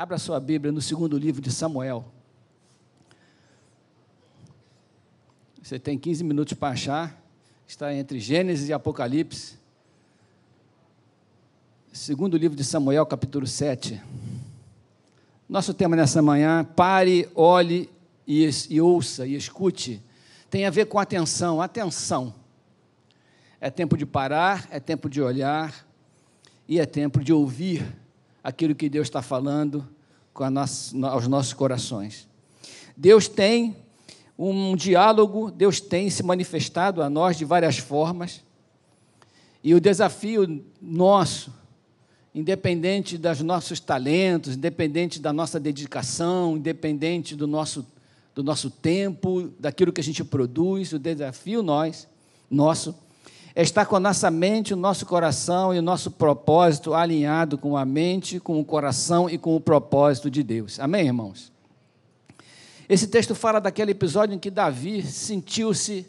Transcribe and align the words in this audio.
Abra 0.00 0.16
sua 0.16 0.40
Bíblia 0.40 0.72
no 0.72 0.80
segundo 0.80 1.18
livro 1.18 1.42
de 1.42 1.52
Samuel. 1.52 2.06
Você 5.62 5.78
tem 5.78 5.98
15 5.98 6.24
minutos 6.24 6.54
para 6.54 6.72
achar. 6.72 7.22
Está 7.68 7.92
entre 7.92 8.18
Gênesis 8.18 8.70
e 8.70 8.72
Apocalipse. 8.72 9.58
Segundo 11.92 12.38
livro 12.38 12.56
de 12.56 12.64
Samuel, 12.64 13.04
capítulo 13.04 13.46
7. 13.46 14.00
Nosso 15.46 15.74
tema 15.74 15.94
nessa 15.94 16.22
manhã, 16.22 16.64
pare, 16.64 17.28
olhe 17.34 17.90
e, 18.26 18.48
e 18.70 18.80
ouça 18.80 19.26
e 19.26 19.34
escute, 19.34 20.02
tem 20.48 20.64
a 20.64 20.70
ver 20.70 20.86
com 20.86 20.98
atenção, 20.98 21.60
atenção. 21.60 22.34
É 23.60 23.68
tempo 23.68 23.98
de 23.98 24.06
parar, 24.06 24.66
é 24.70 24.80
tempo 24.80 25.10
de 25.10 25.20
olhar 25.20 25.86
e 26.66 26.80
é 26.80 26.86
tempo 26.86 27.22
de 27.22 27.34
ouvir 27.34 27.99
aquilo 28.42 28.74
que 28.74 28.88
Deus 28.88 29.06
está 29.06 29.22
falando 29.22 29.86
nossa, 30.50 30.96
aos 31.08 31.26
nossos 31.26 31.52
corações. 31.52 32.28
Deus 32.96 33.28
tem 33.28 33.76
um 34.38 34.74
diálogo, 34.74 35.50
Deus 35.50 35.80
tem 35.80 36.08
se 36.08 36.22
manifestado 36.22 37.02
a 37.02 37.10
nós 37.10 37.36
de 37.36 37.44
várias 37.44 37.76
formas, 37.76 38.42
e 39.62 39.74
o 39.74 39.80
desafio 39.80 40.64
nosso, 40.80 41.52
independente 42.34 43.18
dos 43.18 43.42
nossos 43.42 43.78
talentos, 43.80 44.56
independente 44.56 45.20
da 45.20 45.32
nossa 45.32 45.60
dedicação, 45.60 46.56
independente 46.56 47.36
do 47.36 47.46
nosso, 47.46 47.86
do 48.34 48.42
nosso 48.42 48.70
tempo, 48.70 49.52
daquilo 49.58 49.92
que 49.92 50.00
a 50.00 50.04
gente 50.04 50.24
produz, 50.24 50.92
o 50.94 50.98
desafio 50.98 51.62
nós, 51.62 52.08
nosso 52.50 52.94
é 53.54 53.62
estar 53.62 53.86
com 53.86 53.96
a 53.96 54.00
nossa 54.00 54.30
mente, 54.30 54.72
o 54.72 54.76
nosso 54.76 55.04
coração 55.04 55.74
e 55.74 55.78
o 55.78 55.82
nosso 55.82 56.10
propósito 56.10 56.94
alinhado 56.94 57.58
com 57.58 57.76
a 57.76 57.84
mente, 57.84 58.38
com 58.38 58.60
o 58.60 58.64
coração 58.64 59.28
e 59.28 59.36
com 59.36 59.56
o 59.56 59.60
propósito 59.60 60.30
de 60.30 60.42
Deus. 60.42 60.78
Amém, 60.78 61.06
irmãos? 61.06 61.52
Esse 62.88 63.06
texto 63.06 63.34
fala 63.34 63.60
daquele 63.60 63.92
episódio 63.92 64.34
em 64.34 64.38
que 64.38 64.50
Davi 64.50 65.02
sentiu-se 65.02 66.06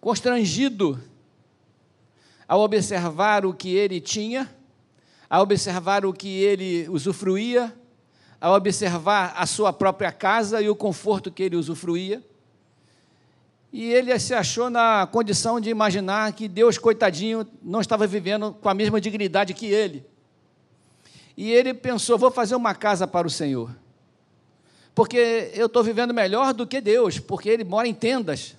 constrangido 0.00 1.00
ao 2.46 2.60
observar 2.60 3.44
o 3.44 3.52
que 3.52 3.74
ele 3.74 4.00
tinha, 4.00 4.52
ao 5.28 5.42
observar 5.42 6.06
o 6.06 6.12
que 6.12 6.28
ele 6.28 6.88
usufruía, 6.88 7.74
ao 8.40 8.54
observar 8.54 9.34
a 9.36 9.46
sua 9.46 9.72
própria 9.72 10.12
casa 10.12 10.60
e 10.60 10.68
o 10.68 10.76
conforto 10.76 11.30
que 11.30 11.42
ele 11.42 11.56
usufruía. 11.56 12.22
E 13.72 13.92
ele 13.92 14.18
se 14.18 14.32
achou 14.32 14.70
na 14.70 15.06
condição 15.10 15.60
de 15.60 15.68
imaginar 15.68 16.32
que 16.32 16.48
Deus, 16.48 16.78
coitadinho, 16.78 17.46
não 17.62 17.80
estava 17.80 18.06
vivendo 18.06 18.52
com 18.60 18.68
a 18.68 18.74
mesma 18.74 19.00
dignidade 19.00 19.52
que 19.54 19.66
ele. 19.66 20.06
E 21.36 21.52
ele 21.52 21.74
pensou: 21.74 22.16
vou 22.16 22.30
fazer 22.30 22.54
uma 22.54 22.74
casa 22.74 23.06
para 23.06 23.26
o 23.26 23.30
Senhor. 23.30 23.70
Porque 24.94 25.50
eu 25.52 25.66
estou 25.66 25.82
vivendo 25.84 26.14
melhor 26.14 26.54
do 26.54 26.66
que 26.66 26.80
Deus, 26.80 27.18
porque 27.18 27.50
ele 27.50 27.64
mora 27.64 27.86
em 27.86 27.92
tendas. 27.92 28.56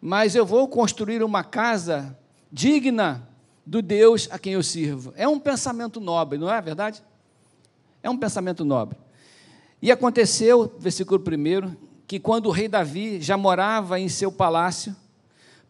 Mas 0.00 0.36
eu 0.36 0.46
vou 0.46 0.68
construir 0.68 1.24
uma 1.24 1.42
casa 1.42 2.16
digna 2.52 3.28
do 3.66 3.82
Deus 3.82 4.28
a 4.30 4.38
quem 4.38 4.52
eu 4.52 4.62
sirvo. 4.62 5.12
É 5.16 5.26
um 5.26 5.40
pensamento 5.40 6.00
nobre, 6.00 6.38
não 6.38 6.50
é 6.50 6.60
verdade? 6.60 7.02
É 8.02 8.08
um 8.08 8.16
pensamento 8.16 8.64
nobre. 8.64 8.96
E 9.82 9.90
aconteceu, 9.90 10.72
versículo 10.78 11.20
1, 11.20 11.74
que 12.10 12.18
quando 12.18 12.46
o 12.46 12.50
rei 12.50 12.66
Davi 12.66 13.22
já 13.22 13.36
morava 13.36 14.00
em 14.00 14.08
seu 14.08 14.32
palácio, 14.32 14.96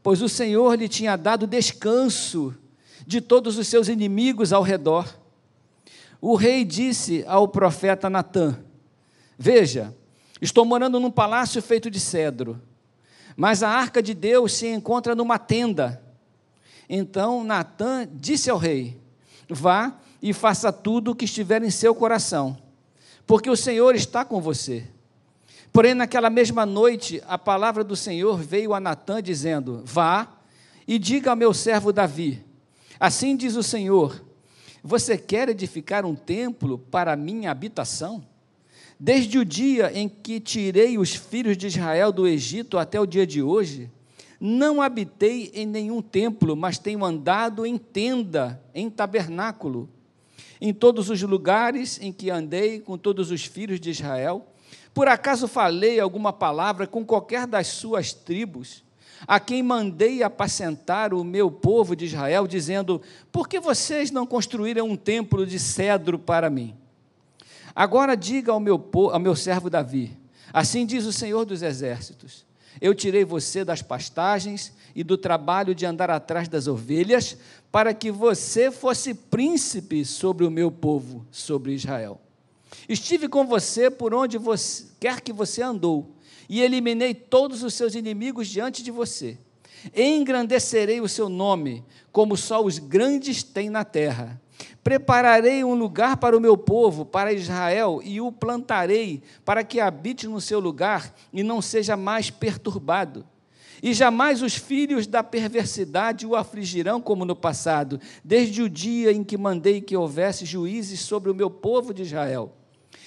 pois 0.02 0.22
o 0.22 0.28
Senhor 0.28 0.74
lhe 0.74 0.88
tinha 0.88 1.14
dado 1.14 1.46
descanso 1.46 2.56
de 3.06 3.20
todos 3.20 3.58
os 3.58 3.68
seus 3.68 3.88
inimigos 3.88 4.50
ao 4.50 4.62
redor, 4.62 5.06
o 6.18 6.34
rei 6.36 6.64
disse 6.64 7.26
ao 7.28 7.46
profeta 7.46 8.08
Natã: 8.08 8.58
Veja, 9.38 9.94
estou 10.40 10.64
morando 10.64 10.98
num 10.98 11.10
palácio 11.10 11.60
feito 11.60 11.90
de 11.90 12.00
cedro, 12.00 12.58
mas 13.36 13.62
a 13.62 13.68
arca 13.68 14.02
de 14.02 14.14
Deus 14.14 14.54
se 14.54 14.66
encontra 14.66 15.14
numa 15.14 15.38
tenda. 15.38 16.02
Então 16.88 17.44
Natã 17.44 18.08
disse 18.10 18.48
ao 18.48 18.56
rei: 18.56 18.98
Vá 19.46 19.94
e 20.22 20.32
faça 20.32 20.72
tudo 20.72 21.10
o 21.10 21.14
que 21.14 21.26
estiver 21.26 21.62
em 21.62 21.70
seu 21.70 21.94
coração, 21.94 22.56
porque 23.26 23.50
o 23.50 23.56
Senhor 23.56 23.94
está 23.94 24.24
com 24.24 24.40
você. 24.40 24.88
Porém, 25.72 25.94
naquela 25.94 26.28
mesma 26.28 26.66
noite, 26.66 27.22
a 27.28 27.38
palavra 27.38 27.84
do 27.84 27.94
Senhor 27.94 28.38
veio 28.38 28.74
a 28.74 28.80
Natã, 28.80 29.22
dizendo: 29.22 29.82
Vá 29.84 30.28
e 30.86 30.98
diga 30.98 31.30
ao 31.30 31.36
meu 31.36 31.54
servo 31.54 31.92
Davi: 31.92 32.44
Assim 32.98 33.36
diz 33.36 33.54
o 33.54 33.62
Senhor: 33.62 34.20
Você 34.82 35.16
quer 35.16 35.48
edificar 35.48 36.04
um 36.04 36.14
templo 36.14 36.78
para 36.78 37.14
minha 37.14 37.50
habitação? 37.50 38.24
Desde 38.98 39.38
o 39.38 39.44
dia 39.44 39.90
em 39.94 40.08
que 40.08 40.40
tirei 40.40 40.98
os 40.98 41.14
filhos 41.14 41.56
de 41.56 41.68
Israel 41.68 42.12
do 42.12 42.26
Egito 42.26 42.76
até 42.76 43.00
o 43.00 43.06
dia 43.06 43.26
de 43.26 43.40
hoje, 43.40 43.90
não 44.38 44.82
habitei 44.82 45.50
em 45.54 45.64
nenhum 45.64 46.02
templo, 46.02 46.56
mas 46.56 46.78
tenho 46.78 47.04
andado 47.04 47.64
em 47.64 47.78
tenda, 47.78 48.60
em 48.74 48.90
tabernáculo. 48.90 49.88
Em 50.60 50.74
todos 50.74 51.08
os 51.08 51.22
lugares 51.22 51.98
em 52.02 52.12
que 52.12 52.28
andei 52.28 52.80
com 52.80 52.98
todos 52.98 53.30
os 53.30 53.44
filhos 53.44 53.80
de 53.80 53.88
Israel, 53.90 54.49
por 54.92 55.08
acaso 55.08 55.46
falei 55.46 56.00
alguma 56.00 56.32
palavra 56.32 56.86
com 56.86 57.04
qualquer 57.04 57.46
das 57.46 57.68
suas 57.68 58.12
tribos, 58.12 58.82
a 59.26 59.38
quem 59.38 59.62
mandei 59.62 60.22
apacentar 60.22 61.12
o 61.12 61.22
meu 61.22 61.50
povo 61.50 61.94
de 61.94 62.06
Israel, 62.06 62.46
dizendo: 62.46 63.00
Por 63.30 63.48
que 63.48 63.60
vocês 63.60 64.10
não 64.10 64.26
construíram 64.26 64.88
um 64.88 64.96
templo 64.96 65.46
de 65.46 65.58
cedro 65.58 66.18
para 66.18 66.50
mim? 66.50 66.74
Agora 67.74 68.16
diga 68.16 68.52
ao 68.52 68.60
meu, 68.60 68.82
ao 69.12 69.20
meu 69.20 69.36
servo 69.36 69.70
Davi: 69.70 70.16
Assim 70.52 70.84
diz 70.84 71.04
o 71.04 71.12
Senhor 71.12 71.44
dos 71.44 71.62
Exércitos: 71.62 72.44
Eu 72.80 72.94
tirei 72.94 73.24
você 73.24 73.64
das 73.64 73.82
pastagens 73.82 74.72
e 74.94 75.04
do 75.04 75.16
trabalho 75.16 75.74
de 75.74 75.86
andar 75.86 76.10
atrás 76.10 76.48
das 76.48 76.66
ovelhas, 76.66 77.36
para 77.70 77.94
que 77.94 78.10
você 78.10 78.70
fosse 78.70 79.14
príncipe 79.14 80.04
sobre 80.04 80.44
o 80.44 80.50
meu 80.50 80.70
povo, 80.70 81.24
sobre 81.30 81.72
Israel. 81.72 82.20
Estive 82.90 83.28
com 83.28 83.46
você 83.46 83.88
por 83.88 84.12
onde 84.12 84.36
você, 84.36 84.84
quer 84.98 85.20
que 85.20 85.32
você 85.32 85.62
andou, 85.62 86.16
e 86.48 86.60
eliminei 86.60 87.14
todos 87.14 87.62
os 87.62 87.72
seus 87.72 87.94
inimigos 87.94 88.48
diante 88.48 88.82
de 88.82 88.90
você. 88.90 89.38
Engrandecerei 89.94 91.00
o 91.00 91.08
seu 91.08 91.28
nome, 91.28 91.84
como 92.10 92.36
só 92.36 92.60
os 92.60 92.80
grandes 92.80 93.44
têm 93.44 93.70
na 93.70 93.84
terra. 93.84 94.42
Prepararei 94.82 95.62
um 95.62 95.76
lugar 95.76 96.16
para 96.16 96.36
o 96.36 96.40
meu 96.40 96.58
povo, 96.58 97.04
para 97.06 97.32
Israel, 97.32 98.00
e 98.02 98.20
o 98.20 98.32
plantarei, 98.32 99.22
para 99.44 99.62
que 99.62 99.78
habite 99.78 100.26
no 100.26 100.40
seu 100.40 100.58
lugar 100.58 101.14
e 101.32 101.44
não 101.44 101.62
seja 101.62 101.96
mais 101.96 102.28
perturbado. 102.28 103.24
E 103.80 103.94
jamais 103.94 104.42
os 104.42 104.56
filhos 104.56 105.06
da 105.06 105.22
perversidade 105.22 106.26
o 106.26 106.34
afligirão 106.34 107.00
como 107.00 107.24
no 107.24 107.36
passado, 107.36 108.00
desde 108.24 108.62
o 108.62 108.68
dia 108.68 109.12
em 109.12 109.22
que 109.22 109.38
mandei 109.38 109.80
que 109.80 109.96
houvesse 109.96 110.44
juízes 110.44 110.98
sobre 110.98 111.30
o 111.30 111.34
meu 111.36 111.48
povo 111.48 111.94
de 111.94 112.02
Israel. 112.02 112.56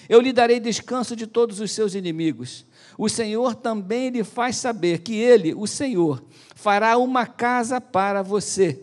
Eu 0.10 0.20
lhe 0.20 0.34
darei 0.34 0.60
descanso 0.60 1.16
de 1.16 1.26
todos 1.26 1.60
os 1.60 1.72
seus 1.72 1.96
inimigos. 1.96 2.66
O 2.98 3.10
Senhor 3.10 3.56
também 3.56 4.10
lhe 4.10 4.24
faz 4.24 4.58
saber 4.58 5.00
que 5.00 5.16
ele, 5.16 5.54
o 5.54 5.66
Senhor, 5.66 6.24
fará 6.56 6.98
uma 6.98 7.26
casa 7.26 7.80
para 7.80 8.22
você. 8.22 8.80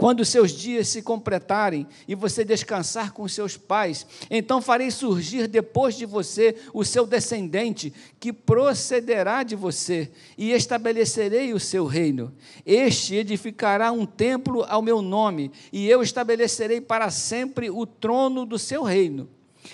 Quando 0.00 0.24
seus 0.24 0.52
dias 0.52 0.88
se 0.88 1.02
completarem 1.02 1.86
e 2.08 2.14
você 2.14 2.42
descansar 2.42 3.12
com 3.12 3.28
seus 3.28 3.58
pais, 3.58 4.06
então 4.30 4.62
farei 4.62 4.90
surgir 4.90 5.46
depois 5.46 5.94
de 5.94 6.06
você 6.06 6.56
o 6.72 6.82
seu 6.86 7.04
descendente, 7.04 7.92
que 8.18 8.32
procederá 8.32 9.42
de 9.42 9.54
você, 9.54 10.10
e 10.38 10.52
estabelecerei 10.52 11.52
o 11.52 11.60
seu 11.60 11.84
reino. 11.84 12.32
Este 12.64 13.16
edificará 13.16 13.92
um 13.92 14.06
templo 14.06 14.64
ao 14.66 14.80
meu 14.80 15.02
nome, 15.02 15.52
e 15.70 15.86
eu 15.86 16.02
estabelecerei 16.02 16.80
para 16.80 17.10
sempre 17.10 17.68
o 17.68 17.84
trono 17.84 18.46
do 18.46 18.58
seu 18.58 18.82
reino. 18.82 19.28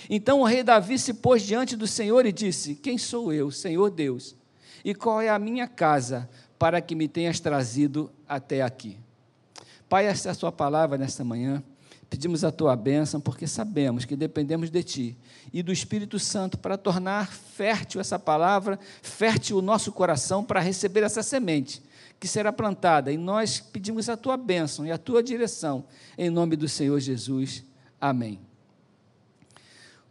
Então 0.09 0.41
o 0.41 0.45
rei 0.45 0.63
Davi 0.63 0.97
se 0.97 1.13
pôs 1.13 1.41
diante 1.41 1.75
do 1.75 1.87
Senhor 1.87 2.25
e 2.25 2.31
disse: 2.31 2.75
Quem 2.75 2.97
sou 2.97 3.33
eu, 3.33 3.51
Senhor 3.51 3.89
Deus? 3.89 4.35
E 4.83 4.93
qual 4.93 5.21
é 5.21 5.29
a 5.29 5.39
minha 5.39 5.67
casa 5.67 6.29
para 6.57 6.81
que 6.81 6.95
me 6.95 7.07
tenhas 7.07 7.39
trazido 7.39 8.11
até 8.27 8.61
aqui? 8.61 8.97
Pai, 9.89 10.05
essa 10.05 10.29
é 10.29 10.31
a 10.31 10.35
sua 10.35 10.51
palavra 10.51 10.97
nesta 10.97 11.23
manhã. 11.23 11.63
Pedimos 12.09 12.45
a 12.45 12.51
tua 12.51 12.75
bênção, 12.75 13.19
porque 13.19 13.45
sabemos 13.45 14.05
que 14.05 14.15
dependemos 14.15 14.69
de 14.69 14.81
ti 14.81 15.17
e 15.51 15.61
do 15.61 15.73
Espírito 15.73 16.17
Santo 16.17 16.57
para 16.57 16.77
tornar 16.77 17.27
fértil 17.27 17.99
essa 17.99 18.17
palavra, 18.17 18.79
fértil 19.01 19.57
o 19.57 19.61
nosso 19.61 19.91
coração 19.91 20.43
para 20.43 20.61
receber 20.61 21.03
essa 21.03 21.21
semente 21.21 21.81
que 22.19 22.27
será 22.27 22.51
plantada. 22.53 23.11
E 23.11 23.17
nós 23.17 23.59
pedimos 23.59 24.07
a 24.09 24.15
tua 24.15 24.37
bênção 24.37 24.85
e 24.85 24.91
a 24.91 24.97
tua 24.97 25.21
direção, 25.21 25.85
em 26.17 26.29
nome 26.29 26.55
do 26.55 26.67
Senhor 26.67 26.99
Jesus. 26.99 27.63
Amém. 27.99 28.46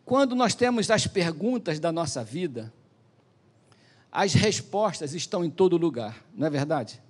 Quando 0.06 0.36
nós 0.36 0.54
temos 0.54 0.88
as 0.88 1.08
perguntas 1.08 1.80
da 1.80 1.90
nossa 1.90 2.22
vida, 2.22 2.72
as 4.10 4.34
respostas 4.34 5.12
estão 5.14 5.44
em 5.44 5.50
todo 5.50 5.76
lugar, 5.76 6.24
não 6.32 6.46
é 6.46 6.50
verdade? 6.50 7.02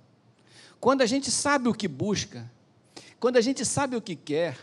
Quando 0.79 1.03
a 1.03 1.05
gente 1.05 1.29
sabe 1.29 1.69
o 1.69 1.75
que 1.75 1.87
busca, 1.87 2.51
quando 3.19 3.37
a 3.37 3.41
gente 3.41 3.63
sabe 3.63 3.95
o 3.95 4.01
que 4.01 4.15
quer, 4.15 4.57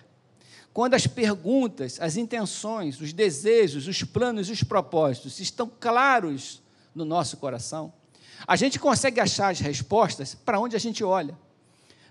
quando 0.73 0.95
as 0.95 1.07
perguntas, 1.07 2.01
as 2.01 2.17
intenções, 2.17 3.01
os 3.01 3.13
desejos, 3.13 3.87
os 3.87 4.03
planos 4.03 4.49
e 4.49 4.53
os 4.53 4.65
propósitos 4.65 5.39
estão 5.39 5.71
claros 5.79 6.61
no 6.93 7.05
nosso 7.05 7.37
coração, 7.37 7.93
a 8.49 8.57
gente 8.57 8.81
consegue 8.81 9.21
achar 9.21 9.53
as 9.53 9.61
respostas 9.61 10.35
para 10.35 10.59
onde 10.59 10.75
a 10.75 10.81
gente 10.81 11.05
olha, 11.05 11.39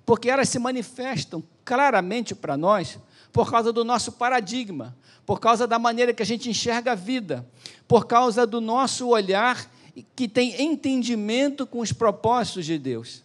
porque 0.05 0.29
elas 0.29 0.47
se 0.47 0.57
manifestam 0.57 1.43
claramente 1.65 2.33
para 2.33 2.55
nós 2.55 2.97
por 3.33 3.50
causa 3.50 3.74
do 3.74 3.83
nosso 3.83 4.12
paradigma, 4.12 4.95
por 5.25 5.39
causa 5.39 5.65
da 5.65 5.80
maneira 5.80 6.13
que 6.13 6.21
a 6.21 6.25
gente 6.25 6.50
enxerga 6.50 6.91
a 6.91 6.95
vida, 6.95 7.45
por 7.88 8.06
causa 8.06 8.45
do 8.45 8.62
nosso 8.62 9.07
olhar 9.07 9.69
que 10.15 10.27
tem 10.27 10.62
entendimento 10.62 11.65
com 11.65 11.80
os 11.80 11.91
propósitos 11.91 12.65
de 12.65 12.77
Deus. 12.77 13.24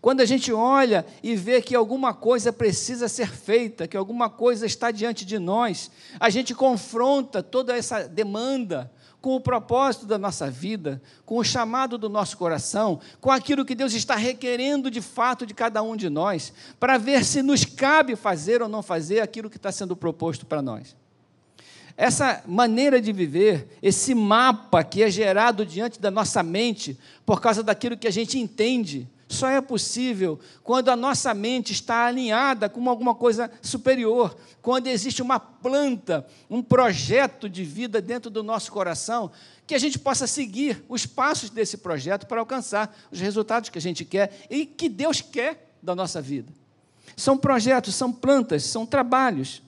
Quando 0.00 0.20
a 0.20 0.24
gente 0.24 0.52
olha 0.52 1.06
e 1.22 1.36
vê 1.36 1.62
que 1.62 1.76
alguma 1.76 2.12
coisa 2.12 2.52
precisa 2.52 3.06
ser 3.06 3.28
feita, 3.28 3.86
que 3.86 3.96
alguma 3.96 4.28
coisa 4.28 4.66
está 4.66 4.90
diante 4.90 5.24
de 5.24 5.38
nós, 5.38 5.90
a 6.18 6.28
gente 6.28 6.54
confronta 6.54 7.42
toda 7.42 7.76
essa 7.76 8.08
demanda 8.08 8.90
com 9.20 9.36
o 9.36 9.40
propósito 9.40 10.06
da 10.06 10.18
nossa 10.18 10.50
vida, 10.50 11.00
com 11.26 11.36
o 11.36 11.44
chamado 11.44 11.98
do 11.98 12.08
nosso 12.08 12.36
coração, 12.36 13.00
com 13.20 13.30
aquilo 13.30 13.64
que 13.64 13.74
Deus 13.74 13.92
está 13.92 14.16
requerendo 14.16 14.90
de 14.90 15.00
fato 15.00 15.44
de 15.44 15.54
cada 15.54 15.82
um 15.82 15.94
de 15.94 16.08
nós, 16.08 16.52
para 16.78 16.96
ver 16.96 17.24
se 17.24 17.42
nos 17.42 17.64
cabe 17.64 18.16
fazer 18.16 18.62
ou 18.62 18.68
não 18.68 18.82
fazer 18.82 19.20
aquilo 19.20 19.50
que 19.50 19.56
está 19.56 19.70
sendo 19.70 19.94
proposto 19.94 20.46
para 20.46 20.62
nós. 20.62 20.96
Essa 21.96 22.42
maneira 22.46 22.98
de 22.98 23.12
viver, 23.12 23.76
esse 23.82 24.14
mapa 24.14 24.82
que 24.82 25.02
é 25.02 25.10
gerado 25.10 25.66
diante 25.66 26.00
da 26.00 26.10
nossa 26.10 26.42
mente, 26.42 26.98
por 27.26 27.42
causa 27.42 27.62
daquilo 27.62 27.96
que 27.96 28.08
a 28.08 28.12
gente 28.12 28.38
entende, 28.38 29.06
só 29.30 29.48
é 29.48 29.60
possível 29.60 30.40
quando 30.64 30.88
a 30.88 30.96
nossa 30.96 31.32
mente 31.32 31.72
está 31.72 32.06
alinhada 32.06 32.68
com 32.68 32.90
alguma 32.90 33.14
coisa 33.14 33.48
superior, 33.62 34.36
quando 34.60 34.88
existe 34.88 35.22
uma 35.22 35.38
planta, 35.38 36.26
um 36.50 36.60
projeto 36.60 37.48
de 37.48 37.64
vida 37.64 38.02
dentro 38.02 38.28
do 38.28 38.42
nosso 38.42 38.72
coração, 38.72 39.30
que 39.66 39.74
a 39.74 39.78
gente 39.78 40.00
possa 40.00 40.26
seguir 40.26 40.84
os 40.88 41.06
passos 41.06 41.48
desse 41.48 41.78
projeto 41.78 42.26
para 42.26 42.40
alcançar 42.40 42.92
os 43.10 43.20
resultados 43.20 43.70
que 43.70 43.78
a 43.78 43.80
gente 43.80 44.04
quer 44.04 44.46
e 44.50 44.66
que 44.66 44.88
Deus 44.88 45.20
quer 45.20 45.72
da 45.80 45.94
nossa 45.94 46.20
vida. 46.20 46.52
São 47.16 47.38
projetos, 47.38 47.94
são 47.94 48.12
plantas, 48.12 48.64
são 48.64 48.84
trabalhos. 48.84 49.62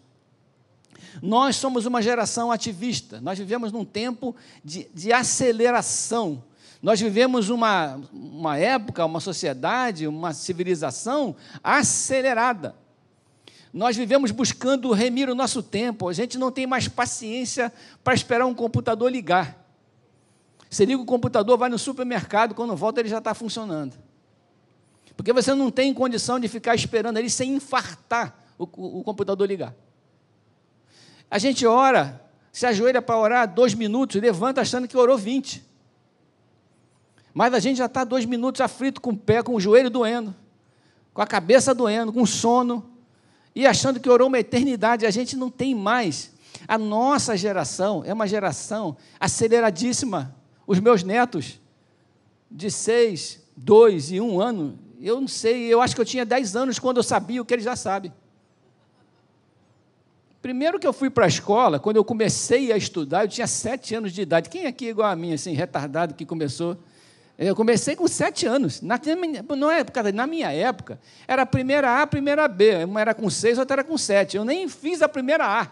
Nós 1.22 1.54
somos 1.54 1.86
uma 1.86 2.02
geração 2.02 2.50
ativista, 2.50 3.20
nós 3.20 3.38
vivemos 3.38 3.70
num 3.70 3.84
tempo 3.84 4.34
de, 4.64 4.88
de 4.92 5.12
aceleração 5.12 6.42
nós 6.82 7.00
vivemos 7.00 7.48
uma, 7.48 8.00
uma 8.12 8.58
época, 8.58 9.06
uma 9.06 9.20
sociedade, 9.20 10.08
uma 10.08 10.34
civilização 10.34 11.36
acelerada. 11.62 12.74
Nós 13.72 13.96
vivemos 13.96 14.32
buscando 14.32 14.90
remir 14.92 15.30
o 15.30 15.34
nosso 15.34 15.62
tempo, 15.62 16.08
a 16.08 16.12
gente 16.12 16.36
não 16.36 16.50
tem 16.50 16.66
mais 16.66 16.88
paciência 16.88 17.72
para 18.02 18.14
esperar 18.14 18.46
um 18.46 18.54
computador 18.54 19.10
ligar. 19.12 19.64
Você 20.68 20.84
liga 20.84 21.00
o 21.00 21.06
computador, 21.06 21.56
vai 21.56 21.70
no 21.70 21.78
supermercado, 21.78 22.54
quando 22.54 22.74
volta 22.74 23.00
ele 23.00 23.08
já 23.08 23.18
está 23.18 23.32
funcionando. 23.32 23.96
Porque 25.16 25.32
você 25.32 25.54
não 25.54 25.70
tem 25.70 25.94
condição 25.94 26.40
de 26.40 26.48
ficar 26.48 26.74
esperando 26.74 27.16
ali 27.16 27.30
sem 27.30 27.54
infartar 27.54 28.36
o, 28.58 28.64
o, 28.64 29.04
computador 29.04 29.46
ligar. 29.46 29.74
A 31.30 31.38
gente 31.38 31.64
ora, 31.64 32.20
se 32.50 32.66
ajoelha 32.66 33.00
para 33.00 33.16
orar 33.16 33.54
dois 33.54 33.72
minutos, 33.72 34.20
levanta 34.20 34.60
achando 34.60 34.88
que 34.88 34.96
orou 34.96 35.16
20. 35.16 35.71
Mas 37.34 37.54
a 37.54 37.58
gente 37.58 37.78
já 37.78 37.86
está 37.86 38.04
dois 38.04 38.24
minutos 38.24 38.60
aflito 38.60 39.00
com 39.00 39.10
o 39.10 39.16
pé, 39.16 39.42
com 39.42 39.54
o 39.54 39.60
joelho 39.60 39.88
doendo, 39.88 40.34
com 41.14 41.22
a 41.22 41.26
cabeça 41.26 41.74
doendo, 41.74 42.12
com 42.12 42.26
sono, 42.26 42.84
e 43.54 43.66
achando 43.66 44.00
que 44.00 44.08
orou 44.08 44.28
uma 44.28 44.38
eternidade. 44.38 45.06
A 45.06 45.10
gente 45.10 45.36
não 45.36 45.50
tem 45.50 45.74
mais. 45.74 46.32
A 46.68 46.76
nossa 46.76 47.36
geração 47.36 48.02
é 48.04 48.12
uma 48.12 48.26
geração 48.26 48.96
aceleradíssima. 49.18 50.34
Os 50.66 50.78
meus 50.78 51.02
netos, 51.02 51.60
de 52.50 52.70
seis, 52.70 53.40
dois 53.56 54.12
e 54.12 54.20
um 54.20 54.40
ano, 54.40 54.78
eu 55.00 55.20
não 55.20 55.28
sei, 55.28 55.64
eu 55.72 55.80
acho 55.80 55.94
que 55.94 56.00
eu 56.00 56.04
tinha 56.04 56.24
dez 56.24 56.54
anos 56.54 56.78
quando 56.78 56.98
eu 56.98 57.02
sabia 57.02 57.40
o 57.42 57.44
que 57.44 57.54
eles 57.54 57.64
já 57.64 57.74
sabem. 57.74 58.12
Primeiro 60.40 60.78
que 60.78 60.86
eu 60.86 60.92
fui 60.92 61.08
para 61.08 61.24
a 61.24 61.28
escola, 61.28 61.78
quando 61.78 61.96
eu 61.96 62.04
comecei 62.04 62.72
a 62.72 62.76
estudar, 62.76 63.24
eu 63.24 63.28
tinha 63.28 63.46
sete 63.46 63.94
anos 63.94 64.12
de 64.12 64.22
idade. 64.22 64.48
Quem 64.48 64.66
aqui 64.66 64.86
é 64.86 64.90
igual 64.90 65.08
a 65.08 65.16
mim, 65.16 65.32
assim, 65.32 65.52
retardado, 65.52 66.14
que 66.14 66.26
começou 66.26 66.76
eu 67.38 67.56
comecei 67.56 67.96
com 67.96 68.06
sete 68.06 68.46
anos. 68.46 68.80
Na, 68.82 69.00
não 69.56 69.70
é, 69.70 69.84
na 70.12 70.26
minha 70.26 70.52
época, 70.52 71.00
era 71.26 71.42
a 71.42 71.46
primeira 71.46 71.90
A, 71.90 72.02
a 72.02 72.06
primeira 72.06 72.46
B. 72.46 72.84
Uma 72.84 73.00
era 73.00 73.14
com 73.14 73.28
seis, 73.30 73.58
outra 73.58 73.76
era 73.76 73.84
com 73.84 73.96
sete. 73.96 74.36
Eu 74.36 74.44
nem 74.44 74.68
fiz 74.68 75.02
a 75.02 75.08
primeira 75.08 75.46
A. 75.46 75.68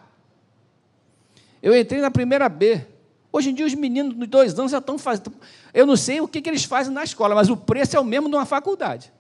Eu 1.63 1.79
entrei 1.79 2.01
na 2.01 2.11
primeira 2.11 2.49
B. 2.49 2.85
Hoje 3.33 3.51
em 3.51 3.55
dia, 3.55 3.67
os 3.67 3.75
meninos 3.75 4.19
de 4.19 4.27
dois 4.27 4.59
anos 4.59 4.73
já 4.73 4.79
estão 4.79 4.99
fazendo. 4.99 5.33
Eu 5.73 5.87
não 5.87 5.97
sei 5.97 6.21
o 6.21 6.27
que, 6.27 6.43
que 6.43 6.51
eles 6.51 6.65
fazem 6.65 6.93
na 6.93 7.05
escola, 7.05 7.35
mas 7.35 7.49
o 7.49 7.57
preço 7.57 7.97
é 7.97 8.01
o 8.01 8.05
mesmo 8.05 8.29
de 8.29 8.35
uma 8.35 8.47
faculdade. 8.47 9.13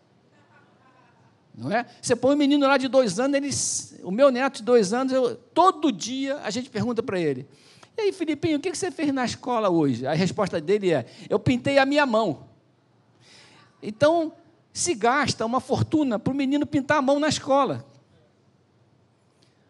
Não 1.54 1.70
é? 1.70 1.84
Você 2.00 2.16
põe 2.16 2.34
um 2.34 2.38
menino 2.38 2.66
lá 2.66 2.76
de 2.76 2.88
dois 2.88 3.20
anos, 3.20 3.36
ele, 3.36 4.04
o 4.04 4.10
meu 4.10 4.30
neto 4.30 4.56
de 4.56 4.62
dois 4.62 4.92
anos, 4.92 5.12
eu, 5.12 5.36
todo 5.36 5.92
dia 5.92 6.38
a 6.42 6.50
gente 6.50 6.70
pergunta 6.70 7.02
para 7.02 7.20
ele: 7.20 7.46
e 8.00 8.04
aí, 8.04 8.12
Filipinho, 8.12 8.58
o 8.58 8.60
que 8.60 8.74
você 8.74 8.90
fez 8.90 9.12
na 9.12 9.24
escola 9.24 9.68
hoje? 9.68 10.06
A 10.06 10.14
resposta 10.14 10.60
dele 10.60 10.92
é: 10.92 11.04
Eu 11.28 11.38
pintei 11.38 11.78
a 11.78 11.84
minha 11.84 12.06
mão. 12.06 12.48
Então, 13.82 14.32
se 14.72 14.94
gasta 14.94 15.44
uma 15.44 15.60
fortuna 15.60 16.18
para 16.18 16.32
o 16.32 16.36
menino 16.36 16.66
pintar 16.66 16.98
a 16.98 17.02
mão 17.02 17.18
na 17.18 17.28
escola. 17.28 17.84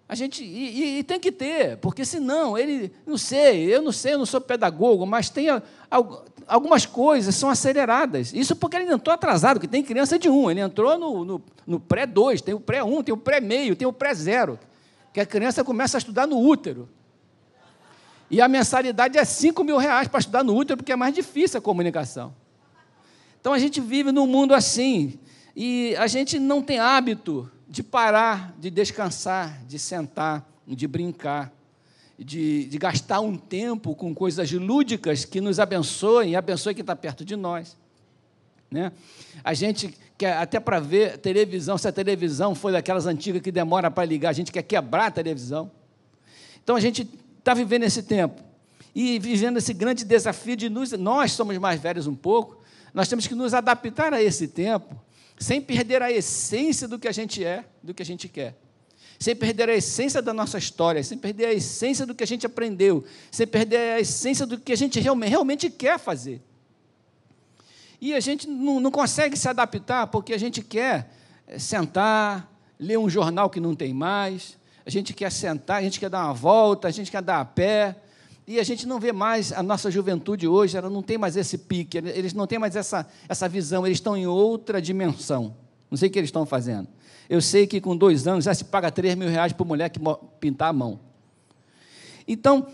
A 0.08 0.14
gente 0.14 0.42
e, 0.42 0.98
e, 0.98 1.04
tem 1.04 1.20
que 1.20 1.30
ter, 1.30 1.76
porque 1.76 2.04
senão 2.04 2.58
ele, 2.58 2.92
não 3.06 3.16
sei, 3.16 3.72
eu 3.72 3.80
não 3.80 3.92
sei, 3.92 4.14
eu 4.14 4.18
não 4.18 4.26
sou 4.26 4.40
pedagogo, 4.40 5.06
mas 5.06 5.30
tem 5.30 5.46
algumas 6.48 6.84
coisas 6.84 7.34
são 7.36 7.48
aceleradas. 7.48 8.32
Isso 8.32 8.56
porque 8.56 8.76
ele 8.76 8.92
entrou 8.92 9.14
atrasado, 9.14 9.60
que 9.60 9.68
tem 9.68 9.84
criança 9.84 10.18
de 10.18 10.28
um, 10.28 10.50
ele 10.50 10.60
entrou 10.60 10.98
no, 10.98 11.24
no, 11.24 11.42
no 11.64 11.78
pré-2, 11.78 12.40
tem 12.40 12.54
o 12.54 12.60
pré-1, 12.60 13.04
tem 13.04 13.14
o 13.14 13.16
pré-meio, 13.16 13.76
tem 13.76 13.86
o 13.86 13.92
pré-zero, 13.92 14.58
que 15.12 15.20
a 15.20 15.26
criança 15.26 15.62
começa 15.62 15.96
a 15.96 16.00
estudar 16.00 16.26
no 16.26 16.38
útero. 16.38 16.88
E 18.30 18.40
a 18.40 18.46
mensalidade 18.46 19.18
é 19.18 19.24
5 19.24 19.64
mil 19.64 19.76
reais 19.76 20.06
para 20.06 20.20
estudar 20.20 20.44
no 20.44 20.54
útero, 20.54 20.76
porque 20.76 20.92
é 20.92 20.96
mais 20.96 21.14
difícil 21.14 21.58
a 21.58 21.60
comunicação. 21.60 22.32
Então 23.40 23.52
a 23.52 23.58
gente 23.58 23.80
vive 23.80 24.12
num 24.12 24.26
mundo 24.26 24.54
assim, 24.54 25.18
e 25.56 25.96
a 25.96 26.06
gente 26.06 26.38
não 26.38 26.62
tem 26.62 26.78
hábito 26.78 27.50
de 27.68 27.82
parar, 27.82 28.54
de 28.58 28.70
descansar, 28.70 29.60
de 29.66 29.78
sentar, 29.78 30.48
de 30.66 30.86
brincar, 30.86 31.52
de, 32.18 32.66
de 32.66 32.78
gastar 32.78 33.20
um 33.20 33.36
tempo 33.36 33.94
com 33.94 34.14
coisas 34.14 34.52
lúdicas 34.52 35.24
que 35.24 35.40
nos 35.40 35.58
abençoem 35.58 36.32
e 36.32 36.36
abençoem 36.36 36.74
quem 36.74 36.82
está 36.82 36.94
perto 36.94 37.24
de 37.24 37.34
nós. 37.34 37.76
Né? 38.70 38.92
A 39.42 39.54
gente 39.54 39.92
quer, 40.16 40.36
até 40.36 40.60
para 40.60 40.78
ver 40.78 41.18
televisão, 41.18 41.76
se 41.76 41.88
a 41.88 41.92
televisão 41.92 42.54
foi 42.54 42.72
daquelas 42.72 43.06
antigas 43.06 43.42
que 43.42 43.50
demora 43.50 43.90
para 43.90 44.04
ligar, 44.04 44.28
a 44.28 44.34
gente 44.34 44.52
quer 44.52 44.62
quebrar 44.62 45.06
a 45.06 45.10
televisão. 45.10 45.70
Então 46.62 46.76
a 46.76 46.80
gente 46.80 47.08
está 47.50 47.54
vivendo 47.54 47.82
esse 47.82 48.04
tempo 48.04 48.40
e 48.94 49.18
vivendo 49.18 49.56
esse 49.56 49.74
grande 49.74 50.04
desafio 50.04 50.56
de 50.56 50.68
nos, 50.68 50.92
nós 50.92 51.32
somos 51.32 51.56
mais 51.58 51.80
velhos 51.80 52.06
um 52.06 52.14
pouco, 52.14 52.60
nós 52.94 53.08
temos 53.08 53.26
que 53.26 53.34
nos 53.34 53.54
adaptar 53.54 54.14
a 54.14 54.22
esse 54.22 54.46
tempo, 54.46 54.94
sem 55.38 55.60
perder 55.60 56.00
a 56.00 56.12
essência 56.12 56.86
do 56.86 56.98
que 56.98 57.08
a 57.08 57.12
gente 57.12 57.44
é, 57.44 57.64
do 57.82 57.92
que 57.92 58.02
a 58.02 58.06
gente 58.06 58.28
quer. 58.28 58.56
Sem 59.18 59.34
perder 59.36 59.68
a 59.68 59.74
essência 59.74 60.22
da 60.22 60.32
nossa 60.32 60.58
história, 60.58 61.02
sem 61.02 61.18
perder 61.18 61.46
a 61.46 61.52
essência 61.52 62.06
do 62.06 62.14
que 62.14 62.24
a 62.24 62.26
gente 62.26 62.46
aprendeu, 62.46 63.04
sem 63.30 63.46
perder 63.46 63.94
a 63.94 64.00
essência 64.00 64.46
do 64.46 64.58
que 64.58 64.72
a 64.72 64.76
gente 64.76 64.98
realmente, 64.98 65.30
realmente 65.30 65.70
quer 65.70 65.98
fazer. 65.98 66.40
E 68.00 68.14
a 68.14 68.20
gente 68.20 68.48
não, 68.48 68.80
não 68.80 68.90
consegue 68.90 69.36
se 69.36 69.48
adaptar 69.48 70.06
porque 70.06 70.32
a 70.32 70.38
gente 70.38 70.62
quer 70.62 71.12
eh, 71.46 71.58
sentar, 71.58 72.50
ler 72.78 72.98
um 72.98 73.10
jornal 73.10 73.50
que 73.50 73.60
não 73.60 73.74
tem 73.74 73.92
mais, 73.92 74.58
a 74.84 74.90
gente 74.90 75.12
quer 75.12 75.30
sentar, 75.30 75.78
a 75.78 75.82
gente 75.82 76.00
quer 76.00 76.10
dar 76.10 76.24
uma 76.24 76.34
volta, 76.34 76.88
a 76.88 76.90
gente 76.90 77.10
quer 77.10 77.22
dar 77.22 77.40
a 77.40 77.44
pé, 77.44 77.96
e 78.46 78.58
a 78.58 78.64
gente 78.64 78.86
não 78.86 78.98
vê 78.98 79.12
mais 79.12 79.52
a 79.52 79.62
nossa 79.62 79.90
juventude 79.90 80.48
hoje, 80.48 80.76
ela 80.76 80.90
não 80.90 81.02
tem 81.02 81.16
mais 81.16 81.36
esse 81.36 81.56
pique, 81.56 81.98
eles 81.98 82.34
não 82.34 82.46
têm 82.46 82.58
mais 82.58 82.74
essa, 82.74 83.06
essa 83.28 83.48
visão, 83.48 83.86
eles 83.86 83.98
estão 83.98 84.16
em 84.16 84.26
outra 84.26 84.82
dimensão. 84.82 85.54
Não 85.90 85.96
sei 85.96 86.08
o 86.08 86.12
que 86.12 86.18
eles 86.18 86.28
estão 86.28 86.44
fazendo. 86.44 86.88
Eu 87.28 87.40
sei 87.40 87.66
que 87.66 87.80
com 87.80 87.96
dois 87.96 88.26
anos 88.26 88.44
já 88.44 88.54
se 88.54 88.64
paga 88.64 88.90
3 88.90 89.14
mil 89.14 89.28
reais 89.28 89.52
por 89.52 89.64
mulher 89.64 89.88
que 89.88 90.00
pintar 90.40 90.70
a 90.70 90.72
mão. 90.72 90.98
Então, 92.26 92.66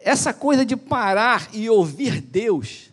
essa 0.00 0.34
coisa 0.34 0.64
de 0.64 0.76
parar 0.76 1.48
e 1.52 1.70
ouvir 1.70 2.20
Deus, 2.20 2.90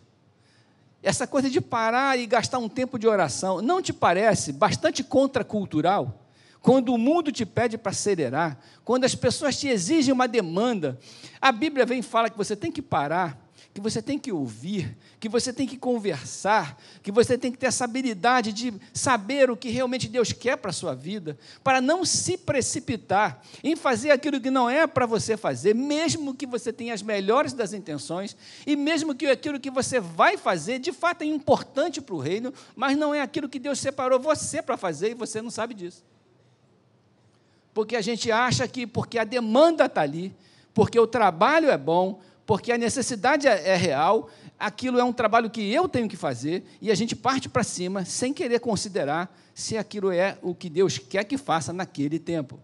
essa 1.02 1.26
coisa 1.26 1.50
de 1.50 1.60
parar 1.60 2.18
e 2.18 2.26
gastar 2.26 2.58
um 2.58 2.68
tempo 2.68 2.98
de 2.98 3.08
oração, 3.08 3.60
não 3.60 3.82
te 3.82 3.92
parece 3.92 4.52
bastante 4.52 5.02
contracultural? 5.02 6.29
Quando 6.60 6.92
o 6.92 6.98
mundo 6.98 7.32
te 7.32 7.46
pede 7.46 7.78
para 7.78 7.90
acelerar, 7.90 8.58
quando 8.84 9.04
as 9.04 9.14
pessoas 9.14 9.58
te 9.58 9.68
exigem 9.68 10.12
uma 10.12 10.28
demanda, 10.28 10.98
a 11.40 11.50
Bíblia 11.50 11.86
vem 11.86 12.00
e 12.00 12.02
fala 12.02 12.28
que 12.28 12.36
você 12.36 12.54
tem 12.54 12.70
que 12.70 12.82
parar, 12.82 13.50
que 13.72 13.80
você 13.80 14.02
tem 14.02 14.18
que 14.18 14.32
ouvir, 14.32 14.96
que 15.20 15.28
você 15.28 15.52
tem 15.52 15.66
que 15.66 15.76
conversar, 15.76 16.76
que 17.02 17.12
você 17.12 17.38
tem 17.38 17.52
que 17.52 17.58
ter 17.58 17.66
essa 17.66 17.84
habilidade 17.84 18.52
de 18.52 18.74
saber 18.92 19.48
o 19.50 19.56
que 19.56 19.70
realmente 19.70 20.08
Deus 20.08 20.32
quer 20.32 20.56
para 20.56 20.70
a 20.70 20.74
sua 20.74 20.94
vida, 20.94 21.38
para 21.62 21.80
não 21.80 22.04
se 22.04 22.36
precipitar 22.36 23.40
em 23.62 23.76
fazer 23.76 24.10
aquilo 24.10 24.40
que 24.40 24.50
não 24.50 24.68
é 24.68 24.86
para 24.86 25.06
você 25.06 25.36
fazer, 25.36 25.74
mesmo 25.74 26.34
que 26.34 26.46
você 26.46 26.72
tenha 26.72 26.92
as 26.92 27.02
melhores 27.02 27.52
das 27.52 27.72
intenções, 27.72 28.36
e 28.66 28.74
mesmo 28.74 29.14
que 29.14 29.26
aquilo 29.26 29.60
que 29.60 29.70
você 29.70 30.00
vai 30.00 30.36
fazer 30.36 30.80
de 30.80 30.92
fato 30.92 31.22
é 31.22 31.26
importante 31.26 32.00
para 32.00 32.14
o 32.14 32.18
reino, 32.18 32.52
mas 32.74 32.98
não 32.98 33.14
é 33.14 33.20
aquilo 33.20 33.48
que 33.48 33.58
Deus 33.58 33.78
separou 33.78 34.18
você 34.18 34.60
para 34.60 34.76
fazer 34.76 35.12
e 35.12 35.14
você 35.14 35.40
não 35.40 35.50
sabe 35.50 35.74
disso. 35.74 36.09
Porque 37.80 37.96
a 37.96 38.02
gente 38.02 38.30
acha 38.30 38.68
que 38.68 38.86
porque 38.86 39.18
a 39.18 39.24
demanda 39.24 39.86
está 39.86 40.02
ali, 40.02 40.36
porque 40.74 41.00
o 41.00 41.06
trabalho 41.06 41.70
é 41.70 41.78
bom, 41.78 42.20
porque 42.44 42.70
a 42.70 42.76
necessidade 42.76 43.48
é, 43.48 43.70
é 43.70 43.74
real, 43.74 44.28
aquilo 44.58 44.98
é 44.98 45.02
um 45.02 45.14
trabalho 45.14 45.48
que 45.48 45.72
eu 45.72 45.88
tenho 45.88 46.06
que 46.06 46.14
fazer, 46.14 46.62
e 46.78 46.90
a 46.90 46.94
gente 46.94 47.16
parte 47.16 47.48
para 47.48 47.62
cima 47.62 48.04
sem 48.04 48.34
querer 48.34 48.60
considerar 48.60 49.34
se 49.54 49.78
aquilo 49.78 50.12
é 50.12 50.36
o 50.42 50.54
que 50.54 50.68
Deus 50.68 50.98
quer 50.98 51.24
que 51.24 51.38
faça 51.38 51.72
naquele 51.72 52.18
tempo. 52.18 52.60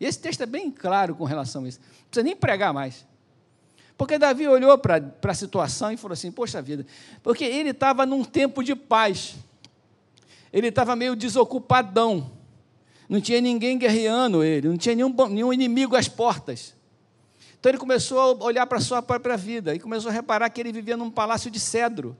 E 0.00 0.06
esse 0.06 0.18
texto 0.18 0.40
é 0.40 0.46
bem 0.46 0.70
claro 0.70 1.14
com 1.14 1.24
relação 1.24 1.64
a 1.64 1.68
isso. 1.68 1.78
Não 1.78 2.08
precisa 2.08 2.24
nem 2.24 2.34
pregar 2.34 2.72
mais. 2.72 3.06
Porque 3.98 4.16
Davi 4.16 4.48
olhou 4.48 4.78
para 4.78 5.12
a 5.22 5.34
situação 5.34 5.92
e 5.92 5.98
falou 5.98 6.14
assim: 6.14 6.32
Poxa 6.32 6.62
vida, 6.62 6.86
porque 7.22 7.44
ele 7.44 7.68
estava 7.68 8.06
num 8.06 8.24
tempo 8.24 8.64
de 8.64 8.74
paz, 8.74 9.34
ele 10.50 10.68
estava 10.68 10.96
meio 10.96 11.14
desocupadão, 11.14 12.32
não 13.08 13.20
tinha 13.20 13.40
ninguém 13.40 13.78
guerreando 13.78 14.42
ele, 14.42 14.68
não 14.68 14.76
tinha 14.76 14.94
nenhum, 14.94 15.14
nenhum 15.28 15.52
inimigo 15.52 15.96
às 15.96 16.08
portas. 16.08 16.74
Então 17.58 17.70
ele 17.70 17.78
começou 17.78 18.18
a 18.18 18.44
olhar 18.44 18.66
para 18.66 18.78
a 18.78 18.80
sua 18.80 19.00
própria 19.00 19.36
vida 19.36 19.74
e 19.74 19.78
começou 19.78 20.10
a 20.10 20.12
reparar 20.12 20.50
que 20.50 20.60
ele 20.60 20.72
vivia 20.72 20.96
num 20.96 21.10
palácio 21.10 21.50
de 21.50 21.58
cedro. 21.58 22.16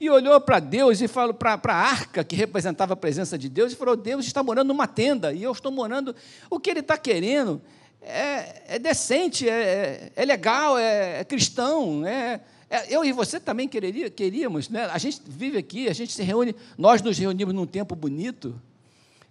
E 0.00 0.08
olhou 0.08 0.40
para 0.40 0.60
Deus 0.60 1.00
e 1.00 1.08
falou 1.08 1.34
para 1.34 1.58
a 1.64 1.74
arca, 1.74 2.22
que 2.22 2.36
representava 2.36 2.92
a 2.92 2.96
presença 2.96 3.36
de 3.36 3.48
Deus, 3.48 3.72
e 3.72 3.76
falou: 3.76 3.96
Deus 3.96 4.26
está 4.26 4.42
morando 4.42 4.68
numa 4.68 4.86
tenda 4.86 5.32
e 5.32 5.42
eu 5.42 5.50
estou 5.50 5.72
morando. 5.72 6.14
O 6.48 6.60
que 6.60 6.70
ele 6.70 6.80
está 6.80 6.96
querendo 6.96 7.60
é, 8.00 8.76
é 8.76 8.78
decente, 8.78 9.48
é, 9.48 9.52
é, 9.52 10.12
é 10.14 10.24
legal, 10.24 10.78
é, 10.78 11.20
é 11.20 11.24
cristão. 11.24 12.06
É, 12.06 12.40
é, 12.70 12.94
eu 12.94 13.04
e 13.04 13.12
você 13.12 13.40
também 13.40 13.66
quereria, 13.66 14.10
queríamos. 14.10 14.68
Né? 14.68 14.84
A 14.84 14.98
gente 14.98 15.22
vive 15.26 15.58
aqui, 15.58 15.88
a 15.88 15.92
gente 15.92 16.12
se 16.12 16.22
reúne, 16.22 16.54
nós 16.76 17.02
nos 17.02 17.18
reunimos 17.18 17.54
num 17.54 17.66
tempo 17.66 17.96
bonito. 17.96 18.60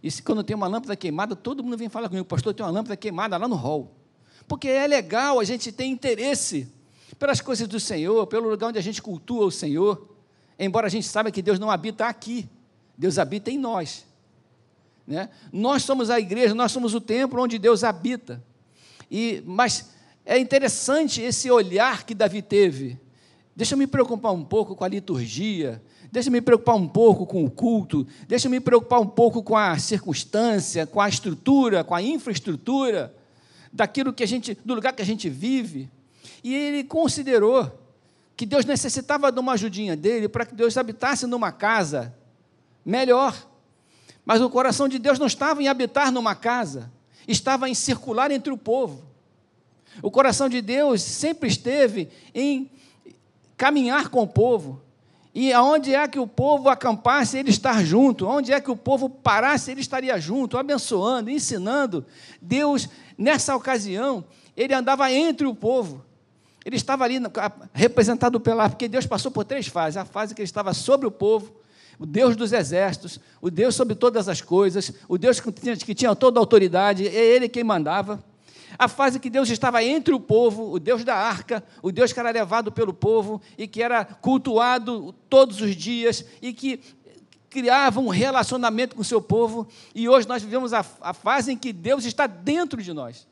E 0.02 0.12
se, 0.12 0.22
quando 0.22 0.44
tem 0.44 0.56
uma 0.56 0.68
lâmpada 0.68 0.96
queimada, 0.96 1.36
todo 1.36 1.64
mundo 1.64 1.78
vem 1.78 1.90
falar 1.90 2.08
comigo, 2.10 2.26
pastor, 2.26 2.54
tem 2.54 2.66
uma 2.66 2.72
lâmpada 2.72 2.96
queimada 2.96 3.36
lá 3.38 3.48
no 3.48 3.56
hall 3.56 3.98
porque 4.48 4.70
é 4.70 4.88
legal, 4.88 5.40
a 5.40 5.44
gente 5.44 5.72
tem 5.72 5.92
interesse 5.92 6.68
pelas 7.20 7.42
coisas 7.42 7.68
do 7.68 7.80
Senhor, 7.80 8.26
pelo 8.28 8.50
lugar 8.50 8.68
onde 8.68 8.80
a 8.80 8.82
gente 8.82 9.02
cultua 9.02 9.46
o 9.46 9.52
Senhor, 9.52 10.16
embora 10.58 10.88
a 10.88 10.90
gente 10.90 11.06
saiba 11.06 11.32
que 11.32 11.42
Deus 11.42 11.60
não 11.60 11.70
habita 11.70 12.06
aqui, 12.06 12.48
Deus 12.98 13.20
habita 13.20 13.52
em 13.52 13.58
nós. 13.58 14.06
Né? 15.06 15.30
Nós 15.52 15.84
somos 15.84 16.10
a 16.10 16.20
igreja, 16.20 16.56
nós 16.56 16.72
somos 16.72 16.94
o 16.94 17.02
templo 17.02 17.42
onde 17.42 17.60
Deus 17.60 17.84
habita. 17.84 18.42
E, 19.12 19.44
mas 19.46 19.92
é 20.26 20.38
interessante 20.38 21.22
esse 21.22 21.52
olhar 21.52 22.06
que 22.06 22.16
Davi 22.16 22.42
teve. 22.42 23.00
Deixa 23.58 23.74
eu 23.74 23.78
me 23.80 23.88
preocupar 23.88 24.32
um 24.34 24.44
pouco 24.46 24.76
com 24.76 24.84
a 24.84 24.88
liturgia, 24.88 25.82
deixa 26.12 26.30
eu 26.30 26.32
me 26.32 26.42
preocupar 26.42 26.76
um 26.76 26.88
pouco 26.88 27.26
com 27.26 27.44
o 27.44 27.50
culto, 27.50 28.06
deixa 28.28 28.46
eu 28.46 28.52
me 28.52 28.60
preocupar 28.60 29.02
um 29.02 29.08
pouco 29.08 29.42
com 29.42 29.58
a 29.58 29.80
circunstância, 29.80 30.86
com 30.86 31.02
a 31.02 31.10
estrutura, 31.10 31.84
com 31.84 31.96
a 31.96 32.00
infraestrutura 32.00 33.12
daquilo 33.74 34.14
que 34.14 34.22
a 34.24 34.28
gente, 34.28 34.56
do 34.64 34.76
lugar 34.76 34.94
que 34.94 35.02
a 35.02 35.06
gente 35.06 35.28
vive. 35.28 35.90
E 36.44 36.54
ele 36.54 36.84
considerou 36.84 37.72
que 38.36 38.46
Deus 38.46 38.64
necessitava 38.64 39.32
de 39.32 39.40
uma 39.40 39.54
ajudinha 39.54 39.96
dele 39.96 40.30
para 40.30 40.46
que 40.46 40.54
Deus 40.54 40.78
habitasse 40.78 41.26
numa 41.26 41.52
casa 41.52 42.16
melhor. 42.86 43.36
Mas 44.24 44.40
o 44.40 44.52
coração 44.52 44.88
de 44.88 45.00
Deus 45.00 45.18
não 45.18 45.26
estava 45.26 45.64
em 45.64 45.68
habitar 45.68 46.12
numa 46.12 46.36
casa, 46.36 46.92
estava 47.28 47.68
em 47.68 47.74
circular 47.74 48.30
entre 48.30 48.54
o 48.54 48.58
povo. 48.58 49.04
O 50.04 50.12
coração 50.12 50.48
de 50.48 50.62
Deus 50.62 51.02
sempre 51.02 51.50
esteve 51.50 52.08
em 52.36 52.70
caminhar 53.58 54.10
com 54.10 54.22
o 54.22 54.28
povo. 54.28 54.82
E 55.34 55.52
aonde 55.52 55.94
é 55.94 56.08
que 56.08 56.20
o 56.20 56.26
povo 56.26 56.70
acampasse, 56.70 57.38
ele 57.38 57.50
estar 57.50 57.84
junto. 57.84 58.26
Onde 58.26 58.54
é 58.54 58.62
que 58.62 58.72
o 58.72 58.76
povo 58.76 59.10
parasse, 59.10 59.70
ele 59.70 59.82
estaria 59.82 60.20
junto, 60.20 60.58
abençoando, 60.58 61.30
ensinando. 61.30 62.06
Deus 62.42 62.90
Nessa 63.18 63.56
ocasião, 63.56 64.24
ele 64.56 64.74
andava 64.76 65.12
entre 65.12 65.48
o 65.48 65.56
povo. 65.56 66.06
Ele 66.64 66.76
estava 66.76 67.04
ali 67.04 67.20
representado 67.74 68.40
pela. 68.40 68.70
Porque 68.70 68.88
Deus 68.88 69.08
passou 69.08 69.32
por 69.32 69.44
três 69.44 69.68
fases: 69.68 69.98
a 69.98 70.06
fase 70.06 70.36
que 70.36 70.42
ele 70.42 70.46
estava 70.46 70.74
sobre 70.74 71.08
o 71.08 71.12
povo, 71.12 71.52
o 71.98 72.06
Deus 72.06 72.36
dos 72.36 72.54
exércitos, 72.54 73.20
o 73.42 73.50
Deus 73.50 73.74
sobre 73.74 73.96
todas 73.96 74.30
as 74.30 74.40
coisas, 74.40 74.94
o 75.08 75.18
Deus 75.18 75.40
que 75.40 75.52
tinha, 75.52 75.76
que 75.76 75.96
tinha 75.96 76.16
toda 76.16 76.40
a 76.40 76.42
autoridade, 76.42 77.08
é 77.08 77.16
Ele 77.16 77.50
quem 77.50 77.64
mandava. 77.64 78.24
A 78.78 78.88
fase 78.88 79.20
que 79.20 79.30
Deus 79.30 79.50
estava 79.50 79.84
entre 79.84 80.14
o 80.14 80.20
povo, 80.20 80.72
o 80.72 80.80
Deus 80.80 81.04
da 81.04 81.16
arca, 81.16 81.64
o 81.82 81.92
Deus 81.92 82.14
que 82.14 82.20
era 82.20 82.30
levado 82.30 82.72
pelo 82.72 82.94
povo 82.94 83.42
e 83.58 83.68
que 83.68 83.82
era 83.82 84.06
cultuado 84.06 85.14
todos 85.30 85.62
os 85.62 85.76
dias 85.76 86.24
e 86.42 86.54
que 86.54 86.80
criava 87.50 88.00
um 88.00 88.10
relacionamento 88.10 88.96
com 88.96 89.02
o 89.02 89.06
seu 89.06 89.22
povo, 89.22 89.68
e 89.96 90.08
hoje 90.08 90.28
nós 90.28 90.44
vivemos 90.44 90.74
a, 90.74 90.86
a 91.02 91.14
fase 91.14 91.52
em 91.52 91.58
que 91.58 91.74
Deus 91.74 92.06
está 92.06 92.28
dentro 92.28 92.82
de 92.82 92.94
nós. 92.94 93.26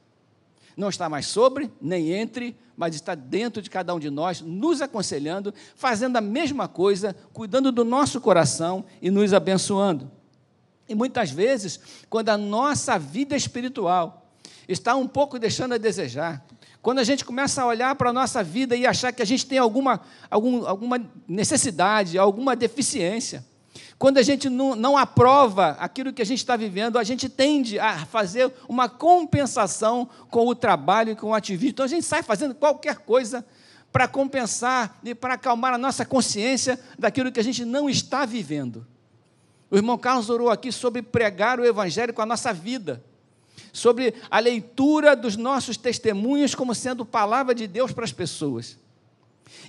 Não 0.75 0.89
está 0.89 1.07
mais 1.07 1.27
sobre, 1.27 1.71
nem 1.79 2.11
entre, 2.11 2.55
mas 2.75 2.95
está 2.95 3.15
dentro 3.15 3.61
de 3.61 3.69
cada 3.69 3.93
um 3.93 3.99
de 3.99 4.09
nós, 4.09 4.41
nos 4.41 4.81
aconselhando, 4.81 5.53
fazendo 5.75 6.17
a 6.17 6.21
mesma 6.21 6.67
coisa, 6.67 7.15
cuidando 7.33 7.71
do 7.71 7.85
nosso 7.85 8.19
coração 8.19 8.83
e 9.01 9.09
nos 9.09 9.33
abençoando. 9.33 10.11
E 10.87 10.93
muitas 10.93 11.31
vezes, 11.31 11.79
quando 12.09 12.29
a 12.29 12.37
nossa 12.37 12.97
vida 12.97 13.35
espiritual 13.35 14.24
está 14.67 14.95
um 14.95 15.07
pouco 15.07 15.37
deixando 15.37 15.73
a 15.73 15.77
desejar, 15.77 16.45
quando 16.81 16.99
a 16.99 17.03
gente 17.03 17.25
começa 17.25 17.61
a 17.61 17.65
olhar 17.65 17.95
para 17.95 18.11
a 18.11 18.13
nossa 18.13 18.43
vida 18.43 18.75
e 18.75 18.85
achar 18.85 19.11
que 19.11 19.21
a 19.21 19.25
gente 19.25 19.45
tem 19.45 19.57
alguma, 19.57 20.01
algum, 20.29 20.67
alguma 20.67 21.03
necessidade, 21.27 22.17
alguma 22.17 22.55
deficiência, 22.55 23.43
quando 23.97 24.17
a 24.17 24.21
gente 24.21 24.49
não, 24.49 24.75
não 24.75 24.97
aprova 24.97 25.69
aquilo 25.79 26.11
que 26.11 26.21
a 26.21 26.25
gente 26.25 26.39
está 26.39 26.55
vivendo, 26.55 26.99
a 26.99 27.03
gente 27.03 27.29
tende 27.29 27.79
a 27.79 28.05
fazer 28.05 28.51
uma 28.67 28.89
compensação 28.89 30.07
com 30.29 30.45
o 30.47 30.55
trabalho 30.55 31.11
e 31.11 31.15
com 31.15 31.27
o 31.27 31.33
ativismo. 31.33 31.69
Então 31.69 31.85
a 31.85 31.89
gente 31.89 32.05
sai 32.05 32.21
fazendo 32.21 32.53
qualquer 32.53 32.97
coisa 32.97 33.45
para 33.91 34.07
compensar 34.07 34.99
e 35.03 35.15
para 35.15 35.35
acalmar 35.35 35.73
a 35.73 35.77
nossa 35.77 36.05
consciência 36.05 36.77
daquilo 36.99 37.31
que 37.31 37.39
a 37.39 37.43
gente 37.43 37.63
não 37.63 37.89
está 37.89 38.25
vivendo. 38.25 38.85
O 39.71 39.77
irmão 39.77 39.97
Carlos 39.97 40.29
orou 40.29 40.49
aqui 40.49 40.71
sobre 40.71 41.01
pregar 41.01 41.59
o 41.59 41.65
Evangelho 41.65 42.13
com 42.13 42.21
a 42.21 42.25
nossa 42.25 42.51
vida, 42.51 43.01
sobre 43.75 44.13
a 44.31 44.39
leitura 44.39 45.15
dos 45.15 45.35
nossos 45.35 45.75
testemunhos 45.75 46.55
como 46.55 46.73
sendo 46.73 47.05
palavra 47.05 47.53
de 47.53 47.67
Deus 47.67 47.91
para 47.91 48.05
as 48.05 48.11
pessoas. 48.13 48.77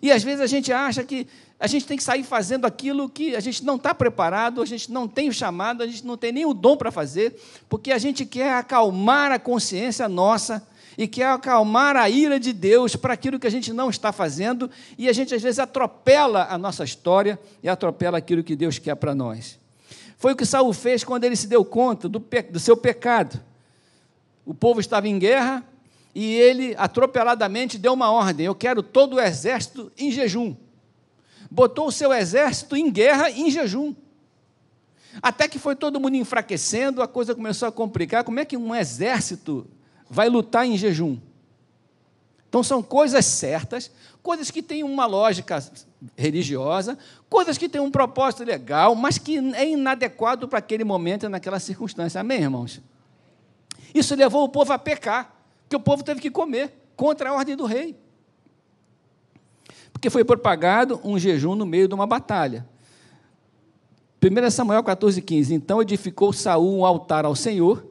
E 0.00 0.12
às 0.12 0.22
vezes 0.22 0.40
a 0.40 0.46
gente 0.46 0.72
acha 0.72 1.02
que 1.02 1.26
a 1.58 1.66
gente 1.66 1.86
tem 1.86 1.96
que 1.96 2.04
sair 2.04 2.22
fazendo 2.22 2.66
aquilo 2.66 3.08
que 3.08 3.34
a 3.34 3.40
gente 3.40 3.64
não 3.64 3.76
está 3.76 3.94
preparado, 3.94 4.62
a 4.62 4.66
gente 4.66 4.92
não 4.92 5.08
tem 5.08 5.28
o 5.28 5.32
chamado, 5.32 5.82
a 5.82 5.86
gente 5.86 6.06
não 6.06 6.16
tem 6.16 6.30
nem 6.30 6.46
o 6.46 6.54
dom 6.54 6.76
para 6.76 6.92
fazer, 6.92 7.34
porque 7.68 7.90
a 7.90 7.98
gente 7.98 8.24
quer 8.24 8.52
acalmar 8.52 9.32
a 9.32 9.38
consciência 9.38 10.08
nossa 10.08 10.66
e 10.96 11.08
quer 11.08 11.26
acalmar 11.26 11.96
a 11.96 12.08
ira 12.08 12.38
de 12.38 12.52
Deus 12.52 12.94
para 12.94 13.14
aquilo 13.14 13.40
que 13.40 13.46
a 13.46 13.50
gente 13.50 13.72
não 13.72 13.90
está 13.90 14.12
fazendo, 14.12 14.70
e 14.96 15.08
a 15.08 15.12
gente 15.12 15.34
às 15.34 15.42
vezes 15.42 15.58
atropela 15.58 16.46
a 16.48 16.56
nossa 16.56 16.84
história 16.84 17.38
e 17.62 17.68
atropela 17.68 18.18
aquilo 18.18 18.44
que 18.44 18.54
Deus 18.54 18.78
quer 18.78 18.94
para 18.94 19.14
nós. 19.14 19.58
Foi 20.16 20.32
o 20.32 20.36
que 20.36 20.46
Saul 20.46 20.72
fez 20.72 21.04
quando 21.04 21.24
ele 21.24 21.36
se 21.36 21.46
deu 21.46 21.64
conta 21.64 22.08
do, 22.08 22.24
do 22.50 22.60
seu 22.60 22.76
pecado. 22.76 23.40
O 24.46 24.54
povo 24.54 24.80
estava 24.80 25.06
em 25.06 25.18
guerra 25.18 25.62
e 26.14 26.34
ele 26.34 26.74
atropeladamente 26.78 27.76
deu 27.76 27.92
uma 27.92 28.10
ordem: 28.10 28.46
eu 28.46 28.54
quero 28.54 28.82
todo 28.82 29.16
o 29.16 29.20
exército 29.20 29.92
em 29.98 30.10
jejum 30.10 30.56
botou 31.50 31.88
o 31.88 31.92
seu 31.92 32.12
exército 32.12 32.76
em 32.76 32.90
guerra 32.90 33.30
em 33.30 33.50
jejum. 33.50 33.94
Até 35.22 35.48
que 35.48 35.58
foi 35.58 35.74
todo 35.74 35.98
mundo 35.98 36.16
enfraquecendo, 36.16 37.02
a 37.02 37.08
coisa 37.08 37.34
começou 37.34 37.68
a 37.68 37.72
complicar. 37.72 38.24
Como 38.24 38.38
é 38.38 38.44
que 38.44 38.56
um 38.56 38.74
exército 38.74 39.66
vai 40.08 40.28
lutar 40.28 40.66
em 40.66 40.76
jejum? 40.76 41.18
Então 42.48 42.62
são 42.62 42.82
coisas 42.82 43.24
certas, 43.24 43.90
coisas 44.22 44.50
que 44.50 44.62
têm 44.62 44.82
uma 44.82 45.06
lógica 45.06 45.62
religiosa, 46.16 46.96
coisas 47.28 47.58
que 47.58 47.68
têm 47.68 47.80
um 47.80 47.90
propósito 47.90 48.44
legal, 48.44 48.94
mas 48.94 49.18
que 49.18 49.38
é 49.54 49.68
inadequado 49.68 50.46
para 50.46 50.58
aquele 50.58 50.84
momento 50.84 51.26
e 51.26 51.28
naquela 51.28 51.58
circunstância. 51.58 52.20
Amém, 52.20 52.42
irmãos? 52.42 52.80
Isso 53.98 54.14
levou 54.14 54.44
o 54.44 54.48
povo 54.48 54.72
a 54.72 54.78
pecar, 54.78 55.34
porque 55.62 55.76
o 55.76 55.80
povo 55.80 56.02
teve 56.02 56.20
que 56.20 56.30
comer 56.30 56.72
contra 56.96 57.30
a 57.30 57.32
ordem 57.32 57.56
do 57.56 57.66
rei 57.66 57.96
porque 59.96 60.10
foi 60.10 60.22
propagado 60.22 61.00
um 61.02 61.18
jejum 61.18 61.54
no 61.54 61.64
meio 61.64 61.88
de 61.88 61.94
uma 61.94 62.06
batalha. 62.06 62.66
1 64.22 64.50
Samuel 64.50 64.82
14, 64.82 65.22
15. 65.22 65.54
Então 65.54 65.80
edificou 65.80 66.34
Saul 66.34 66.78
um 66.78 66.84
altar 66.84 67.24
ao 67.24 67.34
Senhor, 67.34 67.86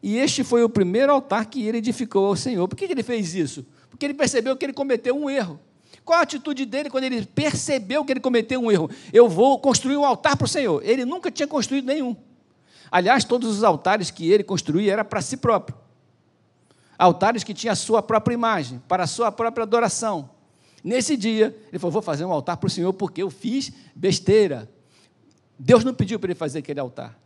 e 0.00 0.18
este 0.18 0.44
foi 0.44 0.62
o 0.62 0.68
primeiro 0.68 1.12
altar 1.12 1.46
que 1.46 1.66
ele 1.66 1.78
edificou 1.78 2.26
ao 2.26 2.36
Senhor. 2.36 2.68
Por 2.68 2.76
que 2.76 2.84
ele 2.84 3.02
fez 3.02 3.34
isso? 3.34 3.66
Porque 3.90 4.06
ele 4.06 4.14
percebeu 4.14 4.56
que 4.56 4.64
ele 4.64 4.72
cometeu 4.72 5.16
um 5.16 5.28
erro. 5.28 5.58
Qual 6.04 6.20
a 6.20 6.22
atitude 6.22 6.64
dele 6.64 6.88
quando 6.88 7.04
ele 7.04 7.26
percebeu 7.26 8.04
que 8.04 8.12
ele 8.12 8.20
cometeu 8.20 8.60
um 8.60 8.70
erro? 8.70 8.88
Eu 9.12 9.28
vou 9.28 9.58
construir 9.58 9.96
um 9.96 10.04
altar 10.04 10.36
para 10.36 10.44
o 10.44 10.48
Senhor. 10.48 10.80
Ele 10.84 11.04
nunca 11.04 11.28
tinha 11.28 11.48
construído 11.48 11.86
nenhum. 11.86 12.16
Aliás, 12.90 13.24
todos 13.24 13.56
os 13.56 13.64
altares 13.64 14.10
que 14.10 14.30
ele 14.30 14.42
construía 14.42 14.92
era 14.92 15.04
para 15.04 15.20
si 15.20 15.36
próprio. 15.36 15.76
Altares 16.98 17.44
que 17.44 17.54
tinham 17.54 17.72
a 17.72 17.76
sua 17.76 18.02
própria 18.02 18.34
imagem, 18.34 18.82
para 18.88 19.04
a 19.04 19.06
sua 19.06 19.30
própria 19.30 19.62
adoração. 19.62 20.30
Nesse 20.82 21.16
dia, 21.16 21.56
ele 21.68 21.78
falou: 21.78 21.92
Vou 21.92 22.02
fazer 22.02 22.24
um 22.24 22.32
altar 22.32 22.56
para 22.56 22.66
o 22.66 22.70
Senhor 22.70 22.92
porque 22.92 23.22
eu 23.22 23.30
fiz 23.30 23.72
besteira. 23.94 24.68
Deus 25.58 25.84
não 25.84 25.92
pediu 25.92 26.18
para 26.18 26.30
ele 26.30 26.38
fazer 26.38 26.60
aquele 26.60 26.80
altar. 26.80 27.18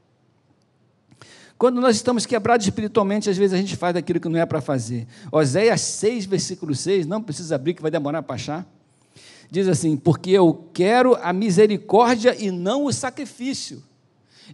Quando 1.58 1.80
nós 1.80 1.94
estamos 1.94 2.26
quebrados 2.26 2.66
espiritualmente, 2.66 3.30
às 3.30 3.36
vezes 3.36 3.54
a 3.54 3.56
gente 3.56 3.76
faz 3.76 3.94
aquilo 3.94 4.18
que 4.18 4.28
não 4.28 4.40
é 4.40 4.44
para 4.44 4.60
fazer. 4.60 5.06
Oséias 5.30 5.80
6, 5.80 6.26
versículo 6.26 6.74
6, 6.74 7.06
não 7.06 7.22
precisa 7.22 7.54
abrir, 7.54 7.74
que 7.74 7.82
vai 7.82 7.90
demorar 7.90 8.22
para 8.22 8.34
achar. 8.34 8.66
Diz 9.50 9.68
assim: 9.68 9.96
Porque 9.96 10.30
eu 10.30 10.68
quero 10.72 11.14
a 11.22 11.32
misericórdia 11.32 12.34
e 12.36 12.50
não 12.50 12.86
o 12.86 12.92
sacrifício. 12.92 13.82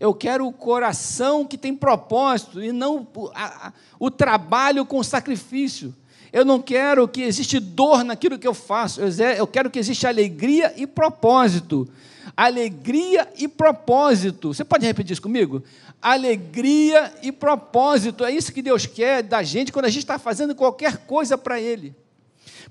Eu 0.00 0.14
quero 0.14 0.46
o 0.46 0.52
coração 0.52 1.44
que 1.44 1.58
tem 1.58 1.74
propósito 1.74 2.62
e 2.62 2.72
não 2.72 3.06
o, 3.14 3.30
a, 3.34 3.72
o 3.98 4.10
trabalho 4.10 4.84
com 4.86 5.02
sacrifício. 5.02 5.94
Eu 6.32 6.44
não 6.44 6.60
quero 6.60 7.08
que 7.08 7.22
exista 7.22 7.58
dor 7.60 8.04
naquilo 8.04 8.38
que 8.38 8.46
eu 8.46 8.54
faço. 8.54 9.00
Eu 9.00 9.46
quero 9.46 9.70
que 9.70 9.78
exista 9.78 10.08
alegria 10.08 10.72
e 10.76 10.86
propósito. 10.86 11.88
Alegria 12.36 13.28
e 13.36 13.48
propósito. 13.48 14.52
Você 14.52 14.64
pode 14.64 14.86
repetir 14.86 15.12
isso 15.12 15.22
comigo? 15.22 15.62
Alegria 16.00 17.12
e 17.22 17.32
propósito. 17.32 18.24
É 18.24 18.30
isso 18.30 18.52
que 18.52 18.62
Deus 18.62 18.86
quer 18.86 19.22
da 19.22 19.42
gente 19.42 19.72
quando 19.72 19.86
a 19.86 19.90
gente 19.90 20.04
está 20.04 20.18
fazendo 20.18 20.54
qualquer 20.54 20.98
coisa 20.98 21.36
para 21.36 21.60
Ele. 21.60 21.94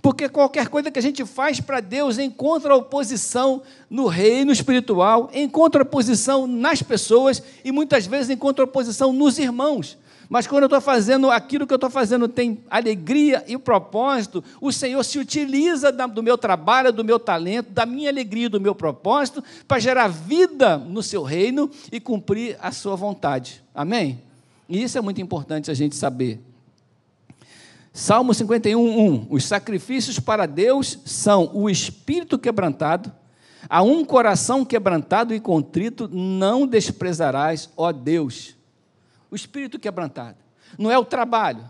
Porque 0.01 0.29
qualquer 0.29 0.67
coisa 0.67 0.91
que 0.91 0.99
a 0.99 1.01
gente 1.01 1.25
faz 1.25 1.59
para 1.59 1.79
Deus 1.79 2.17
encontra 2.17 2.75
oposição 2.75 3.61
no 3.89 4.07
reino 4.07 4.51
espiritual, 4.51 5.29
encontra 5.33 5.83
oposição 5.83 6.47
nas 6.47 6.81
pessoas 6.81 7.41
e 7.63 7.71
muitas 7.71 8.05
vezes 8.05 8.29
encontra 8.29 8.63
oposição 8.63 9.11
nos 9.11 9.37
irmãos. 9.37 9.97
Mas 10.29 10.45
quando 10.45 10.63
eu 10.63 10.67
estou 10.67 10.81
fazendo 10.81 11.31
aquilo 11.31 11.65
que 11.65 11.73
eu 11.73 11.77
estou 11.77 11.89
fazendo 11.89 12.27
tem 12.27 12.59
alegria 12.69 13.43
e 13.47 13.57
propósito, 13.57 14.43
o 14.59 14.71
Senhor 14.71 15.01
se 15.03 15.17
utiliza 15.17 15.91
do 15.91 16.21
meu 16.21 16.37
trabalho, 16.37 16.91
do 16.91 17.03
meu 17.03 17.17
talento, 17.17 17.71
da 17.71 17.85
minha 17.85 18.09
alegria 18.09 18.47
e 18.47 18.49
do 18.49 18.59
meu 18.59 18.75
propósito 18.75 19.43
para 19.67 19.79
gerar 19.79 20.07
vida 20.09 20.77
no 20.77 21.01
seu 21.01 21.23
reino 21.23 21.69
e 21.91 21.99
cumprir 21.99 22.57
a 22.61 22.71
sua 22.71 22.95
vontade. 22.95 23.63
Amém? 23.73 24.21
E 24.67 24.83
isso 24.83 24.97
é 24.97 25.01
muito 25.01 25.21
importante 25.21 25.71
a 25.71 25.73
gente 25.73 25.95
saber. 25.95 26.41
Salmo 27.97 28.31
51, 28.31 28.79
1. 28.79 29.27
Os 29.27 29.43
sacrifícios 29.45 30.19
para 30.19 30.45
Deus 30.45 30.99
são 31.03 31.49
o 31.51 31.67
espírito 31.67 32.37
quebrantado, 32.37 33.11
a 33.67 33.81
um 33.81 34.05
coração 34.05 34.63
quebrantado 34.63 35.33
e 35.33 35.39
contrito 35.39 36.07
não 36.07 36.67
desprezarás, 36.67 37.71
ó 37.75 37.91
Deus. 37.91 38.55
O 39.31 39.35
espírito 39.35 39.79
quebrantado. 39.79 40.37
Não 40.77 40.91
é 40.91 40.97
o 40.99 41.03
trabalho, 41.03 41.67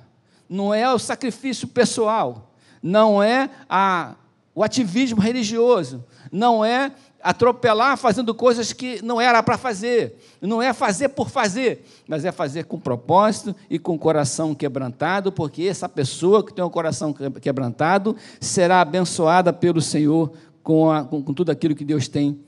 não 0.49 0.73
é 0.73 0.93
o 0.93 0.99
sacrifício 0.99 1.65
pessoal, 1.65 2.53
não 2.83 3.23
é 3.23 3.49
a, 3.69 4.15
o 4.53 4.65
ativismo 4.65 5.21
religioso, 5.21 6.03
não 6.29 6.63
é 6.63 6.91
atropelar 7.21 7.97
fazendo 7.97 8.33
coisas 8.33 8.71
que 8.71 9.03
não 9.03 9.19
era 9.19 9.41
para 9.41 9.57
fazer. 9.57 10.17
Não 10.41 10.61
é 10.61 10.73
fazer 10.73 11.09
por 11.09 11.29
fazer, 11.29 11.85
mas 12.07 12.25
é 12.25 12.31
fazer 12.31 12.65
com 12.65 12.79
propósito 12.79 13.55
e 13.69 13.79
com 13.79 13.97
coração 13.97 14.53
quebrantado, 14.53 15.31
porque 15.31 15.63
essa 15.63 15.89
pessoa 15.89 16.45
que 16.45 16.53
tem 16.53 16.63
o 16.63 16.69
coração 16.69 17.13
quebrantado 17.13 18.15
será 18.39 18.81
abençoada 18.81 19.51
pelo 19.51 19.81
Senhor 19.81 20.31
com, 20.63 20.91
a, 20.91 21.03
com, 21.03 21.23
com 21.23 21.33
tudo 21.33 21.51
aquilo 21.51 21.75
que 21.75 21.85
Deus 21.85 22.07
tem 22.07 22.39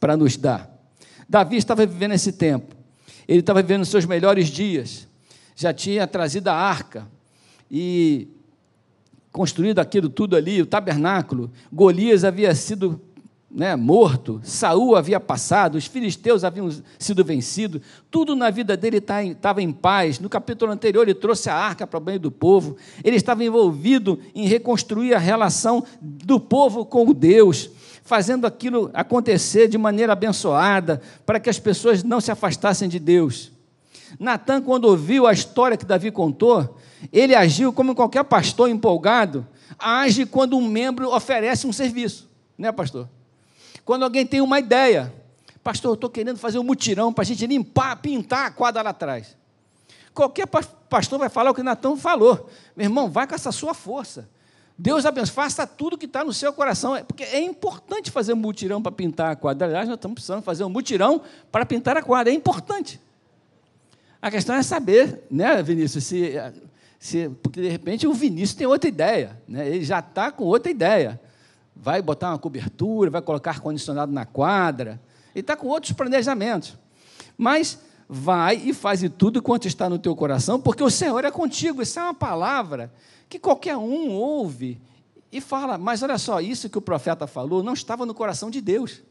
para 0.00 0.16
nos 0.16 0.36
dar. 0.36 0.70
Davi 1.28 1.56
estava 1.56 1.86
vivendo 1.86 2.12
esse 2.12 2.32
tempo, 2.32 2.74
ele 3.26 3.40
estava 3.40 3.62
vivendo 3.62 3.84
seus 3.84 4.04
melhores 4.04 4.48
dias, 4.48 5.08
já 5.56 5.72
tinha 5.72 6.06
trazido 6.06 6.48
a 6.48 6.54
arca 6.54 7.06
e 7.70 8.28
construído 9.32 9.80
aquilo 9.80 10.08
tudo 10.08 10.36
ali, 10.36 10.62
o 10.62 10.66
tabernáculo. 10.66 11.50
Golias 11.72 12.22
havia 12.22 12.54
sido 12.54 13.00
né, 13.54 13.76
morto, 13.76 14.40
Saul 14.42 14.96
havia 14.96 15.20
passado, 15.20 15.76
os 15.76 15.86
filisteus 15.86 16.42
haviam 16.42 16.68
sido 16.98 17.24
vencidos, 17.24 17.80
tudo 18.10 18.34
na 18.34 18.50
vida 18.50 18.76
dele 18.76 18.96
estava 18.96 19.62
em 19.62 19.70
paz. 19.70 20.18
No 20.18 20.28
capítulo 20.28 20.72
anterior, 20.72 21.04
ele 21.04 21.14
trouxe 21.14 21.48
a 21.48 21.54
arca 21.54 21.86
para 21.86 21.98
o 21.98 22.00
bem 22.00 22.18
do 22.18 22.32
povo, 22.32 22.76
ele 23.04 23.14
estava 23.14 23.44
envolvido 23.44 24.18
em 24.34 24.48
reconstruir 24.48 25.14
a 25.14 25.20
relação 25.20 25.84
do 26.02 26.40
povo 26.40 26.84
com 26.84 27.12
Deus, 27.12 27.70
fazendo 28.02 28.44
aquilo 28.44 28.90
acontecer 28.92 29.68
de 29.68 29.78
maneira 29.78 30.14
abençoada, 30.14 31.00
para 31.24 31.38
que 31.38 31.48
as 31.48 31.60
pessoas 31.60 32.02
não 32.02 32.20
se 32.20 32.32
afastassem 32.32 32.88
de 32.88 32.98
Deus. 32.98 33.52
Natan, 34.18 34.62
quando 34.62 34.86
ouviu 34.86 35.28
a 35.28 35.32
história 35.32 35.76
que 35.76 35.84
Davi 35.84 36.10
contou, 36.10 36.76
ele 37.12 37.36
agiu 37.36 37.72
como 37.72 37.94
qualquer 37.94 38.24
pastor 38.24 38.68
empolgado 38.68 39.46
age 39.78 40.26
quando 40.26 40.56
um 40.56 40.68
membro 40.68 41.14
oferece 41.14 41.66
um 41.66 41.72
serviço, 41.72 42.28
né, 42.58 42.70
pastor? 42.72 43.08
Quando 43.84 44.04
alguém 44.04 44.26
tem 44.26 44.40
uma 44.40 44.58
ideia, 44.58 45.12
pastor, 45.62 45.90
eu 45.90 45.94
estou 45.94 46.08
querendo 46.08 46.38
fazer 46.38 46.58
um 46.58 46.62
mutirão 46.62 47.12
para 47.12 47.22
a 47.22 47.24
gente 47.24 47.46
limpar, 47.46 47.96
pintar 47.96 48.46
a 48.46 48.50
quadra 48.50 48.82
lá 48.82 48.90
atrás. 48.90 49.36
Qualquer 50.14 50.46
pastor 50.46 51.18
vai 51.18 51.28
falar 51.28 51.50
o 51.50 51.54
que 51.54 51.62
Natan 51.62 51.96
falou. 51.96 52.48
Meu 52.76 52.86
irmão, 52.86 53.10
vai 53.10 53.26
com 53.26 53.34
essa 53.34 53.50
sua 53.52 53.74
força. 53.74 54.28
Deus 54.76 55.04
abençoe, 55.04 55.34
faça 55.34 55.66
tudo 55.66 55.98
que 55.98 56.06
está 56.06 56.24
no 56.24 56.32
seu 56.32 56.52
coração. 56.52 56.96
É, 56.96 57.02
porque 57.02 57.24
é 57.24 57.40
importante 57.40 58.10
fazer 58.10 58.32
um 58.32 58.36
mutirão 58.36 58.80
para 58.80 58.92
pintar 58.92 59.32
a 59.32 59.36
quadra. 59.36 59.66
Aliás, 59.66 59.88
nós 59.88 59.96
estamos 59.96 60.14
precisando 60.14 60.42
fazer 60.42 60.64
um 60.64 60.68
mutirão 60.68 61.20
para 61.50 61.66
pintar 61.66 61.96
a 61.96 62.02
quadra. 62.02 62.32
É 62.32 62.36
importante. 62.36 63.00
A 64.22 64.30
questão 64.30 64.54
é 64.54 64.62
saber, 64.62 65.22
né, 65.30 65.62
Vinícius, 65.62 66.04
se, 66.04 66.34
se, 66.98 67.28
porque 67.42 67.60
de 67.60 67.68
repente 67.68 68.06
o 68.06 68.14
Vinícius 68.14 68.54
tem 68.54 68.66
outra 68.66 68.88
ideia. 68.88 69.38
Né? 69.46 69.68
Ele 69.68 69.84
já 69.84 69.98
está 69.98 70.32
com 70.32 70.44
outra 70.44 70.70
ideia 70.70 71.20
vai 71.74 72.00
botar 72.00 72.30
uma 72.30 72.38
cobertura, 72.38 73.10
vai 73.10 73.22
colocar 73.22 73.50
ar-condicionado 73.50 74.12
na 74.12 74.24
quadra, 74.24 75.00
e 75.34 75.40
está 75.40 75.56
com 75.56 75.66
outros 75.66 75.92
planejamentos. 75.92 76.76
Mas 77.36 77.78
vai 78.08 78.56
e 78.56 78.72
faz 78.72 79.02
tudo 79.18 79.42
quanto 79.42 79.66
está 79.66 79.88
no 79.88 79.98
teu 79.98 80.14
coração, 80.14 80.60
porque 80.60 80.82
o 80.82 80.90
Senhor 80.90 81.24
é 81.24 81.30
contigo. 81.30 81.82
Isso 81.82 81.98
é 81.98 82.02
uma 82.02 82.14
palavra 82.14 82.92
que 83.28 83.38
qualquer 83.38 83.76
um 83.76 84.10
ouve 84.12 84.80
e 85.32 85.40
fala, 85.40 85.76
mas 85.76 86.02
olha 86.02 86.16
só, 86.18 86.40
isso 86.40 86.70
que 86.70 86.78
o 86.78 86.82
profeta 86.82 87.26
falou 87.26 87.62
não 87.62 87.72
estava 87.72 88.06
no 88.06 88.14
coração 88.14 88.50
de 88.50 88.60
Deus. 88.60 89.02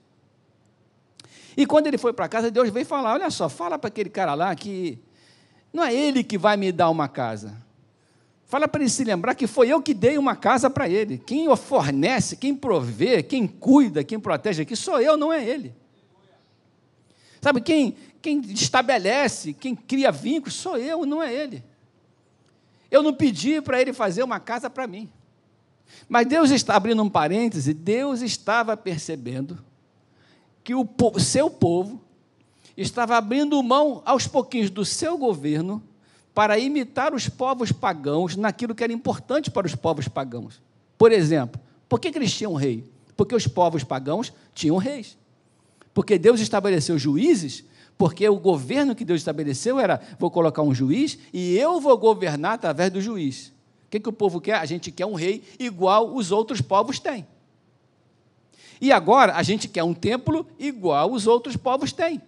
E 1.55 1.65
quando 1.65 1.87
ele 1.87 1.97
foi 1.97 2.13
para 2.13 2.27
casa, 2.27 2.49
Deus 2.49 2.69
veio 2.69 2.85
falar: 2.85 3.13
olha 3.13 3.29
só, 3.29 3.47
fala 3.49 3.77
para 3.77 3.89
aquele 3.89 4.09
cara 4.09 4.33
lá 4.33 4.55
que 4.55 4.97
não 5.71 5.83
é 5.83 5.93
ele 5.93 6.23
que 6.23 6.37
vai 6.37 6.57
me 6.57 6.71
dar 6.71 6.89
uma 6.89 7.07
casa. 7.07 7.55
Fala 8.53 8.67
para 8.67 8.83
ele 8.83 8.89
se 8.91 9.03
lembrar 9.03 9.33
que 9.33 9.47
foi 9.47 9.69
eu 9.69 9.81
que 9.81 9.95
dei 9.95 10.15
uma 10.15 10.35
casa 10.35 10.69
para 10.69 10.87
ele. 10.87 11.17
Quem 11.17 11.49
o 11.49 11.55
fornece, 11.55 12.35
quem 12.35 12.53
provê, 12.53 13.23
quem 13.23 13.47
cuida, 13.47 14.03
quem 14.03 14.19
protege 14.19 14.61
aqui 14.61 14.75
sou 14.75 15.01
eu, 15.01 15.17
não 15.17 15.33
é 15.33 15.43
ele. 15.43 15.73
Sabe, 17.41 17.61
quem, 17.61 17.95
quem 18.21 18.39
estabelece, 18.51 19.53
quem 19.53 19.75
cria 19.75 20.11
vínculos, 20.11 20.53
sou 20.53 20.77
eu, 20.77 21.03
não 21.03 21.19
é 21.19 21.33
ele. 21.33 21.63
Eu 22.91 23.01
não 23.01 23.11
pedi 23.11 23.59
para 23.59 23.81
ele 23.81 23.91
fazer 23.91 24.21
uma 24.21 24.39
casa 24.39 24.69
para 24.69 24.85
mim. 24.85 25.09
Mas 26.07 26.27
Deus 26.27 26.51
está 26.51 26.75
abrindo 26.75 27.01
um 27.01 27.09
parêntese, 27.09 27.73
Deus 27.73 28.21
estava 28.21 28.77
percebendo 28.77 29.57
que 30.63 30.75
o 30.75 30.87
seu 31.17 31.49
povo 31.49 31.99
estava 32.77 33.17
abrindo 33.17 33.63
mão 33.63 34.03
aos 34.05 34.27
pouquinhos 34.27 34.69
do 34.69 34.85
seu 34.85 35.17
governo 35.17 35.81
para 36.33 36.57
imitar 36.57 37.13
os 37.13 37.29
povos 37.29 37.71
pagãos 37.71 38.35
naquilo 38.35 38.73
que 38.73 38.83
era 38.83 38.91
importante 38.91 39.51
para 39.51 39.67
os 39.67 39.75
povos 39.75 40.07
pagãos. 40.07 40.61
Por 40.97 41.11
exemplo, 41.11 41.61
por 41.87 41.99
que, 41.99 42.07
eles 42.07 42.33
tinham 42.33 42.53
rei? 42.55 42.83
Porque 43.15 43.35
os 43.35 43.47
povos 43.47 43.83
pagãos 43.83 44.33
tinham 44.53 44.77
reis. 44.77 45.17
Porque 45.93 46.17
Deus 46.17 46.39
estabeleceu 46.39 46.97
juízes, 46.97 47.63
porque 47.97 48.27
o 48.27 48.39
governo 48.39 48.95
que 48.95 49.05
Deus 49.05 49.21
estabeleceu 49.21 49.79
era: 49.79 50.01
vou 50.17 50.31
colocar 50.31 50.63
um 50.63 50.73
juiz 50.73 51.19
e 51.31 51.55
eu 51.55 51.79
vou 51.79 51.95
governar 51.97 52.53
através 52.53 52.91
do 52.91 52.99
juiz. 52.99 53.53
O 53.85 53.89
que, 53.91 53.99
que 53.99 54.09
o 54.09 54.13
povo 54.13 54.41
quer? 54.41 54.55
A 54.55 54.65
gente 54.65 54.91
quer 54.91 55.05
um 55.05 55.13
rei 55.13 55.43
igual 55.59 56.15
os 56.15 56.31
outros 56.31 56.61
povos 56.61 56.99
têm. 56.99 57.27
E 58.81 58.91
agora 58.91 59.35
a 59.35 59.43
gente 59.43 59.67
quer 59.67 59.83
um 59.83 59.93
templo 59.93 60.47
igual 60.57 61.11
os 61.11 61.27
outros 61.27 61.55
povos 61.55 61.91
têm. 61.91 62.19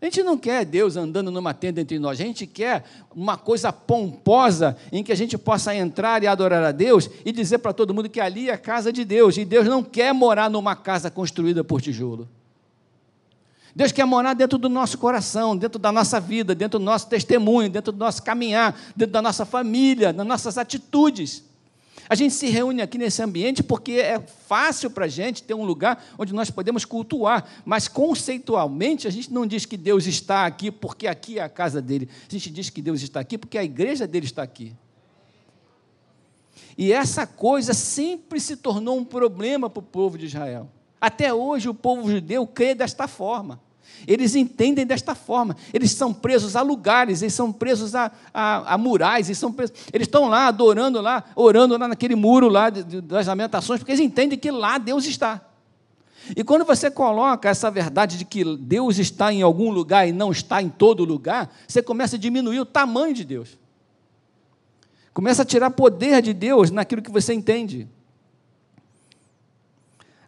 A 0.00 0.06
gente 0.06 0.22
não 0.22 0.38
quer 0.38 0.64
Deus 0.64 0.96
andando 0.96 1.30
numa 1.30 1.52
tenda 1.52 1.80
entre 1.80 1.98
nós, 1.98 2.18
a 2.18 2.24
gente 2.24 2.46
quer 2.46 2.84
uma 3.14 3.36
coisa 3.36 3.70
pomposa 3.70 4.76
em 4.90 5.04
que 5.04 5.12
a 5.12 5.14
gente 5.14 5.36
possa 5.36 5.74
entrar 5.74 6.22
e 6.22 6.26
adorar 6.26 6.64
a 6.64 6.72
Deus 6.72 7.10
e 7.24 7.30
dizer 7.30 7.58
para 7.58 7.74
todo 7.74 7.92
mundo 7.92 8.08
que 8.08 8.18
ali 8.18 8.48
é 8.48 8.54
a 8.54 8.58
casa 8.58 8.90
de 8.90 9.04
Deus, 9.04 9.36
e 9.36 9.44
Deus 9.44 9.66
não 9.66 9.82
quer 9.82 10.14
morar 10.14 10.48
numa 10.48 10.74
casa 10.74 11.10
construída 11.10 11.62
por 11.62 11.82
tijolo. 11.82 12.26
Deus 13.76 13.92
quer 13.92 14.06
morar 14.06 14.34
dentro 14.34 14.58
do 14.58 14.68
nosso 14.68 14.96
coração, 14.96 15.56
dentro 15.56 15.78
da 15.78 15.92
nossa 15.92 16.18
vida, 16.18 16.54
dentro 16.54 16.78
do 16.78 16.84
nosso 16.84 17.06
testemunho, 17.06 17.68
dentro 17.68 17.92
do 17.92 17.98
nosso 17.98 18.22
caminhar, 18.22 18.78
dentro 18.96 19.12
da 19.12 19.22
nossa 19.22 19.44
família, 19.44 20.12
nas 20.12 20.26
nossas 20.26 20.56
atitudes. 20.56 21.44
A 22.10 22.16
gente 22.16 22.34
se 22.34 22.48
reúne 22.48 22.82
aqui 22.82 22.98
nesse 22.98 23.22
ambiente 23.22 23.62
porque 23.62 23.92
é 23.92 24.18
fácil 24.18 24.90
para 24.90 25.04
a 25.04 25.08
gente 25.08 25.44
ter 25.44 25.54
um 25.54 25.62
lugar 25.62 26.04
onde 26.18 26.34
nós 26.34 26.50
podemos 26.50 26.84
cultuar, 26.84 27.48
mas 27.64 27.86
conceitualmente 27.86 29.06
a 29.06 29.10
gente 29.12 29.32
não 29.32 29.46
diz 29.46 29.64
que 29.64 29.76
Deus 29.76 30.08
está 30.08 30.44
aqui 30.44 30.72
porque 30.72 31.06
aqui 31.06 31.38
é 31.38 31.42
a 31.42 31.48
casa 31.48 31.80
dele. 31.80 32.08
A 32.28 32.32
gente 32.32 32.50
diz 32.50 32.68
que 32.68 32.82
Deus 32.82 33.00
está 33.00 33.20
aqui 33.20 33.38
porque 33.38 33.56
a 33.56 33.62
igreja 33.62 34.08
dele 34.08 34.26
está 34.26 34.42
aqui. 34.42 34.74
E 36.76 36.92
essa 36.92 37.28
coisa 37.28 37.72
sempre 37.72 38.40
se 38.40 38.56
tornou 38.56 38.98
um 38.98 39.04
problema 39.04 39.70
para 39.70 39.78
o 39.78 39.82
povo 39.82 40.18
de 40.18 40.26
Israel. 40.26 40.68
Até 41.00 41.32
hoje 41.32 41.68
o 41.68 41.74
povo 41.74 42.10
judeu 42.10 42.44
crê 42.44 42.74
desta 42.74 43.06
forma. 43.06 43.60
Eles 44.06 44.34
entendem 44.34 44.86
desta 44.86 45.14
forma. 45.14 45.56
Eles 45.72 45.92
são 45.92 46.12
presos 46.12 46.56
a 46.56 46.62
lugares, 46.62 47.22
eles 47.22 47.34
são 47.34 47.52
presos 47.52 47.94
a, 47.94 48.10
a, 48.32 48.74
a 48.74 48.78
murais, 48.78 49.28
eles, 49.28 49.38
são 49.38 49.52
presos, 49.52 49.76
eles 49.92 50.06
estão 50.06 50.28
lá 50.28 50.46
adorando 50.46 51.00
lá, 51.00 51.24
orando 51.34 51.76
lá 51.76 51.88
naquele 51.88 52.14
muro 52.14 52.48
lá 52.48 52.70
de, 52.70 52.82
de, 52.82 53.00
das 53.00 53.26
lamentações, 53.26 53.80
porque 53.80 53.92
eles 53.92 54.04
entendem 54.04 54.38
que 54.38 54.50
lá 54.50 54.78
Deus 54.78 55.04
está. 55.04 55.40
E 56.36 56.44
quando 56.44 56.64
você 56.64 56.90
coloca 56.90 57.48
essa 57.48 57.70
verdade 57.70 58.16
de 58.18 58.24
que 58.24 58.44
Deus 58.56 58.98
está 58.98 59.32
em 59.32 59.42
algum 59.42 59.70
lugar 59.70 60.06
e 60.08 60.12
não 60.12 60.30
está 60.30 60.62
em 60.62 60.68
todo 60.68 61.04
lugar, 61.04 61.52
você 61.66 61.82
começa 61.82 62.16
a 62.16 62.18
diminuir 62.18 62.60
o 62.60 62.66
tamanho 62.66 63.14
de 63.14 63.24
Deus. 63.24 63.58
Começa 65.12 65.42
a 65.42 65.44
tirar 65.44 65.70
poder 65.70 66.22
de 66.22 66.32
Deus 66.32 66.70
naquilo 66.70 67.02
que 67.02 67.10
você 67.10 67.34
entende. 67.34 67.88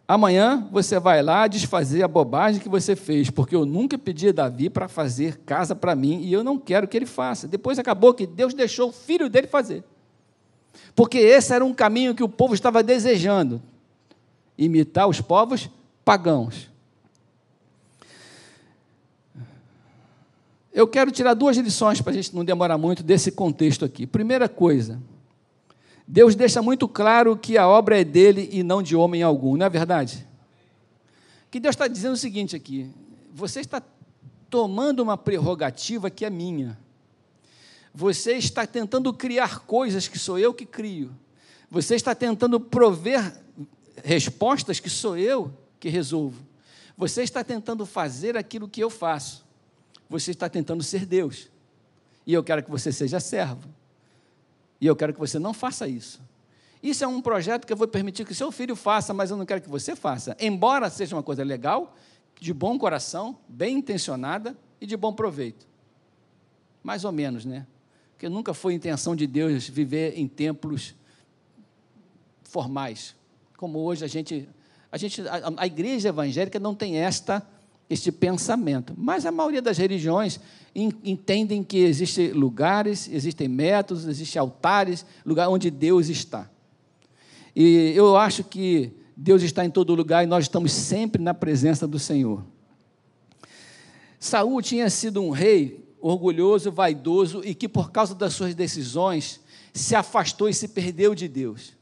Amanhã 0.07 0.67
você 0.69 0.99
vai 0.99 1.21
lá 1.21 1.47
desfazer 1.47 2.03
a 2.03 2.07
bobagem 2.07 2.61
que 2.61 2.67
você 2.67 2.95
fez, 2.95 3.29
porque 3.29 3.55
eu 3.55 3.65
nunca 3.65 3.97
pedi 3.97 4.29
a 4.29 4.33
Davi 4.33 4.69
para 4.69 4.87
fazer 4.87 5.37
casa 5.45 5.73
para 5.73 5.95
mim 5.95 6.21
e 6.21 6.33
eu 6.33 6.43
não 6.43 6.59
quero 6.59 6.87
que 6.87 6.97
ele 6.97 7.05
faça. 7.05 7.47
Depois 7.47 7.79
acabou 7.79 8.13
que 8.13 8.27
Deus 8.27 8.53
deixou 8.53 8.89
o 8.89 8.91
filho 8.91 9.29
dele 9.29 9.47
fazer. 9.47 9.83
Porque 10.93 11.17
esse 11.17 11.53
era 11.53 11.63
um 11.63 11.73
caminho 11.73 12.13
que 12.13 12.23
o 12.23 12.29
povo 12.29 12.53
estava 12.53 12.83
desejando 12.83 13.61
imitar 14.57 15.07
os 15.07 15.21
povos 15.21 15.69
pagãos. 16.03 16.69
Eu 20.73 20.87
quero 20.87 21.11
tirar 21.11 21.33
duas 21.35 21.55
lições 21.55 22.01
para 22.01 22.11
a 22.11 22.15
gente 22.15 22.35
não 22.35 22.43
demorar 22.43 22.77
muito 22.77 23.03
desse 23.03 23.31
contexto 23.31 23.85
aqui. 23.85 24.07
Primeira 24.07 24.49
coisa, 24.49 24.99
Deus 26.07 26.35
deixa 26.35 26.61
muito 26.61 26.87
claro 26.87 27.37
que 27.37 27.57
a 27.57 27.67
obra 27.67 27.99
é 27.99 28.03
dele 28.03 28.49
e 28.51 28.61
não 28.61 28.83
de 28.83 28.95
homem 28.95 29.23
algum, 29.23 29.55
não 29.55 29.65
é 29.65 29.69
verdade? 29.69 30.27
Que 31.49 31.59
Deus 31.59 31.73
está 31.73 31.87
dizendo 31.87 32.13
o 32.13 32.17
seguinte 32.17 32.55
aqui: 32.55 32.89
você 33.33 33.59
está 33.59 33.81
tomando 34.49 35.01
uma 35.01 35.17
prerrogativa 35.17 36.09
que 36.09 36.25
é 36.25 36.29
minha. 36.29 36.77
Você 37.93 38.33
está 38.33 38.65
tentando 38.65 39.13
criar 39.13 39.59
coisas 39.59 40.07
que 40.07 40.17
sou 40.17 40.37
eu 40.37 40.53
que 40.53 40.65
crio. 40.65 41.11
Você 41.69 41.95
está 41.95 42.13
tentando 42.15 42.59
prover 42.59 43.39
respostas 44.03 44.79
que 44.79 44.89
sou 44.89 45.17
eu 45.17 45.53
que 45.79 45.89
resolvo. 45.89 46.43
Você 46.97 47.23
está 47.23 47.43
tentando 47.43 47.85
fazer 47.85 48.37
aquilo 48.37 48.67
que 48.67 48.81
eu 48.81 48.89
faço. 48.89 49.45
Você 50.09 50.31
está 50.31 50.49
tentando 50.49 50.83
ser 50.83 51.05
Deus. 51.05 51.49
E 52.25 52.33
eu 52.33 52.43
quero 52.43 52.63
que 52.63 52.69
você 52.69 52.91
seja 52.91 53.19
servo. 53.19 53.67
E 54.83 54.85
eu 54.85 54.97
quero 54.97 55.13
que 55.13 55.19
você 55.19 55.39
não 55.39 55.53
faça 55.53 55.87
isso. 55.87 56.21
Isso 56.83 57.05
é 57.05 57.07
um 57.07 57.21
projeto 57.21 57.65
que 57.65 57.71
eu 57.71 57.77
vou 57.77 57.87
permitir 57.87 58.25
que 58.25 58.35
seu 58.35 58.51
filho 58.51 58.75
faça, 58.75 59.13
mas 59.13 59.31
eu 59.31 59.37
não 59.37 59.45
quero 59.45 59.61
que 59.61 59.69
você 59.69 59.95
faça. 59.95 60.35
Embora 60.41 60.89
seja 60.89 61.15
uma 61.15 61.23
coisa 61.23 61.41
legal, 61.41 61.95
de 62.37 62.53
bom 62.53 62.77
coração, 62.77 63.37
bem 63.47 63.77
intencionada 63.77 64.57
e 64.81 64.85
de 64.85 64.97
bom 64.97 65.13
proveito. 65.13 65.65
Mais 66.83 67.05
ou 67.05 67.13
menos, 67.13 67.45
né? 67.45 67.65
Porque 68.11 68.27
nunca 68.27 68.53
foi 68.53 68.73
intenção 68.73 69.15
de 69.15 69.25
Deus 69.25 69.69
viver 69.69 70.19
em 70.19 70.27
templos 70.27 70.93
formais, 72.43 73.15
como 73.55 73.79
hoje 73.79 74.03
a 74.03 74.07
gente, 74.09 74.49
a 74.91 74.97
gente, 74.97 75.25
a, 75.29 75.53
a 75.55 75.65
igreja 75.65 76.09
evangélica 76.09 76.59
não 76.59 76.75
tem 76.75 76.97
esta 76.97 77.41
este 77.89 78.11
pensamento. 78.11 78.93
Mas 78.97 79.25
a 79.25 79.31
maioria 79.31 79.61
das 79.61 79.77
religiões 79.77 80.39
entendem 80.75 81.63
que 81.63 81.77
existem 81.77 82.31
lugares, 82.31 83.09
existem 83.11 83.47
métodos, 83.47 84.05
existem 84.05 84.39
altares, 84.39 85.05
lugar 85.25 85.49
onde 85.49 85.69
Deus 85.69 86.09
está. 86.09 86.49
E 87.55 87.93
eu 87.95 88.17
acho 88.17 88.43
que 88.43 88.91
Deus 89.15 89.43
está 89.43 89.63
em 89.63 89.69
todo 89.69 89.93
lugar 89.93 90.23
e 90.23 90.27
nós 90.27 90.45
estamos 90.45 90.71
sempre 90.71 91.21
na 91.21 91.33
presença 91.33 91.87
do 91.87 91.99
Senhor. 91.99 92.43
Saul 94.19 94.61
tinha 94.61 94.89
sido 94.89 95.21
um 95.21 95.29
rei 95.29 95.83
orgulhoso, 96.01 96.71
vaidoso 96.71 97.41
e 97.45 97.53
que 97.53 97.69
por 97.69 97.91
causa 97.91 98.15
das 98.15 98.33
suas 98.33 98.55
decisões 98.55 99.39
se 99.73 99.95
afastou 99.95 100.49
e 100.49 100.53
se 100.53 100.67
perdeu 100.67 101.13
de 101.13 101.27
Deus. 101.27 101.73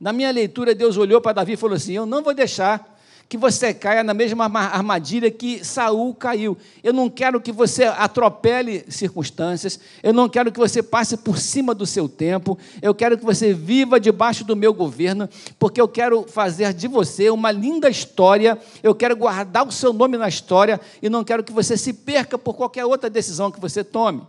Na 0.00 0.12
minha 0.12 0.30
leitura, 0.30 0.74
Deus 0.74 0.96
olhou 0.96 1.20
para 1.20 1.34
Davi 1.34 1.52
e 1.52 1.56
falou 1.56 1.76
assim: 1.76 1.92
Eu 1.92 2.06
não 2.06 2.22
vou 2.22 2.34
deixar 2.34 2.91
que 3.32 3.38
você 3.38 3.72
caia 3.72 4.04
na 4.04 4.12
mesma 4.12 4.44
armadilha 4.44 5.30
que 5.30 5.64
Saul 5.64 6.12
caiu. 6.12 6.54
Eu 6.84 6.92
não 6.92 7.08
quero 7.08 7.40
que 7.40 7.50
você 7.50 7.84
atropele 7.84 8.84
circunstâncias, 8.90 9.80
eu 10.02 10.12
não 10.12 10.28
quero 10.28 10.52
que 10.52 10.58
você 10.58 10.82
passe 10.82 11.16
por 11.16 11.38
cima 11.38 11.74
do 11.74 11.86
seu 11.86 12.10
tempo, 12.10 12.58
eu 12.82 12.94
quero 12.94 13.16
que 13.16 13.24
você 13.24 13.54
viva 13.54 13.98
debaixo 13.98 14.44
do 14.44 14.54
meu 14.54 14.74
governo, 14.74 15.26
porque 15.58 15.80
eu 15.80 15.88
quero 15.88 16.24
fazer 16.24 16.74
de 16.74 16.86
você 16.86 17.30
uma 17.30 17.50
linda 17.50 17.88
história, 17.88 18.58
eu 18.82 18.94
quero 18.94 19.16
guardar 19.16 19.66
o 19.66 19.72
seu 19.72 19.94
nome 19.94 20.18
na 20.18 20.28
história 20.28 20.78
e 21.00 21.08
não 21.08 21.24
quero 21.24 21.42
que 21.42 21.54
você 21.54 21.74
se 21.74 21.94
perca 21.94 22.36
por 22.36 22.52
qualquer 22.52 22.84
outra 22.84 23.08
decisão 23.08 23.50
que 23.50 23.58
você 23.58 23.82
tome. 23.82 24.20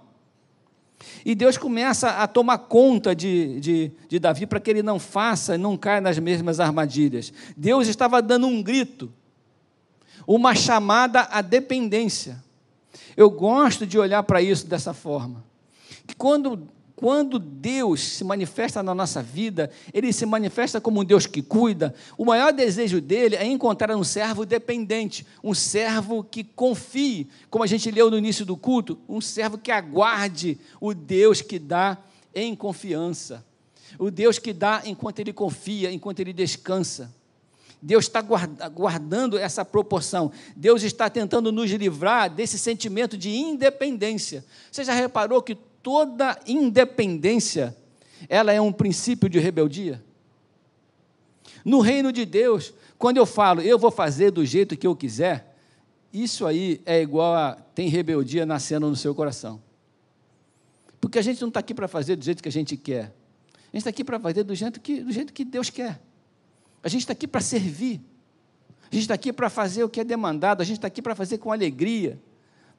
E 1.25 1.33
Deus 1.35 1.57
começa 1.57 2.09
a 2.09 2.27
tomar 2.27 2.57
conta 2.57 3.15
de, 3.15 3.59
de, 3.59 3.91
de 4.07 4.19
Davi 4.19 4.45
para 4.45 4.59
que 4.59 4.69
ele 4.69 4.83
não 4.83 4.99
faça, 4.99 5.57
não 5.57 5.77
caia 5.77 6.01
nas 6.01 6.19
mesmas 6.19 6.59
armadilhas. 6.59 7.31
Deus 7.55 7.87
estava 7.87 8.21
dando 8.21 8.47
um 8.47 8.61
grito, 8.61 9.11
uma 10.27 10.53
chamada 10.55 11.21
à 11.21 11.41
dependência. 11.41 12.43
Eu 13.15 13.29
gosto 13.29 13.85
de 13.85 13.97
olhar 13.97 14.23
para 14.23 14.41
isso 14.41 14.67
dessa 14.67 14.93
forma. 14.93 15.43
Que 16.05 16.15
quando 16.15 16.67
quando 17.03 17.37
Deus 17.37 17.99
se 17.99 18.23
manifesta 18.23 18.81
na 18.81 18.95
nossa 18.95 19.21
vida, 19.21 19.69
Ele 19.93 20.13
se 20.13 20.25
manifesta 20.25 20.79
como 20.79 21.01
um 21.01 21.03
Deus 21.03 21.25
que 21.25 21.41
cuida. 21.41 21.93
O 22.17 22.23
maior 22.23 22.53
desejo 22.53 23.01
dele 23.01 23.35
é 23.35 23.45
encontrar 23.45 23.93
um 23.93 24.05
servo 24.05 24.45
dependente, 24.45 25.27
um 25.43 25.53
servo 25.53 26.23
que 26.23 26.45
confie, 26.45 27.27
como 27.49 27.61
a 27.61 27.67
gente 27.67 27.91
leu 27.91 28.09
no 28.09 28.17
início 28.17 28.45
do 28.45 28.55
culto, 28.55 28.97
um 29.09 29.19
servo 29.19 29.57
que 29.57 29.69
aguarde 29.69 30.57
o 30.79 30.93
Deus 30.93 31.41
que 31.41 31.59
dá 31.59 31.97
em 32.33 32.55
confiança, 32.55 33.45
o 33.99 34.09
Deus 34.09 34.39
que 34.39 34.53
dá 34.53 34.81
enquanto 34.85 35.19
ele 35.19 35.33
confia, 35.33 35.91
enquanto 35.91 36.21
ele 36.21 36.31
descansa. 36.31 37.13
Deus 37.81 38.05
está 38.05 38.21
guardando 38.21 39.37
essa 39.37 39.65
proporção. 39.65 40.31
Deus 40.55 40.83
está 40.83 41.09
tentando 41.09 41.51
nos 41.51 41.69
livrar 41.69 42.29
desse 42.29 42.57
sentimento 42.57 43.17
de 43.17 43.29
independência. 43.29 44.45
Você 44.71 44.85
já 44.85 44.93
reparou 44.93 45.41
que 45.41 45.57
toda 45.83 46.39
independência, 46.47 47.75
ela 48.29 48.53
é 48.53 48.61
um 48.61 48.71
princípio 48.71 49.29
de 49.29 49.37
rebeldia. 49.37 50.01
No 51.63 51.81
reino 51.81 52.11
de 52.11 52.25
Deus, 52.25 52.73
quando 52.97 53.17
eu 53.17 53.25
falo, 53.25 53.61
eu 53.61 53.77
vou 53.77 53.91
fazer 53.91 54.31
do 54.31 54.45
jeito 54.45 54.77
que 54.77 54.87
eu 54.87 54.95
quiser, 54.95 55.55
isso 56.11 56.45
aí 56.47 56.81
é 56.85 57.01
igual 57.01 57.35
a 57.35 57.55
tem 57.75 57.89
rebeldia 57.89 58.45
nascendo 58.45 58.87
no 58.87 58.95
seu 58.95 59.13
coração. 59.13 59.61
Porque 61.01 61.19
a 61.19 61.21
gente 61.21 61.41
não 61.41 61.49
está 61.49 61.59
aqui 61.59 61.73
para 61.73 61.87
fazer 61.87 62.15
do 62.15 62.23
jeito 62.23 62.41
que 62.41 62.49
a 62.49 62.51
gente 62.51 62.77
quer. 62.77 63.13
A 63.55 63.75
gente 63.75 63.81
está 63.81 63.89
aqui 63.89 64.03
para 64.03 64.19
fazer 64.19 64.43
do 64.43 64.55
jeito, 64.55 64.79
que, 64.79 65.01
do 65.01 65.11
jeito 65.11 65.33
que 65.33 65.43
Deus 65.43 65.69
quer. 65.69 65.99
A 66.81 66.87
gente 66.87 67.01
está 67.01 67.13
aqui 67.13 67.27
para 67.27 67.41
servir. 67.41 67.99
A 68.89 68.95
gente 68.95 69.01
está 69.01 69.15
aqui 69.15 69.33
para 69.33 69.49
fazer 69.49 69.83
o 69.83 69.89
que 69.89 69.99
é 69.99 70.03
demandado. 70.03 70.61
A 70.61 70.63
gente 70.63 70.77
está 70.77 70.87
aqui 70.87 71.01
para 71.01 71.15
fazer 71.15 71.39
com 71.39 71.51
alegria 71.51 72.19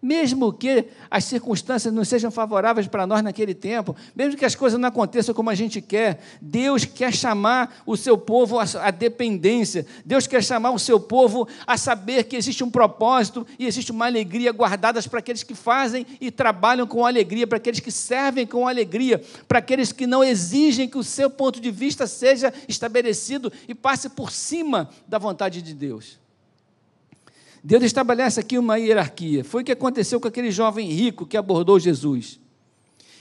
mesmo 0.05 0.53
que 0.53 0.85
as 1.11 1.25
circunstâncias 1.25 1.93
não 1.93 2.05
sejam 2.05 2.31
favoráveis 2.31 2.87
para 2.87 3.07
nós 3.07 3.23
naquele 3.23 3.55
tempo, 3.55 3.97
mesmo 4.15 4.37
que 4.37 4.45
as 4.45 4.55
coisas 4.55 4.79
não 4.79 4.91
aconteçam 4.91 5.35
como 5.35 5.49
a 5.49 5.55
gente 5.55 5.81
quer, 5.81 6.21
Deus 6.43 6.85
quer 6.85 7.11
chamar 7.11 7.83
o 7.87 7.97
seu 7.97 8.19
povo 8.19 8.59
à 8.59 8.91
dependência, 8.91 9.87
Deus 10.05 10.27
quer 10.27 10.45
chamar 10.45 10.73
o 10.73 10.79
seu 10.79 11.01
povo 11.01 11.49
a 11.67 11.79
saber 11.79 12.25
que 12.25 12.37
existe 12.37 12.63
um 12.63 12.71
propósito 12.71 13.47
e 13.59 13.67
existe 13.67 13.93
uma 13.93 14.05
alegria 14.05 14.53
guardadas 14.53 15.07
para 15.07 15.21
aqueles 15.21 15.43
que 15.43 15.55
fazem 15.55 16.07
e 16.21 16.31
trabalham 16.31 16.87
com 16.87 17.07
alegria, 17.07 17.47
para 17.47 17.57
aqueles 17.57 17.81
que 17.81 17.91
servem 17.91 18.47
com 18.47 18.69
alegria, 18.69 19.23
para 19.49 19.61
aqueles 19.61 19.91
que 19.91 20.07
não 20.07 20.23
exigem 20.23 20.87
que 20.87 20.99
o 20.99 21.03
seu 21.03 21.31
ponto 21.31 21.59
de 21.59 21.71
vista 21.71 22.07
seja 22.07 22.53
estabelecido 22.69 23.51
e 23.67 23.75
passe 23.75 24.11
por 24.11 24.31
cima 24.31 24.91
da 25.09 25.17
vontade 25.17 25.63
de 25.63 25.73
Deus. 25.73 26.23
Deus 27.65 27.83
estabelece 27.83 28.39
aqui 28.39 28.59
uma 28.59 28.77
hierarquia. 28.77 29.43
Foi 29.43 29.63
o 29.63 29.65
que 29.65 29.73
aconteceu 29.73 30.21
com 30.21 30.29
aquele 30.29 30.51
jovem 30.51 30.91
rico 30.91 31.25
que 31.25 31.35
abordou 31.35 31.81
Jesus. 31.81 32.39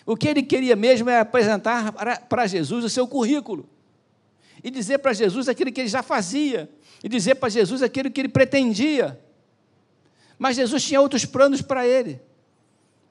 O 0.05 0.17
que 0.17 0.27
ele 0.27 0.43
queria 0.43 0.75
mesmo 0.75 1.09
é 1.09 1.21
apresentar 1.21 1.93
para 2.27 2.45
Jesus 2.45 2.83
o 2.83 2.89
seu 2.89 3.07
currículo 3.07 3.69
e 4.63 4.69
dizer 4.69 4.99
para 4.99 5.13
Jesus 5.13 5.49
aquilo 5.49 5.71
que 5.71 5.81
ele 5.81 5.89
já 5.89 6.01
fazia, 6.01 6.69
e 7.03 7.09
dizer 7.09 7.35
para 7.35 7.49
Jesus 7.49 7.83
aquilo 7.83 8.09
que 8.09 8.21
ele 8.21 8.29
pretendia. 8.29 9.19
Mas 10.39 10.55
Jesus 10.55 10.83
tinha 10.83 11.01
outros 11.01 11.25
planos 11.25 11.61
para 11.61 11.85
ele. 11.85 12.21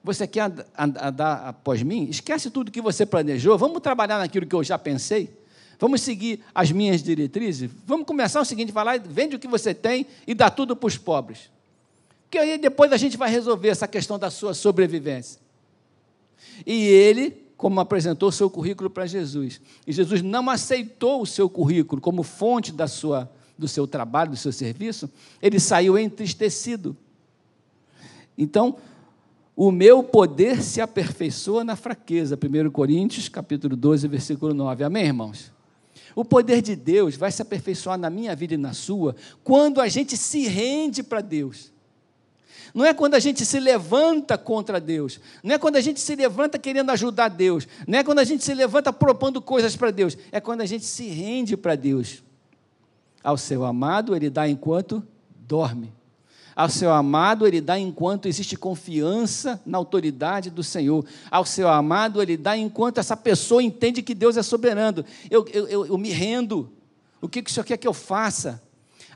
Você 0.03 0.27
quer 0.27 0.51
andar 0.77 1.47
após 1.47 1.83
mim? 1.83 2.09
Esquece 2.09 2.51
tudo 2.51 2.73
que 2.73 2.81
você 2.81 3.05
planejou, 3.05 3.57
vamos 3.59 3.81
trabalhar 3.81 4.19
naquilo 4.19 4.47
que 4.47 4.55
eu 4.55 4.65
já 4.65 4.79
pensei. 4.79 5.31
Vamos 5.83 6.03
seguir 6.03 6.39
as 6.55 6.71
minhas 6.71 7.03
diretrizes? 7.03 7.69
Vamos 7.85 8.07
começar 8.07 8.41
o 8.41 8.45
seguinte: 8.45 8.71
falar, 8.71 9.01
vende 9.01 9.35
o 9.35 9.39
que 9.39 9.49
você 9.49 9.75
tem 9.75 10.07
e 10.25 10.33
dá 10.33 10.49
tudo 10.49 10.77
para 10.77 10.87
os 10.87 10.97
pobres. 10.97 11.51
Porque 12.23 12.39
aí 12.39 12.57
depois 12.57 12.93
a 12.93 12.97
gente 12.97 13.17
vai 13.17 13.29
resolver 13.29 13.69
essa 13.69 13.89
questão 13.89 14.17
da 14.17 14.31
sua 14.31 14.55
sobrevivência. 14.55 15.41
E 16.65 16.85
ele, 16.85 17.33
como 17.57 17.81
apresentou 17.81 18.29
o 18.29 18.33
seu 18.33 18.49
currículo 18.49 18.89
para 18.89 19.07
Jesus, 19.07 19.61
e 19.85 19.93
Jesus 19.93 20.23
não 20.23 20.49
aceitou 20.49 21.21
o 21.21 21.27
seu 21.27 21.51
currículo 21.51 22.01
como 22.01 22.23
fonte 22.23 22.71
da 22.71 22.87
sua, 22.87 23.29
do 23.59 23.67
seu 23.67 23.85
trabalho, 23.85 24.31
do 24.31 24.37
seu 24.37 24.53
serviço, 24.53 25.11
ele 25.43 25.59
saiu 25.59 25.99
entristecido. 25.99 26.97
Então, 28.39 28.77
o 29.57 29.73
meu 29.73 30.05
poder 30.05 30.63
se 30.63 30.81
aperfeiçoa 30.81 31.65
na 31.65 31.75
fraqueza. 31.75 32.39
1 32.39 32.71
Coríntios, 32.71 33.29
capítulo 33.29 33.75
12, 33.75 34.07
versículo 34.07 34.55
9. 34.55 34.85
Amém, 34.85 35.07
irmãos? 35.07 35.51
O 36.15 36.25
poder 36.25 36.61
de 36.61 36.77
Deus 36.77 37.17
vai 37.17 37.31
se 37.31 37.43
aperfeiçoar 37.43 37.99
na 37.99 38.11
minha 38.11 38.35
vida 38.37 38.55
e 38.55 38.59
na 38.59 38.73
sua 38.73 39.17
quando 39.43 39.81
a 39.81 39.89
gente 39.89 40.17
se 40.17 40.47
rende 40.47 41.03
para 41.03 41.21
Deus. 41.21 41.73
Não 42.75 42.85
é 42.85 42.95
quando 42.95 43.15
a 43.15 43.19
gente 43.19 43.45
se 43.45 43.61
levanta 43.61 44.39
contra 44.39 44.81
Deus, 44.81 45.21
não 45.43 45.55
é 45.55 45.59
quando 45.59 45.77
a 45.77 45.81
gente 45.81 46.01
se 46.01 46.15
levanta 46.15 46.59
querendo 46.59 46.91
ajudar 46.91 47.29
Deus, 47.29 47.69
não 47.87 47.99
é 47.99 48.05
quando 48.05 48.21
a 48.21 48.25
gente 48.25 48.43
se 48.43 48.55
levanta 48.55 48.93
propondo 48.93 49.43
coisas 49.43 49.77
para 49.77 49.91
Deus, 49.91 50.17
é 50.31 50.41
quando 50.41 50.63
a 50.63 50.67
gente 50.67 50.85
se 50.85 51.07
rende 51.09 51.57
para 51.57 51.75
Deus. 51.75 52.23
Ao 53.23 53.37
seu 53.37 53.65
amado, 53.65 54.17
ele 54.17 54.31
dá 54.31 54.49
enquanto 54.49 55.07
dorme. 55.47 55.93
Ao 56.55 56.69
seu 56.69 56.93
amado, 56.93 57.47
ele 57.47 57.61
dá 57.61 57.79
enquanto 57.79 58.27
existe 58.27 58.57
confiança 58.57 59.61
na 59.65 59.79
autoridade 59.79 60.51
do 60.51 60.63
Senhor. 60.63 61.05
Ao 61.31 61.45
seu 61.45 61.69
amado, 61.69 62.21
ele 62.21 62.37
dá 62.37 62.57
enquanto 62.57 62.99
essa 62.99 63.17
pessoa 63.17 63.63
entende 63.63 64.03
que 64.03 64.15
Deus 64.15 64.37
é 64.37 64.43
soberano. 64.43 65.05
Eu, 65.31 65.47
eu, 65.53 65.67
eu, 65.69 65.87
eu 65.87 65.99
me 65.99 66.11
rendo. 66.11 66.71
O 67.21 67.29
que, 67.29 67.43
que 67.43 67.51
o 67.51 67.53
Senhor 67.53 67.65
quer 67.65 67.77
que 67.77 67.89
eu 67.89 67.95
faça? 67.95 68.63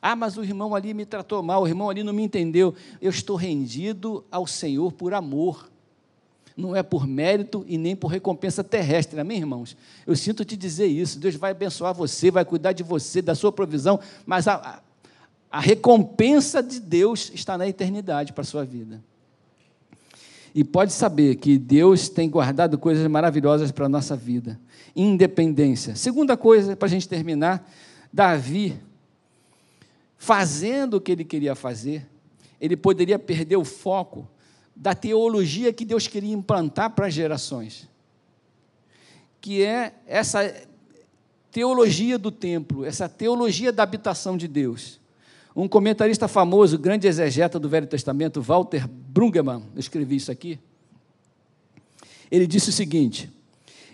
Ah, 0.00 0.16
mas 0.16 0.36
o 0.36 0.44
irmão 0.44 0.74
ali 0.74 0.94
me 0.94 1.04
tratou 1.04 1.42
mal, 1.42 1.62
o 1.62 1.68
irmão 1.68 1.90
ali 1.90 2.02
não 2.02 2.12
me 2.12 2.22
entendeu. 2.22 2.74
Eu 3.00 3.10
estou 3.10 3.36
rendido 3.36 4.24
ao 4.30 4.46
Senhor 4.46 4.92
por 4.92 5.12
amor. 5.12 5.70
Não 6.56 6.74
é 6.74 6.82
por 6.82 7.06
mérito 7.06 7.66
e 7.68 7.76
nem 7.76 7.94
por 7.94 8.08
recompensa 8.08 8.64
terrestre, 8.64 9.20
amém, 9.20 9.38
irmãos? 9.38 9.76
Eu 10.06 10.16
sinto 10.16 10.42
te 10.42 10.56
dizer 10.56 10.86
isso. 10.86 11.18
Deus 11.18 11.34
vai 11.34 11.50
abençoar 11.50 11.92
você, 11.92 12.30
vai 12.30 12.46
cuidar 12.46 12.72
de 12.72 12.82
você, 12.82 13.20
da 13.20 13.34
sua 13.34 13.52
provisão, 13.52 14.00
mas 14.24 14.48
a, 14.48 14.80
a 15.56 15.60
recompensa 15.60 16.62
de 16.62 16.78
Deus 16.78 17.32
está 17.34 17.56
na 17.56 17.66
eternidade 17.66 18.34
para 18.34 18.42
a 18.42 18.44
sua 18.44 18.62
vida. 18.62 19.02
E 20.54 20.62
pode 20.62 20.92
saber 20.92 21.36
que 21.36 21.56
Deus 21.56 22.10
tem 22.10 22.28
guardado 22.28 22.76
coisas 22.76 23.06
maravilhosas 23.06 23.72
para 23.72 23.86
a 23.86 23.88
nossa 23.88 24.14
vida. 24.14 24.60
Independência. 24.94 25.96
Segunda 25.96 26.36
coisa, 26.36 26.76
para 26.76 26.84
a 26.84 26.90
gente 26.90 27.08
terminar, 27.08 27.72
Davi, 28.12 28.78
fazendo 30.18 30.98
o 30.98 31.00
que 31.00 31.12
ele 31.12 31.24
queria 31.24 31.54
fazer, 31.54 32.06
ele 32.60 32.76
poderia 32.76 33.18
perder 33.18 33.56
o 33.56 33.64
foco 33.64 34.28
da 34.74 34.94
teologia 34.94 35.72
que 35.72 35.86
Deus 35.86 36.06
queria 36.06 36.34
implantar 36.34 36.90
para 36.90 37.06
as 37.06 37.14
gerações. 37.14 37.88
Que 39.40 39.64
é 39.64 39.94
essa 40.06 40.54
teologia 41.50 42.18
do 42.18 42.30
templo, 42.30 42.84
essa 42.84 43.08
teologia 43.08 43.72
da 43.72 43.82
habitação 43.82 44.36
de 44.36 44.46
Deus. 44.46 45.00
Um 45.56 45.66
comentarista 45.66 46.28
famoso, 46.28 46.78
grande 46.78 47.08
exegeta 47.08 47.58
do 47.58 47.66
Velho 47.66 47.86
Testamento, 47.86 48.42
Walter 48.42 48.86
Brungemann, 48.86 49.62
escrevi 49.74 50.16
isso 50.16 50.30
aqui. 50.30 50.58
Ele 52.30 52.46
disse 52.46 52.68
o 52.68 52.72
seguinte: 52.72 53.30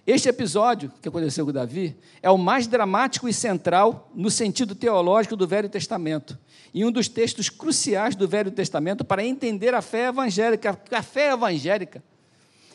Este 0.04 0.28
episódio 0.28 0.90
que 1.00 1.08
aconteceu 1.08 1.46
com 1.46 1.52
Davi 1.52 1.96
é 2.20 2.28
o 2.28 2.36
mais 2.36 2.66
dramático 2.66 3.28
e 3.28 3.32
central 3.32 4.10
no 4.12 4.28
sentido 4.28 4.74
teológico 4.74 5.36
do 5.36 5.46
Velho 5.46 5.68
Testamento 5.68 6.36
e 6.74 6.84
um 6.84 6.90
dos 6.90 7.06
textos 7.06 7.48
cruciais 7.48 8.16
do 8.16 8.26
Velho 8.26 8.50
Testamento 8.50 9.04
para 9.04 9.24
entender 9.24 9.72
a 9.72 9.80
fé 9.80 10.08
evangélica. 10.08 10.76
A 10.90 11.02
fé 11.02 11.30
evangélica 11.30 12.02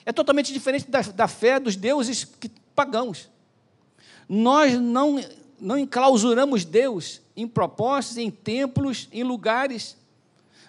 é 0.06 0.14
totalmente 0.14 0.54
diferente 0.54 0.90
da, 0.90 1.02
da 1.02 1.28
fé 1.28 1.60
dos 1.60 1.76
deuses 1.76 2.26
pagãos. 2.74 3.30
Nós 4.30 4.80
não, 4.80 5.20
não 5.60 5.78
enclausuramos 5.78 6.64
Deus 6.66 7.22
em 7.36 7.48
propósitos, 7.48 8.18
em 8.18 8.30
templos, 8.30 9.08
em 9.12 9.24
lugares. 9.24 9.98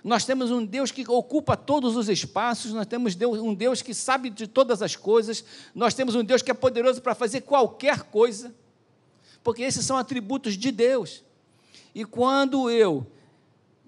Nós 0.02 0.24
temos 0.24 0.50
um 0.50 0.64
Deus 0.64 0.90
que 0.90 1.08
ocupa 1.08 1.56
todos 1.56 1.96
os 1.96 2.08
espaços, 2.08 2.72
nós 2.72 2.86
temos 2.86 3.16
um 3.16 3.54
Deus 3.54 3.82
que 3.82 3.92
sabe 3.92 4.30
de 4.30 4.46
todas 4.46 4.80
as 4.80 4.96
coisas, 4.96 5.44
nós 5.74 5.94
temos 5.94 6.14
um 6.14 6.24
Deus 6.24 6.40
que 6.40 6.50
é 6.50 6.54
poderoso 6.54 7.02
para 7.02 7.14
fazer 7.14 7.42
qualquer 7.42 8.04
coisa, 8.04 8.54
porque 9.42 9.62
esses 9.62 9.84
são 9.84 9.96
atributos 9.96 10.56
de 10.56 10.70
Deus. 10.70 11.22
E 11.94 12.04
quando 12.04 12.70
eu 12.70 13.06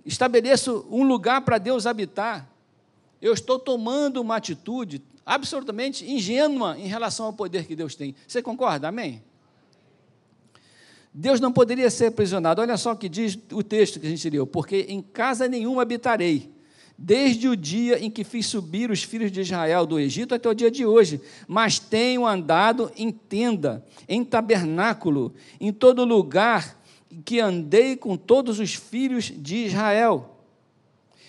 estabeleço 0.04 0.86
um 0.90 1.04
lugar 1.04 1.42
para 1.42 1.58
Deus 1.58 1.86
habitar, 1.86 2.48
eu 3.20 3.32
estou 3.32 3.58
tomando 3.58 4.20
uma 4.20 4.36
atitude 4.36 5.02
absolutamente 5.24 6.10
ingênua 6.10 6.78
em 6.78 6.86
relação 6.86 7.26
ao 7.26 7.32
poder 7.32 7.66
que 7.66 7.76
Deus 7.76 7.94
tem. 7.94 8.16
Você 8.26 8.42
concorda? 8.42 8.88
Amém? 8.88 9.22
Deus 11.12 11.40
não 11.40 11.52
poderia 11.52 11.90
ser 11.90 12.06
aprisionado. 12.06 12.60
Olha 12.60 12.76
só 12.76 12.92
o 12.92 12.96
que 12.96 13.08
diz 13.08 13.38
o 13.52 13.62
texto 13.62 13.98
que 13.98 14.06
a 14.06 14.10
gente 14.10 14.30
leu: 14.30 14.46
porque 14.46 14.86
em 14.88 15.02
casa 15.02 15.48
nenhuma 15.48 15.82
habitarei, 15.82 16.50
desde 16.96 17.48
o 17.48 17.56
dia 17.56 17.98
em 17.98 18.10
que 18.10 18.22
fiz 18.22 18.46
subir 18.46 18.90
os 18.90 19.02
filhos 19.02 19.32
de 19.32 19.40
Israel 19.40 19.86
do 19.86 19.98
Egito 19.98 20.34
até 20.34 20.48
o 20.48 20.54
dia 20.54 20.70
de 20.70 20.86
hoje, 20.86 21.20
mas 21.48 21.78
tenho 21.78 22.26
andado 22.26 22.92
em 22.96 23.10
tenda, 23.10 23.84
em 24.08 24.24
tabernáculo, 24.24 25.34
em 25.60 25.72
todo 25.72 26.04
lugar 26.04 26.78
que 27.24 27.40
andei 27.40 27.96
com 27.96 28.16
todos 28.16 28.60
os 28.60 28.74
filhos 28.74 29.32
de 29.36 29.66
Israel. 29.66 30.36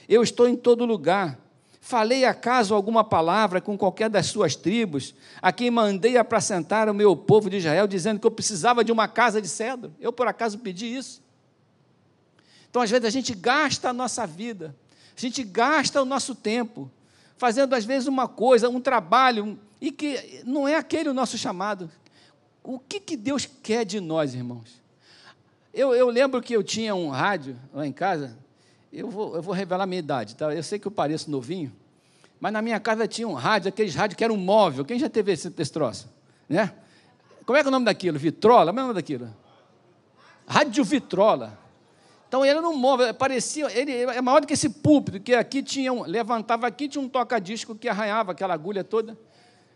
Eu 0.08 0.22
estou 0.22 0.48
em 0.48 0.56
todo 0.56 0.86
lugar 0.86 1.40
Falei 1.84 2.24
acaso 2.26 2.76
alguma 2.76 3.04
palavra 3.04 3.60
com 3.60 3.76
qualquer 3.76 4.08
das 4.08 4.28
suas 4.28 4.56
tribos, 4.56 5.16
a 5.42 5.52
quem 5.52 5.72
mandei 5.72 6.16
apacentar 6.16 6.88
o 6.88 6.94
meu 6.94 7.16
povo 7.18 7.50
de 7.50 7.58
Israel, 7.58 7.88
dizendo 7.88 8.20
que 8.20 8.28
eu 8.28 8.32
precisava 8.32 8.84
de 8.84 8.92
uma 8.92 9.08
casa 9.08 9.42
de 9.42 9.48
cedro? 9.48 9.92
Eu, 10.00 10.14
por 10.14 10.28
acaso, 10.28 10.60
pedi 10.60 10.86
isso? 10.86 11.24
Então, 12.70 12.84
às 12.84 12.90
vezes, 12.92 13.04
a 13.06 13.10
gente 13.10 13.34
gasta 13.34 13.90
a 13.90 13.94
nossa 13.94 14.28
vida, 14.28 14.76
a 15.18 15.20
gente 15.20 15.44
gasta 15.44 16.00
o 16.00 16.06
nosso 16.06 16.36
tempo, 16.36 16.90
fazendo, 17.36 17.74
às 17.74 17.84
vezes, 17.84 18.08
uma 18.08 18.28
coisa, 18.28 18.70
um 18.70 18.80
trabalho, 18.80 19.60
e 19.82 19.92
que 19.92 20.44
não 20.46 20.68
é 20.68 20.76
aquele 20.76 21.10
o 21.10 21.14
nosso 21.16 21.36
chamado. 21.36 21.90
O 22.64 22.78
que, 22.78 23.00
que 23.00 23.18
Deus 23.18 23.50
quer 23.64 23.86
de 23.86 24.00
nós, 24.00 24.36
irmãos? 24.36 24.80
Eu, 25.74 25.96
eu 25.96 26.10
lembro 26.10 26.44
que 26.44 26.56
eu 26.56 26.64
tinha 26.64 26.94
um 26.94 27.10
rádio 27.10 27.58
lá 27.74 27.88
em 27.88 27.92
casa, 27.92 28.38
eu 28.92 29.10
vou, 29.10 29.36
eu 29.36 29.42
vou 29.42 29.54
revelar 29.54 29.84
a 29.84 29.88
minha 29.88 30.00
idade, 30.00 30.36
tá? 30.36 30.54
Eu 30.54 30.64
sei 30.64 30.78
que 30.78 30.88
eu 30.88 30.92
pareço 30.92 31.32
novinho, 31.32 31.72
mas 32.40 32.52
na 32.52 32.62
minha 32.62 32.80
casa 32.80 33.08
tinha 33.08 33.28
um 33.28 33.34
rádio, 33.34 33.70
aqueles 33.70 33.96
rádios 33.96 34.18
que 34.18 34.24
eram 34.24 34.36
um 34.36 34.40
móvel. 34.40 34.84
Quem 34.84 35.00
já 35.00 35.10
teve 35.10 35.32
esse, 35.32 35.54
esse 35.58 35.72
troço? 35.72 36.10
Né? 36.50 36.74
Como 37.46 37.58
é 37.58 37.62
que 37.62 37.68
é 37.68 37.70
o 37.70 37.72
nome 37.72 37.86
daquilo? 37.86 38.20
Vitrola? 38.20 38.68
Como 38.68 38.80
é 38.80 38.84
o 38.84 38.86
nome 38.88 38.96
daquilo? 38.96 39.34
Rádio 40.46 40.84
Vitrola. 40.84 41.58
Então 42.28 42.46
ele 42.46 42.58
era 42.58 42.68
um 42.68 42.76
móvel, 42.76 43.14
parecia, 43.14 43.68
ele 43.78 43.92
é 43.92 44.22
maior 44.22 44.40
do 44.40 44.48
que 44.48 44.54
esse 44.54 44.70
púlpito, 44.70 45.20
que 45.20 45.34
aqui 45.34 45.62
tinha 45.62 45.92
um, 45.92 46.04
levantava 46.04 46.66
aqui, 46.66 46.88
tinha 46.88 47.02
um 47.04 47.10
toca-disco 47.10 47.76
que 47.76 47.90
arranhava 47.90 48.32
aquela 48.32 48.54
agulha 48.54 48.84
toda. 48.84 49.18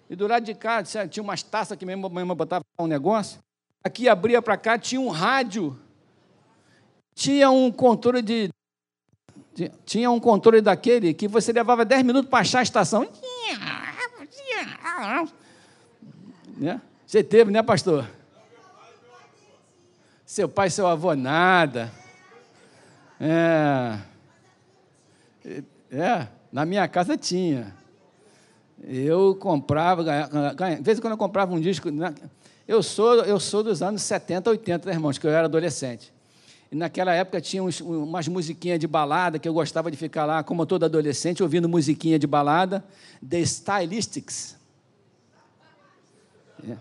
E 0.10 0.16
do 0.16 0.28
lado 0.28 0.46
de 0.46 0.54
cá 0.54 0.82
tinha 0.84 1.22
umas 1.24 1.44
taças 1.44 1.78
que 1.78 1.86
mesmo 1.86 2.08
a 2.08 2.10
mãe 2.10 2.26
botava 2.26 2.64
um 2.80 2.88
negócio. 2.88 3.40
Aqui 3.84 4.08
abria 4.08 4.42
para 4.42 4.56
cá, 4.58 4.78
tinha 4.78 5.02
um 5.02 5.10
rádio. 5.10 5.78
Tinha 7.14 7.50
um 7.50 7.72
controle 7.72 8.22
de 8.22 8.50
tinha 9.86 10.12
um 10.12 10.20
controle 10.20 10.62
daquele 10.62 11.14
que 11.14 11.28
você 11.28 11.54
levava 11.54 11.86
10 11.86 12.04
minutos 12.04 12.30
para 12.30 12.40
achar 12.40 12.60
a 12.60 12.64
estação. 12.64 13.08
Né? 16.58 16.82
Você 17.06 17.24
teve, 17.24 17.52
né, 17.52 17.64
pastor? 17.64 18.10
Seu 20.26 20.50
pai, 20.50 20.70
seu 20.70 20.88
avô, 20.88 21.16
nada. 21.16 21.92
É. 23.20 24.00
É, 25.92 26.28
na 26.52 26.66
minha 26.66 26.88
casa 26.88 27.18
tinha. 27.18 27.74
Eu 28.84 29.36
comprava, 29.36 30.04
de 30.04 30.82
vez 30.82 30.98
em 30.98 31.02
quando 31.02 31.14
eu 31.14 31.18
comprava 31.18 31.54
um 31.54 31.60
disco. 31.60 31.90
Né? 31.90 32.14
Eu 32.68 32.82
sou, 32.82 33.24
eu 33.24 33.40
sou 33.40 33.64
dos 33.64 33.82
anos 33.82 34.02
70, 34.02 34.50
80, 34.50 34.88
né, 34.88 34.94
irmãos, 34.96 35.18
que 35.18 35.26
eu 35.26 35.32
era 35.32 35.46
adolescente. 35.46 36.15
E 36.76 36.78
naquela 36.78 37.14
época 37.14 37.40
tinha 37.40 37.64
uns, 37.64 37.80
umas 37.80 38.28
musiquinhas 38.28 38.78
de 38.78 38.86
balada 38.86 39.40
que 39.40 39.48
eu 39.48 39.54
gostava 39.54 39.90
de 39.90 39.96
ficar 39.96 40.26
lá, 40.26 40.44
como 40.44 40.66
todo 40.66 40.84
adolescente, 40.84 41.42
ouvindo 41.42 41.70
musiquinha 41.70 42.20
de 42.20 42.28
balada. 42.28 42.84
The 43.26 43.40
Stylistics. 43.40 44.58
É. 46.70 46.76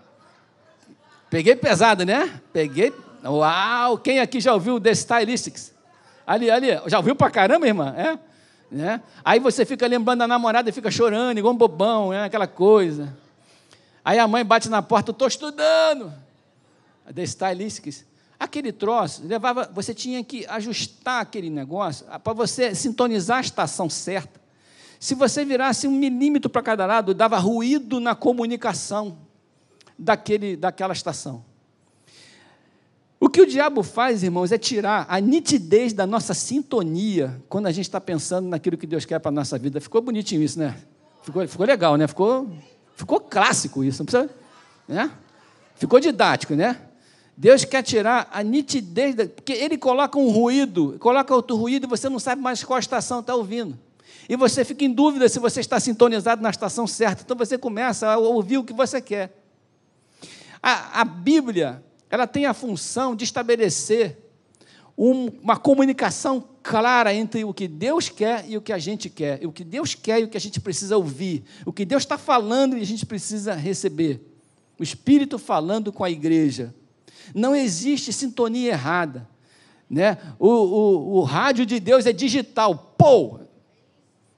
Peguei 1.30 1.54
pesado, 1.54 2.04
né? 2.04 2.40
Peguei. 2.52 2.92
Uau! 3.24 3.96
Quem 3.98 4.18
aqui 4.18 4.40
já 4.40 4.52
ouviu 4.52 4.80
The 4.80 4.90
Stylistics? 4.90 5.72
Ali, 6.26 6.50
ali. 6.50 6.70
Já 6.88 6.98
ouviu 6.98 7.14
pra 7.14 7.30
caramba, 7.30 7.64
irmã? 7.64 7.94
É? 7.96 8.18
Né? 8.72 9.00
Aí 9.24 9.38
você 9.38 9.64
fica 9.64 9.87
lembrando 9.87 10.18
da 10.18 10.26
namorada 10.26 10.68
e 10.68 10.72
fica 10.72 10.90
chorando, 10.90 11.38
igual 11.38 11.54
um 11.54 11.57
bobão, 11.57 12.12
é 12.12 12.24
aquela 12.24 12.48
coisa. 12.48 13.16
Aí 14.04 14.18
a 14.18 14.26
mãe 14.26 14.44
bate 14.44 14.68
na 14.68 14.83
porta, 14.83 15.12
estou 15.12 15.28
estudando. 15.28 16.12
The 17.14 17.22
Stylistics. 17.22 18.04
Aquele 18.38 18.73
troço 18.73 19.23
levava, 19.25 19.70
você 19.73 19.94
tinha 19.94 20.23
que 20.25 20.44
ajustar 20.47 21.20
aquele 21.20 21.49
negócio 21.49 22.07
para 22.23 22.33
você 22.33 22.75
sintonizar 22.75 23.38
a 23.38 23.40
estação 23.40 23.88
certa. 23.88 24.40
Se 24.99 25.14
você 25.14 25.44
virasse 25.44 25.87
um 25.87 25.92
milímetro 25.92 26.51
para 26.51 26.62
cada 26.62 26.87
lado, 26.87 27.14
dava 27.14 27.38
ruído 27.38 28.01
na 28.01 28.14
comunicação 28.14 29.18
daquele, 29.99 30.57
daquela 30.57 30.92
estação. 30.92 31.44
O 33.20 33.29
que 33.29 33.40
o 33.40 33.47
diabo 33.47 33.83
faz, 33.83 34.23
irmãos, 34.23 34.53
é 34.53 34.59
tirar 34.59 35.07
a 35.09 35.18
nitidez 35.20 35.92
da 35.92 36.07
nossa 36.07 36.35
sintonia 36.35 37.42
quando 37.49 37.66
a 37.66 37.73
gente 37.73 37.87
está 37.87 38.01
pensando 38.01 38.49
naquilo 38.49 38.77
que 38.77 38.87
Deus 38.87 39.05
quer 39.05 39.18
para 39.18 39.31
a 39.31 39.33
nossa 39.33 39.59
vida. 39.59 39.81
Ficou 39.81 40.03
bonitinho 40.03 40.42
isso, 40.42 40.59
né? 40.59 40.77
Ficou, 41.23 41.47
ficou 41.49 41.64
legal, 41.64 41.97
né? 41.97 42.07
Ficou, 42.07 42.51
ficou 42.97 43.20
clássico 43.20 43.83
isso. 43.83 44.01
Não 44.01 44.07
precisa, 44.07 44.31
né? 44.87 45.11
Ficou 45.77 46.01
didático, 46.01 46.55
né? 46.55 46.79
Deus 47.37 47.64
quer 47.64 47.83
tirar 47.83 48.29
a 48.33 48.42
nitidez, 48.42 49.14
porque 49.35 49.53
Ele 49.53 49.77
coloca 49.77 50.18
um 50.18 50.31
ruído, 50.31 50.97
coloca 51.01 51.35
outro 51.35 51.57
ruído 51.57 51.85
e 51.85 51.88
você 51.88 52.09
não 52.09 52.18
sabe 52.18 52.40
mais 52.40 52.62
qual 52.62 52.79
estação 52.79 53.20
está 53.20 53.35
ouvindo. 53.35 53.79
E 54.29 54.37
você 54.37 54.64
fica 54.64 54.85
em 54.85 54.92
dúvida 54.92 55.29
se 55.29 55.38
você 55.38 55.61
está 55.61 55.79
sintonizado 55.79 56.40
na 56.40 56.51
estação 56.51 56.87
certa. 56.87 57.23
Então 57.23 57.37
você 57.37 57.59
começa 57.59 58.09
a 58.09 58.16
ouvir 58.16 58.59
o 58.59 58.64
que 58.64 58.73
você 58.73 59.01
quer. 59.01 59.37
A, 60.62 61.03
a 61.03 61.05
Bíblia, 61.05 61.83
ela 62.09 62.27
tem 62.27 62.47
a 62.47 62.55
função 62.55 63.14
de 63.14 63.25
estabelecer 63.25 64.16
um, 64.97 65.27
uma 65.42 65.57
comunicação 65.57 66.42
clara 66.62 67.12
entre 67.12 67.44
o 67.44 67.53
que 67.53 67.68
Deus 67.68 68.09
quer 68.09 68.49
e 68.49 68.57
o 68.57 68.62
que 68.62 68.73
a 68.73 68.79
gente 68.79 69.11
quer. 69.11 69.44
O 69.44 69.53
que 69.53 69.64
Deus 69.64 69.94
quer 69.94 70.20
e 70.20 70.25
o 70.25 70.29
que 70.29 70.37
a 70.37 70.40
gente 70.40 70.61
precisa 70.61 70.97
ouvir. 70.97 71.44
O 71.66 71.73
que 71.73 71.85
Deus 71.85 72.05
está 72.05 72.16
falando 72.16 72.79
e 72.79 72.81
a 72.81 72.87
gente 72.87 73.05
precisa 73.05 73.53
receber. 73.55 74.20
O 74.79 74.83
Espírito 74.83 75.38
falando 75.38 75.92
com 75.92 76.03
a 76.03 76.11
igreja. 76.11 76.75
Não 77.34 77.54
existe 77.54 78.12
sintonia 78.12 78.72
errada. 78.72 79.28
Né? 79.88 80.18
O, 80.38 80.48
o, 80.48 81.16
o 81.18 81.22
rádio 81.22 81.64
de 81.64 81.78
Deus 81.78 82.06
é 82.06 82.12
digital, 82.12 82.94
pô! 82.98 83.38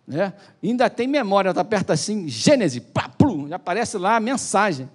Né? 0.07 0.33
Ainda 0.63 0.89
tem 0.89 1.09
memória, 1.09 1.51
está 1.51 1.63
aperta 1.63 1.93
assim, 1.93 2.29
Gênesis, 2.29 2.83
pá, 2.93 3.09
plum, 3.09 3.49
já 3.49 3.57
aparece 3.57 3.97
lá 3.97 4.17
a 4.17 4.21
mensagem. 4.21 4.89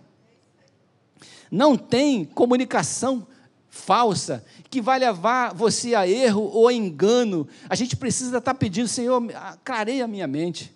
Não 1.50 1.76
tem 1.76 2.24
comunicação 2.24 3.28
falsa 3.70 4.46
que 4.70 4.82
vai 4.82 5.00
levar 5.00 5.54
você 5.54 5.96
a 5.96 6.08
erro 6.08 6.44
ou 6.44 6.68
a 6.68 6.74
engano. 6.74 7.48
A 7.70 7.76
gente 7.76 7.96
precisa 7.96 8.38
estar 8.38 8.54
pedindo, 8.54 8.88
Senhor, 8.88 9.22
clareia 9.64 10.06
a 10.06 10.08
minha 10.08 10.28
mente. 10.28 10.74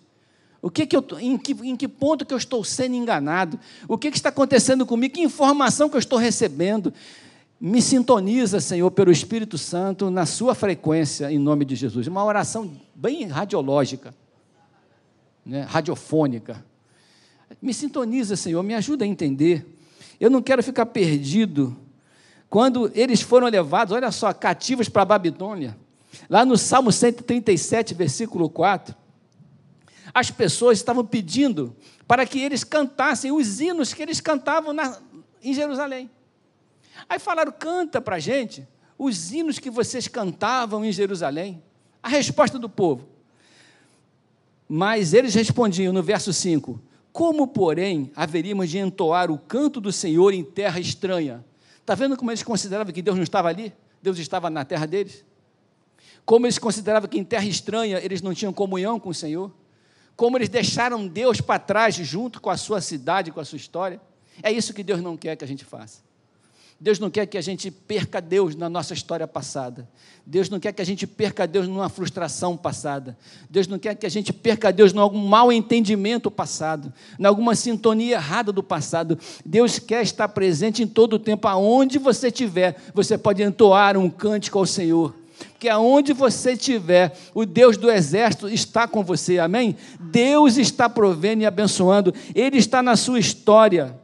O 0.66 0.70
que, 0.70 0.84
que 0.84 0.96
eu, 0.96 1.06
em, 1.20 1.38
que, 1.38 1.52
em 1.52 1.76
que 1.76 1.86
ponto 1.86 2.26
que 2.26 2.34
eu 2.34 2.36
estou 2.36 2.64
sendo 2.64 2.96
enganado? 2.96 3.56
O 3.86 3.96
que, 3.96 4.10
que 4.10 4.16
está 4.16 4.30
acontecendo 4.30 4.84
comigo? 4.84 5.14
Que 5.14 5.20
informação 5.20 5.88
que 5.88 5.94
eu 5.94 6.00
estou 6.00 6.18
recebendo? 6.18 6.92
Me 7.60 7.80
sintoniza, 7.80 8.60
Senhor, 8.60 8.90
pelo 8.90 9.12
Espírito 9.12 9.56
Santo, 9.56 10.10
na 10.10 10.26
sua 10.26 10.56
frequência, 10.56 11.30
em 11.30 11.38
nome 11.38 11.64
de 11.64 11.76
Jesus. 11.76 12.08
Uma 12.08 12.24
oração 12.24 12.68
bem 12.96 13.28
radiológica, 13.28 14.12
né? 15.44 15.64
radiofônica. 15.68 16.64
Me 17.62 17.72
sintoniza, 17.72 18.34
Senhor, 18.34 18.60
me 18.64 18.74
ajuda 18.74 19.04
a 19.04 19.06
entender. 19.06 19.64
Eu 20.18 20.30
não 20.30 20.42
quero 20.42 20.64
ficar 20.64 20.86
perdido. 20.86 21.76
Quando 22.50 22.90
eles 22.92 23.20
foram 23.20 23.46
levados, 23.46 23.94
olha 23.94 24.10
só, 24.10 24.32
cativos 24.32 24.88
para 24.88 25.02
a 25.02 25.04
Babilônia, 25.04 25.78
lá 26.28 26.44
no 26.44 26.56
Salmo 26.56 26.90
137, 26.90 27.94
versículo 27.94 28.50
4, 28.50 29.05
as 30.14 30.30
pessoas 30.30 30.78
estavam 30.78 31.04
pedindo 31.04 31.74
para 32.06 32.24
que 32.26 32.40
eles 32.40 32.64
cantassem 32.64 33.32
os 33.32 33.60
hinos 33.60 33.92
que 33.92 34.02
eles 34.02 34.20
cantavam 34.20 34.72
na, 34.72 34.98
em 35.42 35.52
Jerusalém. 35.52 36.10
Aí 37.08 37.18
falaram: 37.18 37.52
canta 37.52 38.00
para 38.00 38.16
a 38.16 38.20
gente 38.20 38.66
os 38.98 39.32
hinos 39.32 39.58
que 39.58 39.70
vocês 39.70 40.08
cantavam 40.08 40.84
em 40.84 40.92
Jerusalém. 40.92 41.62
A 42.02 42.08
resposta 42.08 42.58
do 42.58 42.68
povo. 42.68 43.08
Mas 44.68 45.12
eles 45.12 45.34
respondiam 45.34 45.92
no 45.92 46.02
verso 46.02 46.32
5: 46.32 46.80
Como, 47.12 47.46
porém, 47.46 48.10
haveríamos 48.16 48.70
de 48.70 48.78
entoar 48.78 49.30
o 49.30 49.38
canto 49.38 49.80
do 49.80 49.92
Senhor 49.92 50.32
em 50.32 50.44
terra 50.44 50.80
estranha? 50.80 51.44
Está 51.80 51.94
vendo 51.94 52.16
como 52.16 52.30
eles 52.30 52.42
consideravam 52.42 52.92
que 52.92 53.02
Deus 53.02 53.16
não 53.16 53.22
estava 53.22 53.48
ali? 53.48 53.72
Deus 54.02 54.18
estava 54.18 54.50
na 54.50 54.64
terra 54.64 54.86
deles? 54.86 55.24
Como 56.24 56.46
eles 56.46 56.58
consideravam 56.58 57.08
que 57.08 57.18
em 57.18 57.24
terra 57.24 57.44
estranha 57.44 58.00
eles 58.02 58.20
não 58.20 58.34
tinham 58.34 58.52
comunhão 58.52 58.98
com 58.98 59.10
o 59.10 59.14
Senhor? 59.14 59.52
Como 60.16 60.38
eles 60.38 60.48
deixaram 60.48 61.06
Deus 61.06 61.40
para 61.40 61.58
trás 61.58 61.94
junto 61.94 62.40
com 62.40 62.48
a 62.48 62.56
sua 62.56 62.80
cidade, 62.80 63.30
com 63.30 63.40
a 63.40 63.44
sua 63.44 63.56
história? 63.56 64.00
É 64.42 64.50
isso 64.50 64.72
que 64.72 64.82
Deus 64.82 65.00
não 65.02 65.16
quer 65.16 65.36
que 65.36 65.44
a 65.44 65.48
gente 65.48 65.64
faça. 65.64 66.06
Deus 66.78 66.98
não 66.98 67.10
quer 67.10 67.24
que 67.26 67.38
a 67.38 67.42
gente 67.42 67.70
perca 67.70 68.20
Deus 68.20 68.54
na 68.54 68.68
nossa 68.68 68.92
história 68.92 69.26
passada. 69.26 69.88
Deus 70.26 70.50
não 70.50 70.60
quer 70.60 70.72
que 70.72 70.82
a 70.82 70.84
gente 70.84 71.06
perca 71.06 71.46
Deus 71.46 71.66
numa 71.66 71.88
frustração 71.88 72.54
passada. 72.54 73.16
Deus 73.48 73.66
não 73.66 73.78
quer 73.78 73.94
que 73.94 74.04
a 74.04 74.10
gente 74.10 74.30
perca 74.30 74.70
Deus 74.70 74.92
em 74.92 74.98
algum 74.98 75.26
mal 75.26 75.50
entendimento 75.50 76.30
passado, 76.30 76.92
em 77.18 77.24
alguma 77.24 77.54
sintonia 77.54 78.16
errada 78.16 78.52
do 78.52 78.62
passado. 78.62 79.18
Deus 79.44 79.78
quer 79.78 80.02
estar 80.02 80.28
presente 80.28 80.82
em 80.82 80.86
todo 80.86 81.14
o 81.14 81.18
tempo, 81.18 81.48
aonde 81.48 81.98
você 81.98 82.28
estiver, 82.28 82.76
você 82.92 83.16
pode 83.16 83.42
entoar 83.42 83.96
um 83.96 84.10
cântico 84.10 84.58
ao 84.58 84.66
Senhor. 84.66 85.14
Porque 85.56 85.70
aonde 85.70 86.12
você 86.12 86.52
estiver, 86.52 87.16
o 87.34 87.46
Deus 87.46 87.78
do 87.78 87.90
exército 87.90 88.46
está 88.46 88.86
com 88.86 89.02
você, 89.02 89.38
amém? 89.38 89.74
Deus 89.98 90.58
está 90.58 90.86
provendo 90.86 91.42
e 91.42 91.46
abençoando, 91.46 92.12
Ele 92.34 92.58
está 92.58 92.82
na 92.82 92.94
sua 92.94 93.18
história. 93.18 93.98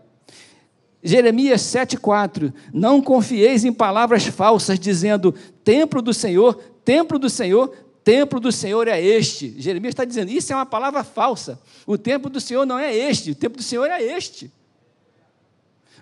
Jeremias 1.02 1.60
7,4: 1.60 2.54
Não 2.72 3.02
confieis 3.02 3.66
em 3.66 3.72
palavras 3.72 4.26
falsas, 4.26 4.80
dizendo: 4.80 5.34
Templo 5.62 6.00
do 6.00 6.14
Senhor, 6.14 6.54
templo 6.82 7.18
do 7.18 7.28
Senhor, 7.28 7.70
templo 8.02 8.40
do 8.40 8.50
Senhor 8.50 8.88
é 8.88 8.98
este. 8.98 9.54
Jeremias 9.58 9.92
está 9.92 10.06
dizendo: 10.06 10.30
Isso 10.30 10.54
é 10.54 10.56
uma 10.56 10.64
palavra 10.64 11.04
falsa. 11.04 11.60
O 11.86 11.98
templo 11.98 12.30
do 12.30 12.40
Senhor 12.40 12.64
não 12.64 12.78
é 12.78 12.96
este, 12.96 13.32
o 13.32 13.34
templo 13.34 13.58
do 13.58 13.62
Senhor 13.62 13.90
é 13.90 14.02
este. 14.02 14.50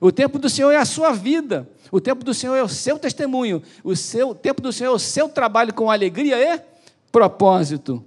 O 0.01 0.11
templo 0.11 0.41
do 0.41 0.49
Senhor 0.49 0.71
é 0.71 0.77
a 0.77 0.85
sua 0.85 1.13
vida. 1.13 1.69
O 1.93 2.01
templo 2.01 2.25
do 2.25 2.33
Senhor 2.33 2.57
é 2.57 2.63
o 2.63 2.69
seu 2.69 2.99
testemunho. 2.99 3.63
O 3.85 3.95
seu 3.95 4.31
o 4.31 4.35
templo 4.35 4.63
do 4.63 4.73
Senhor 4.73 4.93
é 4.93 4.95
o 4.95 4.99
seu 4.99 5.29
trabalho 5.29 5.75
com 5.75 5.91
alegria 5.91 6.37
e 6.39 6.61
propósito. 7.13 8.03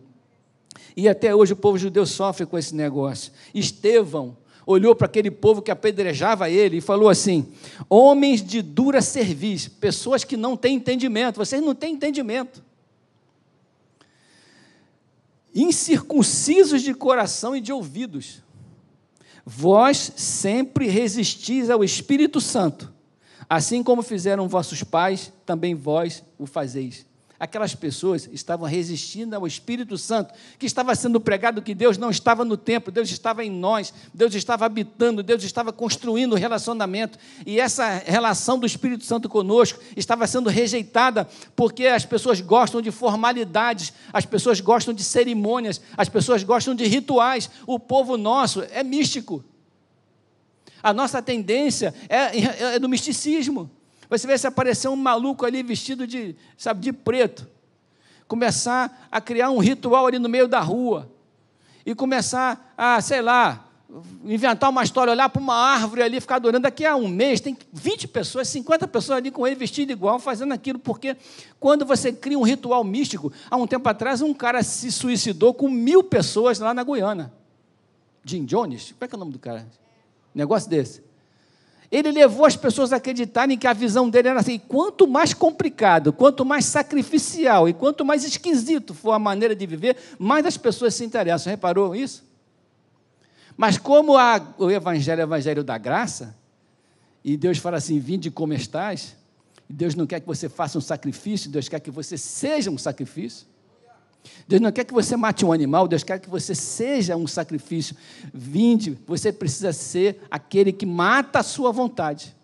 E 0.97 1.07
até 1.07 1.35
hoje 1.35 1.53
o 1.53 1.57
povo 1.57 1.77
judeu 1.77 2.05
sofre 2.05 2.45
com 2.45 2.57
esse 2.57 2.73
negócio. 2.75 3.31
Estevão, 3.53 4.37
olhou 4.65 4.95
para 4.95 5.05
aquele 5.05 5.29
povo 5.29 5.61
que 5.61 5.69
apedrejava 5.71 6.49
ele 6.49 6.77
e 6.77 6.81
falou 6.81 7.09
assim: 7.09 7.51
Homens 7.89 8.43
de 8.43 8.61
dura 8.61 9.01
cerviz, 9.01 9.67
pessoas 9.67 10.23
que 10.23 10.37
não 10.37 10.57
têm 10.57 10.75
entendimento, 10.77 11.37
vocês 11.37 11.61
não 11.61 11.75
têm 11.75 11.93
entendimento. 11.93 12.63
Incircuncisos 15.53 16.81
de 16.81 16.93
coração 16.95 17.55
e 17.55 17.61
de 17.61 17.71
ouvidos, 17.71 18.41
vós 19.45 20.13
sempre 20.15 20.87
resistis 20.87 21.69
ao 21.69 21.83
Espírito 21.83 22.39
Santo, 22.39 22.91
assim 23.49 23.83
como 23.83 24.01
fizeram 24.01 24.47
vossos 24.47 24.83
pais, 24.83 25.31
também 25.45 25.75
vós 25.75 26.23
o 26.37 26.45
fazeis 26.45 27.05
aquelas 27.43 27.75
pessoas 27.75 28.29
estavam 28.31 28.65
resistindo 28.65 29.35
ao 29.35 29.45
Espírito 29.45 29.97
Santo, 29.97 30.33
que 30.57 30.65
estava 30.65 30.95
sendo 30.95 31.19
pregado 31.19 31.61
que 31.61 31.75
Deus 31.75 31.97
não 31.97 32.09
estava 32.09 32.45
no 32.45 32.55
templo, 32.55 32.89
Deus 32.89 33.11
estava 33.11 33.43
em 33.43 33.51
nós, 33.51 33.93
Deus 34.13 34.33
estava 34.33 34.65
habitando, 34.65 35.21
Deus 35.21 35.43
estava 35.43 35.73
construindo 35.73 36.31
o 36.31 36.37
relacionamento, 36.37 37.19
e 37.45 37.59
essa 37.59 38.01
relação 38.05 38.57
do 38.57 38.65
Espírito 38.65 39.03
Santo 39.03 39.27
conosco 39.27 39.77
estava 39.97 40.25
sendo 40.25 40.49
rejeitada, 40.49 41.27
porque 41.53 41.85
as 41.85 42.05
pessoas 42.05 42.39
gostam 42.39 42.81
de 42.81 42.91
formalidades, 42.91 43.91
as 44.13 44.25
pessoas 44.25 44.61
gostam 44.61 44.93
de 44.93 45.03
cerimônias, 45.03 45.81
as 45.97 46.07
pessoas 46.07 46.43
gostam 46.43 46.73
de 46.73 46.85
rituais, 46.85 47.49
o 47.67 47.77
povo 47.77 48.15
nosso 48.15 48.63
é 48.71 48.81
místico. 48.83 49.43
A 50.81 50.93
nossa 50.93 51.21
tendência 51.21 51.93
é, 52.07 52.15
é, 52.15 52.75
é 52.75 52.79
do 52.79 52.87
misticismo. 52.87 53.69
Você 54.17 54.27
vê 54.27 54.37
se 54.37 54.45
aparecer 54.45 54.87
um 54.87 54.95
maluco 54.95 55.45
ali 55.45 55.63
vestido 55.63 56.05
de, 56.05 56.35
sabe, 56.55 56.81
de 56.81 56.93
preto, 56.93 57.47
começar 58.27 59.07
a 59.11 59.19
criar 59.19 59.49
um 59.49 59.57
ritual 59.57 60.05
ali 60.05 60.19
no 60.19 60.29
meio 60.29 60.47
da 60.47 60.59
rua 60.59 61.11
e 61.83 61.95
começar 61.95 62.73
a, 62.77 63.01
sei 63.01 63.21
lá, 63.23 63.67
inventar 64.23 64.69
uma 64.69 64.83
história, 64.83 65.11
olhar 65.11 65.29
para 65.29 65.41
uma 65.41 65.55
árvore 65.55 66.03
ali, 66.03 66.21
ficar 66.21 66.35
adorando. 66.35 66.61
Daqui 66.61 66.85
a 66.85 66.95
um 66.95 67.07
mês 67.07 67.41
tem 67.41 67.57
20 67.71 68.07
pessoas, 68.07 68.47
50 68.49 68.87
pessoas 68.87 69.17
ali 69.17 69.31
com 69.31 69.47
ele 69.47 69.55
vestido 69.55 69.91
igual, 69.91 70.19
fazendo 70.19 70.53
aquilo, 70.53 70.77
porque 70.77 71.17
quando 71.59 71.83
você 71.83 72.13
cria 72.13 72.37
um 72.37 72.43
ritual 72.43 72.83
místico, 72.83 73.33
há 73.49 73.57
um 73.57 73.65
tempo 73.65 73.89
atrás 73.89 74.21
um 74.21 74.33
cara 74.33 74.61
se 74.61 74.91
suicidou 74.91 75.55
com 75.55 75.69
mil 75.69 76.03
pessoas 76.03 76.59
lá 76.59 76.71
na 76.71 76.83
Guiana. 76.83 77.33
Jim 78.23 78.45
Jones? 78.45 78.91
Como 78.91 79.05
é 79.05 79.07
que 79.07 79.15
é 79.15 79.17
o 79.17 79.19
nome 79.19 79.31
do 79.31 79.39
cara? 79.39 79.67
Negócio 80.35 80.69
desse. 80.69 81.03
Ele 81.93 82.11
levou 82.11 82.43
as 82.43 82.55
pessoas 82.55 82.91
a 82.91 82.95
acreditarem 82.95 83.55
que 83.55 83.67
a 83.67 83.71
visão 83.71 84.09
dele 84.09 84.27
era 84.29 84.39
assim: 84.39 84.57
quanto 84.57 85.07
mais 85.07 85.31
complicado, 85.31 86.11
quanto 86.11 86.43
mais 86.43 86.65
sacrificial 86.65 87.69
e 87.69 87.73
quanto 87.73 88.03
mais 88.03 88.23
esquisito 88.23 88.95
for 88.95 89.11
a 89.11 89.19
maneira 89.19 89.55
de 89.55 89.63
viver, 89.67 89.95
mais 90.17 90.43
as 90.43 90.57
pessoas 90.57 90.95
se 90.95 91.05
interessam. 91.05 91.51
Reparou 91.51 91.95
isso? 91.95 92.23
Mas 93.55 93.77
como 93.77 94.17
a, 94.17 94.41
o 94.57 94.71
Evangelho 94.71 95.21
é 95.21 95.23
o 95.23 95.27
Evangelho 95.27 95.63
da 95.63 95.77
graça, 95.77 96.35
e 97.23 97.37
Deus 97.37 97.59
fala 97.59 97.77
assim: 97.77 97.99
Vinde 97.99 98.31
como 98.31 98.55
estás. 98.55 99.15
Deus 99.69 99.93
não 99.93 100.07
quer 100.07 100.19
que 100.19 100.25
você 100.25 100.49
faça 100.49 100.79
um 100.79 100.81
sacrifício, 100.81 101.49
Deus 101.51 101.69
quer 101.69 101.79
que 101.79 101.91
você 101.91 102.17
seja 102.17 102.71
um 102.71 102.77
sacrifício. 102.77 103.45
Deus 104.47 104.61
não 104.61 104.71
quer 104.71 104.83
que 104.83 104.93
você 104.93 105.15
mate 105.15 105.45
um 105.45 105.51
animal, 105.51 105.87
Deus 105.87 106.03
quer 106.03 106.19
que 106.19 106.29
você 106.29 106.53
seja 106.55 107.15
um 107.15 107.27
sacrifício. 107.27 107.95
Vinde, 108.33 108.97
você 109.05 109.31
precisa 109.31 109.73
ser 109.73 110.21
aquele 110.29 110.71
que 110.71 110.85
mata 110.85 111.39
a 111.39 111.43
sua 111.43 111.71
vontade 111.71 112.35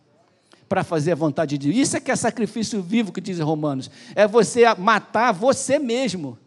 para 0.68 0.84
fazer 0.84 1.14
a 1.14 1.16
vontade 1.16 1.58
de 1.58 1.68
Deus. 1.68 1.88
Isso 1.88 1.98
é 1.98 2.00
que 2.00 2.12
é 2.12 2.16
sacrifício 2.16 2.82
vivo 2.82 3.12
que 3.12 3.20
diz 3.20 3.40
Romanos. 3.40 3.90
É 4.16 4.28
você 4.28 4.64
matar 4.78 5.32
você 5.32 5.80
mesmo, 5.80 6.38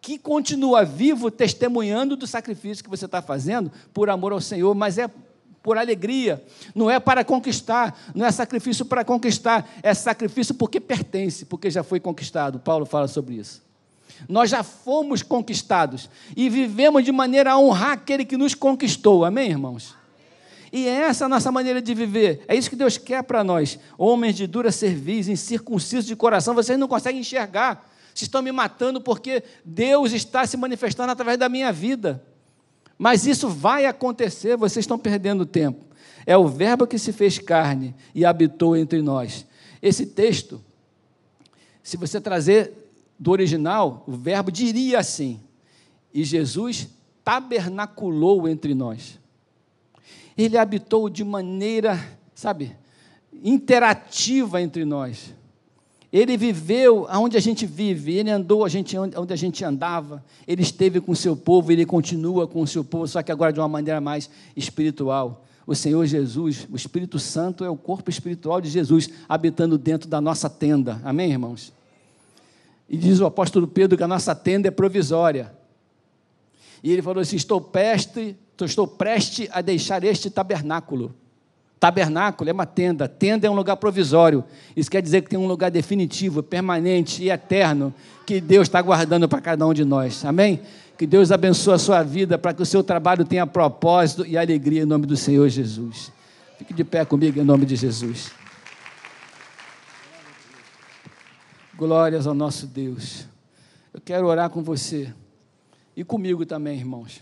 que 0.00 0.16
continua 0.16 0.84
vivo 0.84 1.30
testemunhando 1.30 2.16
do 2.16 2.26
sacrifício 2.26 2.84
que 2.84 2.90
você 2.90 3.04
está 3.04 3.20
fazendo 3.20 3.70
por 3.92 4.08
amor 4.08 4.32
ao 4.32 4.40
Senhor, 4.40 4.74
mas 4.74 4.96
é 4.96 5.10
por 5.60 5.76
alegria, 5.76 6.42
não 6.72 6.88
é 6.88 7.00
para 7.00 7.24
conquistar, 7.24 7.98
não 8.14 8.24
é 8.24 8.30
sacrifício 8.30 8.86
para 8.86 9.04
conquistar, 9.04 9.68
é 9.82 9.92
sacrifício 9.92 10.54
porque 10.54 10.80
pertence, 10.80 11.44
porque 11.44 11.68
já 11.68 11.82
foi 11.82 11.98
conquistado. 11.98 12.60
Paulo 12.60 12.86
fala 12.86 13.08
sobre 13.08 13.34
isso. 13.34 13.67
Nós 14.26 14.50
já 14.50 14.62
fomos 14.62 15.22
conquistados 15.22 16.08
e 16.34 16.48
vivemos 16.48 17.04
de 17.04 17.12
maneira 17.12 17.52
a 17.52 17.58
honrar 17.58 17.92
aquele 17.92 18.24
que 18.24 18.36
nos 18.36 18.54
conquistou. 18.54 19.24
Amém, 19.24 19.50
irmãos? 19.50 19.94
E 20.72 20.86
é 20.86 21.02
essa 21.02 21.26
a 21.26 21.28
nossa 21.28 21.50
maneira 21.50 21.80
de 21.80 21.94
viver. 21.94 22.44
É 22.48 22.54
isso 22.54 22.70
que 22.70 22.76
Deus 22.76 22.98
quer 22.98 23.22
para 23.22 23.42
nós. 23.42 23.78
Homens 23.96 24.34
de 24.34 24.46
dura 24.46 24.70
cerviz, 24.70 25.28
incircuncisos 25.28 26.06
de 26.06 26.16
coração, 26.16 26.54
vocês 26.54 26.78
não 26.78 26.88
conseguem 26.88 27.20
enxergar. 27.20 27.90
Vocês 28.08 28.22
estão 28.22 28.42
me 28.42 28.52
matando 28.52 29.00
porque 29.00 29.42
Deus 29.64 30.12
está 30.12 30.46
se 30.46 30.56
manifestando 30.56 31.12
através 31.12 31.38
da 31.38 31.48
minha 31.48 31.72
vida. 31.72 32.22
Mas 32.98 33.26
isso 33.26 33.48
vai 33.48 33.86
acontecer, 33.86 34.56
vocês 34.56 34.82
estão 34.82 34.98
perdendo 34.98 35.46
tempo. 35.46 35.86
É 36.26 36.36
o 36.36 36.48
Verbo 36.48 36.86
que 36.86 36.98
se 36.98 37.12
fez 37.12 37.38
carne 37.38 37.94
e 38.14 38.24
habitou 38.24 38.76
entre 38.76 39.00
nós. 39.00 39.46
Esse 39.80 40.04
texto, 40.04 40.60
se 41.82 41.96
você 41.96 42.20
trazer 42.20 42.87
do 43.18 43.30
original, 43.30 44.04
o 44.06 44.12
verbo 44.12 44.52
diria 44.52 44.98
assim: 44.98 45.40
E 46.12 46.22
Jesus 46.22 46.88
tabernaculou 47.24 48.48
entre 48.48 48.74
nós. 48.74 49.18
Ele 50.36 50.56
habitou 50.56 51.08
de 51.08 51.24
maneira, 51.24 51.98
sabe, 52.34 52.76
interativa 53.42 54.62
entre 54.62 54.84
nós. 54.84 55.34
Ele 56.10 56.38
viveu 56.38 57.06
onde 57.10 57.36
a 57.36 57.40
gente 57.40 57.66
vive, 57.66 58.14
ele 58.14 58.30
andou 58.30 58.64
a 58.64 58.68
gente, 58.68 58.96
onde 58.96 59.32
a 59.32 59.36
gente 59.36 59.62
andava, 59.62 60.24
ele 60.46 60.62
esteve 60.62 61.00
com 61.00 61.12
o 61.12 61.16
seu 61.16 61.36
povo, 61.36 61.70
ele 61.70 61.84
continua 61.84 62.46
com 62.46 62.62
o 62.62 62.66
seu 62.66 62.82
povo, 62.82 63.06
só 63.06 63.22
que 63.22 63.30
agora 63.30 63.52
de 63.52 63.60
uma 63.60 63.68
maneira 63.68 64.00
mais 64.00 64.30
espiritual. 64.56 65.44
O 65.66 65.74
Senhor 65.74 66.06
Jesus, 66.06 66.66
o 66.72 66.76
Espírito 66.76 67.18
Santo 67.18 67.62
é 67.62 67.68
o 67.68 67.76
corpo 67.76 68.08
espiritual 68.08 68.58
de 68.58 68.70
Jesus 68.70 69.10
habitando 69.28 69.76
dentro 69.76 70.08
da 70.08 70.18
nossa 70.18 70.48
tenda. 70.48 70.98
Amém, 71.04 71.30
irmãos? 71.30 71.74
E 72.88 72.96
diz 72.96 73.20
o 73.20 73.26
apóstolo 73.26 73.66
Pedro 73.66 73.96
que 73.98 74.02
a 74.02 74.08
nossa 74.08 74.34
tenda 74.34 74.68
é 74.68 74.70
provisória. 74.70 75.52
E 76.82 76.92
ele 76.92 77.02
falou 77.02 77.20
assim: 77.20 77.36
Estou 77.36 77.60
preste, 77.60 78.36
estou 78.62 78.86
preste 78.86 79.48
a 79.52 79.60
deixar 79.60 80.02
este 80.04 80.30
tabernáculo. 80.30 81.14
Tabernáculo 81.78 82.50
é 82.50 82.52
uma 82.52 82.66
tenda, 82.66 83.06
tenda 83.06 83.46
é 83.46 83.50
um 83.50 83.54
lugar 83.54 83.76
provisório. 83.76 84.42
Isso 84.76 84.90
quer 84.90 85.00
dizer 85.00 85.22
que 85.22 85.30
tem 85.30 85.38
um 85.38 85.46
lugar 85.46 85.70
definitivo, 85.70 86.42
permanente 86.42 87.22
e 87.22 87.30
eterno 87.30 87.94
que 88.26 88.40
Deus 88.40 88.66
está 88.66 88.82
guardando 88.82 89.28
para 89.28 89.40
cada 89.40 89.64
um 89.64 89.72
de 89.72 89.84
nós. 89.84 90.24
Amém? 90.24 90.60
Que 90.96 91.06
Deus 91.06 91.30
abençoe 91.30 91.74
a 91.74 91.78
sua 91.78 92.02
vida 92.02 92.36
para 92.36 92.52
que 92.52 92.62
o 92.62 92.66
seu 92.66 92.82
trabalho 92.82 93.24
tenha 93.24 93.46
propósito 93.46 94.26
e 94.26 94.36
alegria 94.36 94.82
em 94.82 94.86
nome 94.86 95.06
do 95.06 95.16
Senhor 95.16 95.48
Jesus. 95.48 96.10
Fique 96.58 96.74
de 96.74 96.82
pé 96.82 97.04
comigo 97.04 97.38
em 97.38 97.44
nome 97.44 97.64
de 97.64 97.76
Jesus. 97.76 98.32
Glórias 101.78 102.26
ao 102.26 102.34
nosso 102.34 102.66
Deus. 102.66 103.24
Eu 103.94 104.00
quero 104.00 104.26
orar 104.26 104.50
com 104.50 104.64
você 104.64 105.14
e 105.96 106.02
comigo 106.02 106.44
também, 106.44 106.76
irmãos, 106.76 107.20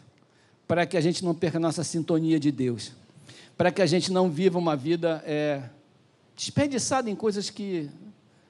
para 0.66 0.86
que 0.86 0.96
a 0.96 1.00
gente 1.02 1.22
não 1.22 1.34
perca 1.34 1.58
a 1.58 1.60
nossa 1.60 1.84
sintonia 1.84 2.40
de 2.40 2.50
Deus, 2.50 2.92
para 3.54 3.70
que 3.70 3.82
a 3.82 3.86
gente 3.86 4.10
não 4.10 4.30
viva 4.30 4.58
uma 4.58 4.74
vida 4.74 5.22
é, 5.26 5.60
desperdiçada 6.34 7.10
em 7.10 7.14
coisas 7.14 7.50
que, 7.50 7.90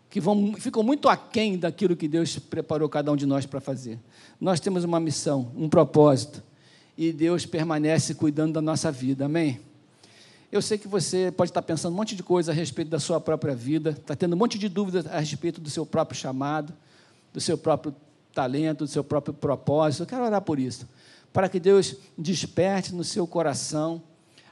que 0.08 0.20
vão, 0.20 0.54
ficam 0.54 0.84
muito 0.84 1.08
aquém 1.08 1.58
daquilo 1.58 1.96
que 1.96 2.06
Deus 2.06 2.38
preparou 2.38 2.88
cada 2.88 3.10
um 3.10 3.16
de 3.16 3.26
nós 3.26 3.44
para 3.44 3.60
fazer. 3.60 3.98
Nós 4.40 4.60
temos 4.60 4.84
uma 4.84 5.00
missão, 5.00 5.50
um 5.56 5.68
propósito, 5.68 6.40
e 6.96 7.10
Deus 7.10 7.44
permanece 7.44 8.14
cuidando 8.14 8.52
da 8.52 8.62
nossa 8.62 8.92
vida, 8.92 9.24
amém? 9.24 9.60
Eu 10.50 10.62
sei 10.62 10.78
que 10.78 10.86
você 10.86 11.32
pode 11.36 11.50
estar 11.50 11.62
pensando 11.62 11.92
um 11.92 11.96
monte 11.96 12.14
de 12.14 12.22
coisa 12.22 12.52
a 12.52 12.54
respeito 12.54 12.88
da 12.88 13.00
sua 13.00 13.20
própria 13.20 13.54
vida, 13.54 13.90
está 13.90 14.14
tendo 14.14 14.34
um 14.34 14.38
monte 14.38 14.58
de 14.58 14.68
dúvidas 14.68 15.04
a 15.06 15.18
respeito 15.18 15.60
do 15.60 15.68
seu 15.68 15.84
próprio 15.84 16.18
chamado, 16.18 16.72
do 17.32 17.40
seu 17.40 17.58
próprio 17.58 17.94
talento, 18.32 18.84
do 18.84 18.90
seu 18.90 19.02
próprio 19.02 19.34
propósito. 19.34 20.04
Eu 20.04 20.06
quero 20.06 20.24
orar 20.24 20.40
por 20.40 20.60
isso, 20.60 20.88
para 21.32 21.48
que 21.48 21.58
Deus 21.58 21.96
desperte 22.16 22.94
no 22.94 23.02
seu 23.02 23.26
coração 23.26 24.00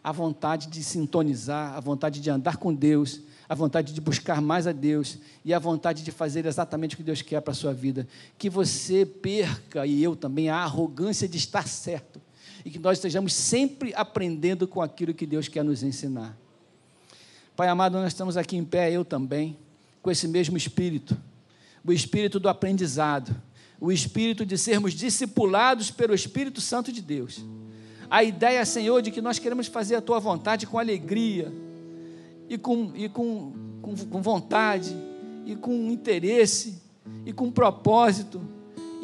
a 0.03 0.11
vontade 0.11 0.67
de 0.67 0.83
sintonizar, 0.83 1.75
a 1.77 1.81
vontade 1.81 2.21
de 2.21 2.29
andar 2.29 2.57
com 2.57 2.75
Deus, 2.75 3.21
a 3.49 3.55
vontade 3.55 3.93
de 3.93 4.01
buscar 4.01 4.43
mais 4.43 4.67
a 4.67 4.73
Deus 4.73 5.19
e 5.45 5.55
a 5.55 5.61
vontade 5.61 6.03
de 6.03 6.11
fazer 6.11 6.45
exatamente 6.45 6.95
o 6.95 6.97
que 6.97 7.05
Deus 7.05 7.23
quer 7.23 7.41
para 7.41 7.53
a 7.53 7.55
sua 7.55 7.73
vida. 7.73 8.07
Que 8.37 8.51
você 8.51 9.07
perca, 9.07 9.87
e 9.87 10.03
eu 10.03 10.17
também, 10.17 10.49
a 10.49 10.57
arrogância 10.57 11.29
de 11.29 11.39
estar 11.39 11.69
certo 11.69 12.21
e 12.65 12.71
que 12.71 12.79
nós 12.79 12.99
estejamos 12.99 13.33
sempre 13.33 13.93
aprendendo 13.95 14.67
com 14.67 14.81
aquilo 14.81 15.13
que 15.13 15.27
Deus 15.27 15.49
quer 15.49 15.63
nos 15.63 15.83
ensinar. 15.83 16.37
Pai 17.55 17.69
amado, 17.69 17.99
nós 17.99 18.09
estamos 18.09 18.37
aqui 18.37 18.57
em 18.57 18.65
pé, 18.65 18.91
eu 18.91 19.05
também, 19.05 19.57
com 20.03 20.11
esse 20.11 20.27
mesmo 20.27 20.57
espírito, 20.57 21.17
o 21.85 21.93
espírito 21.93 22.41
do 22.41 22.49
aprendizado, 22.49 23.35
o 23.81 23.93
espírito 23.93 24.47
de 24.47 24.57
sermos 24.57 24.95
discipulados 24.95 25.91
pelo 25.91 26.15
Espírito 26.15 26.61
Santo 26.61 26.91
de 26.91 27.03
Deus. 27.03 27.45
A 28.09 28.25
ideia, 28.25 28.65
Senhor, 28.65 29.03
de 29.03 29.11
que 29.11 29.21
nós 29.21 29.39
queremos 29.39 29.67
fazer 29.67 29.97
a 29.97 30.01
tua 30.01 30.19
vontade 30.19 30.67
com 30.67 30.79
alegria 30.79 31.53
e 32.49 32.57
com, 32.57 32.93
e 32.95 33.09
com, 33.09 33.53
com, 33.83 33.97
com 33.97 34.23
vontade 34.23 34.97
e 35.45 35.55
com 35.55 35.91
interesse 35.91 36.81
e 37.27 37.33
com 37.33 37.51
propósito 37.51 38.41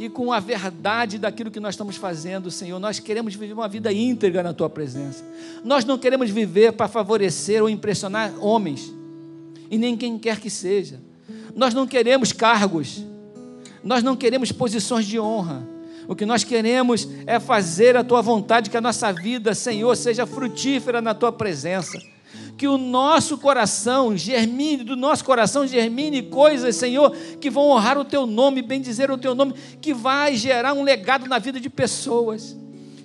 e 0.00 0.08
com 0.08 0.32
a 0.32 0.40
verdade 0.40 1.18
daquilo 1.18 1.50
que 1.50 1.60
nós 1.60 1.74
estamos 1.74 1.96
fazendo, 1.96 2.50
Senhor. 2.50 2.78
Nós 2.80 2.98
queremos 2.98 3.34
viver 3.34 3.52
uma 3.52 3.68
vida 3.68 3.92
íntegra 3.92 4.42
na 4.42 4.54
Tua 4.54 4.70
presença. 4.70 5.22
Nós 5.62 5.84
não 5.84 5.98
queremos 5.98 6.30
viver 6.30 6.72
para 6.72 6.88
favorecer 6.88 7.62
ou 7.62 7.68
impressionar 7.68 8.32
homens, 8.40 8.90
e 9.70 9.76
nem 9.76 9.98
quem 9.98 10.18
quer 10.18 10.40
que 10.40 10.48
seja. 10.48 10.98
Nós 11.54 11.74
não 11.74 11.86
queremos 11.86 12.32
cargos, 12.32 13.04
nós 13.84 14.02
não 14.02 14.16
queremos 14.16 14.50
posições 14.50 15.04
de 15.04 15.20
honra. 15.20 15.68
O 16.08 16.16
que 16.16 16.24
nós 16.24 16.44
queremos 16.44 17.06
é 17.26 17.38
fazer 17.38 17.94
a 17.94 18.02
Tua 18.02 18.22
vontade, 18.22 18.70
que 18.70 18.78
a 18.78 18.80
nossa 18.80 19.12
vida, 19.12 19.54
Senhor, 19.54 19.94
seja 19.96 20.24
frutífera 20.24 21.02
na 21.02 21.12
Tua 21.12 21.30
presença 21.30 21.98
que 22.56 22.68
o 22.68 22.76
nosso 22.76 23.38
coração 23.38 24.16
germine, 24.16 24.84
do 24.84 24.94
nosso 24.96 25.24
coração 25.24 25.66
germine 25.66 26.22
coisas, 26.22 26.76
Senhor, 26.76 27.10
que 27.40 27.48
vão 27.48 27.70
honrar 27.70 27.96
o 27.96 28.04
teu 28.04 28.26
nome, 28.26 28.60
bem 28.60 28.80
dizer 28.80 29.10
o 29.10 29.16
teu 29.16 29.34
nome, 29.34 29.54
que 29.80 29.94
vai 29.94 30.36
gerar 30.36 30.74
um 30.74 30.82
legado 30.82 31.26
na 31.26 31.38
vida 31.38 31.58
de 31.58 31.70
pessoas. 31.70 32.56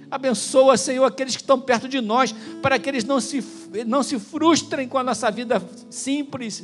Abençoa, 0.10 0.78
Senhor, 0.78 1.06
aqueles 1.06 1.36
que 1.36 1.42
estão 1.42 1.60
perto 1.60 1.88
de 1.88 2.00
nós, 2.02 2.34
para 2.62 2.78
que 2.78 2.90
eles 2.90 3.04
não 3.04 3.20
se, 3.20 3.44
não 3.86 4.04
se 4.04 4.20
frustrem 4.20 4.88
com 4.88 4.98
a 4.98 5.04
nossa 5.04 5.32
vida 5.32 5.62
simples 5.90 6.64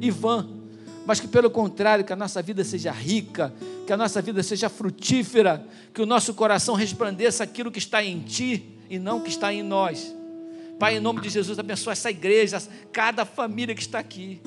e 0.00 0.10
vã, 0.10 0.48
mas 1.06 1.20
que, 1.20 1.28
pelo 1.28 1.50
contrário, 1.50 2.04
que 2.04 2.12
a 2.12 2.16
nossa 2.16 2.42
vida 2.42 2.62
seja 2.64 2.90
rica, 2.90 3.52
que 3.86 3.92
a 3.92 3.96
nossa 3.96 4.20
vida 4.20 4.42
seja 4.42 4.68
frutífera, 4.68 5.66
que 5.92 6.02
o 6.02 6.06
nosso 6.06 6.34
coração 6.34 6.74
resplandeça 6.74 7.44
aquilo 7.44 7.70
que 7.70 7.78
está 7.78 8.02
em 8.04 8.20
Ti 8.20 8.64
e 8.88 8.98
não 8.98 9.20
que 9.20 9.28
está 9.28 9.52
em 9.52 9.62
nós. 9.62 10.14
Pai, 10.80 10.96
em 10.96 11.00
nome 11.00 11.20
de 11.20 11.28
Jesus, 11.28 11.58
abençoa 11.58 11.92
essa 11.92 12.10
igreja, 12.10 12.56
cada 12.90 13.26
família 13.26 13.74
que 13.74 13.82
está 13.82 13.98
aqui, 13.98 14.40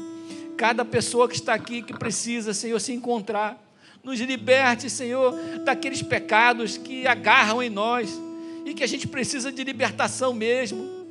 cada 0.58 0.84
pessoa 0.84 1.30
que 1.30 1.36
está 1.36 1.54
aqui 1.54 1.84
que 1.84 1.94
precisa, 1.94 2.56
Senhor, 2.56 2.80
se 2.80 2.92
encontrar. 2.92 3.64
Nos 4.04 4.20
liberte, 4.20 4.90
Senhor, 4.90 5.32
daqueles 5.64 6.02
pecados 6.02 6.76
que 6.76 7.06
agarram 7.06 7.62
em 7.62 7.70
nós 7.70 8.20
e 8.66 8.74
que 8.74 8.84
a 8.84 8.88
gente 8.88 9.08
precisa 9.08 9.52
de 9.52 9.64
libertação 9.64 10.34
mesmo. 10.34 11.06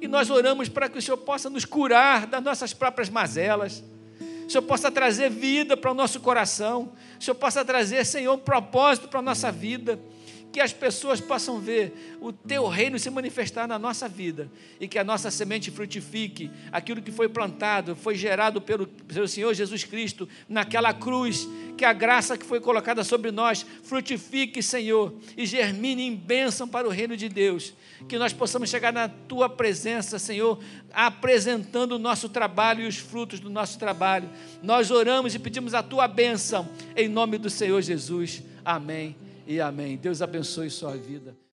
E 0.00 0.08
nós 0.08 0.30
oramos 0.30 0.68
para 0.68 0.88
que 0.88 0.98
o 0.98 1.02
Senhor 1.02 1.18
possa 1.18 1.48
nos 1.48 1.64
curar 1.64 2.26
das 2.26 2.42
nossas 2.42 2.74
próprias 2.74 3.08
mazelas. 3.08 3.84
O 4.48 4.50
Senhor 4.50 4.62
possa 4.62 4.90
trazer 4.90 5.30
vida 5.30 5.76
para 5.76 5.92
o 5.92 5.94
nosso 5.94 6.18
coração. 6.18 6.92
O 7.20 7.22
Senhor 7.22 7.36
possa 7.36 7.64
trazer, 7.64 8.04
Senhor, 8.04 8.34
um 8.34 8.38
propósito 8.38 9.06
para 9.06 9.20
a 9.20 9.22
nossa 9.22 9.52
vida 9.52 9.96
que 10.56 10.60
as 10.62 10.72
pessoas 10.72 11.20
possam 11.20 11.60
ver 11.60 12.16
o 12.18 12.32
teu 12.32 12.66
reino 12.66 12.98
se 12.98 13.10
manifestar 13.10 13.68
na 13.68 13.78
nossa 13.78 14.08
vida 14.08 14.50
e 14.80 14.88
que 14.88 14.98
a 14.98 15.04
nossa 15.04 15.30
semente 15.30 15.70
frutifique, 15.70 16.50
aquilo 16.72 17.02
que 17.02 17.12
foi 17.12 17.28
plantado, 17.28 17.94
foi 17.94 18.14
gerado 18.14 18.58
pelo, 18.58 18.86
pelo 18.86 19.28
Senhor 19.28 19.52
Jesus 19.52 19.84
Cristo 19.84 20.26
naquela 20.48 20.94
cruz, 20.94 21.46
que 21.76 21.84
a 21.84 21.92
graça 21.92 22.38
que 22.38 22.46
foi 22.46 22.58
colocada 22.58 23.04
sobre 23.04 23.30
nós 23.30 23.66
frutifique, 23.82 24.62
Senhor, 24.62 25.12
e 25.36 25.44
germine 25.44 26.06
em 26.06 26.16
bênção 26.16 26.66
para 26.66 26.88
o 26.88 26.90
reino 26.90 27.18
de 27.18 27.28
Deus. 27.28 27.74
Que 28.08 28.16
nós 28.16 28.32
possamos 28.32 28.70
chegar 28.70 28.94
na 28.94 29.10
tua 29.10 29.50
presença, 29.50 30.18
Senhor, 30.18 30.58
apresentando 30.90 31.96
o 31.96 31.98
nosso 31.98 32.30
trabalho 32.30 32.84
e 32.84 32.88
os 32.88 32.96
frutos 32.96 33.40
do 33.40 33.50
nosso 33.50 33.78
trabalho. 33.78 34.30
Nós 34.62 34.90
oramos 34.90 35.34
e 35.34 35.38
pedimos 35.38 35.74
a 35.74 35.82
tua 35.82 36.08
bênção, 36.08 36.66
em 36.96 37.10
nome 37.10 37.36
do 37.36 37.50
Senhor 37.50 37.82
Jesus. 37.82 38.42
Amém 38.64 39.26
e 39.46 39.60
amém. 39.60 39.96
Deus 39.96 40.22
abençoe 40.22 40.70
sua 40.70 40.96
vida. 40.96 41.36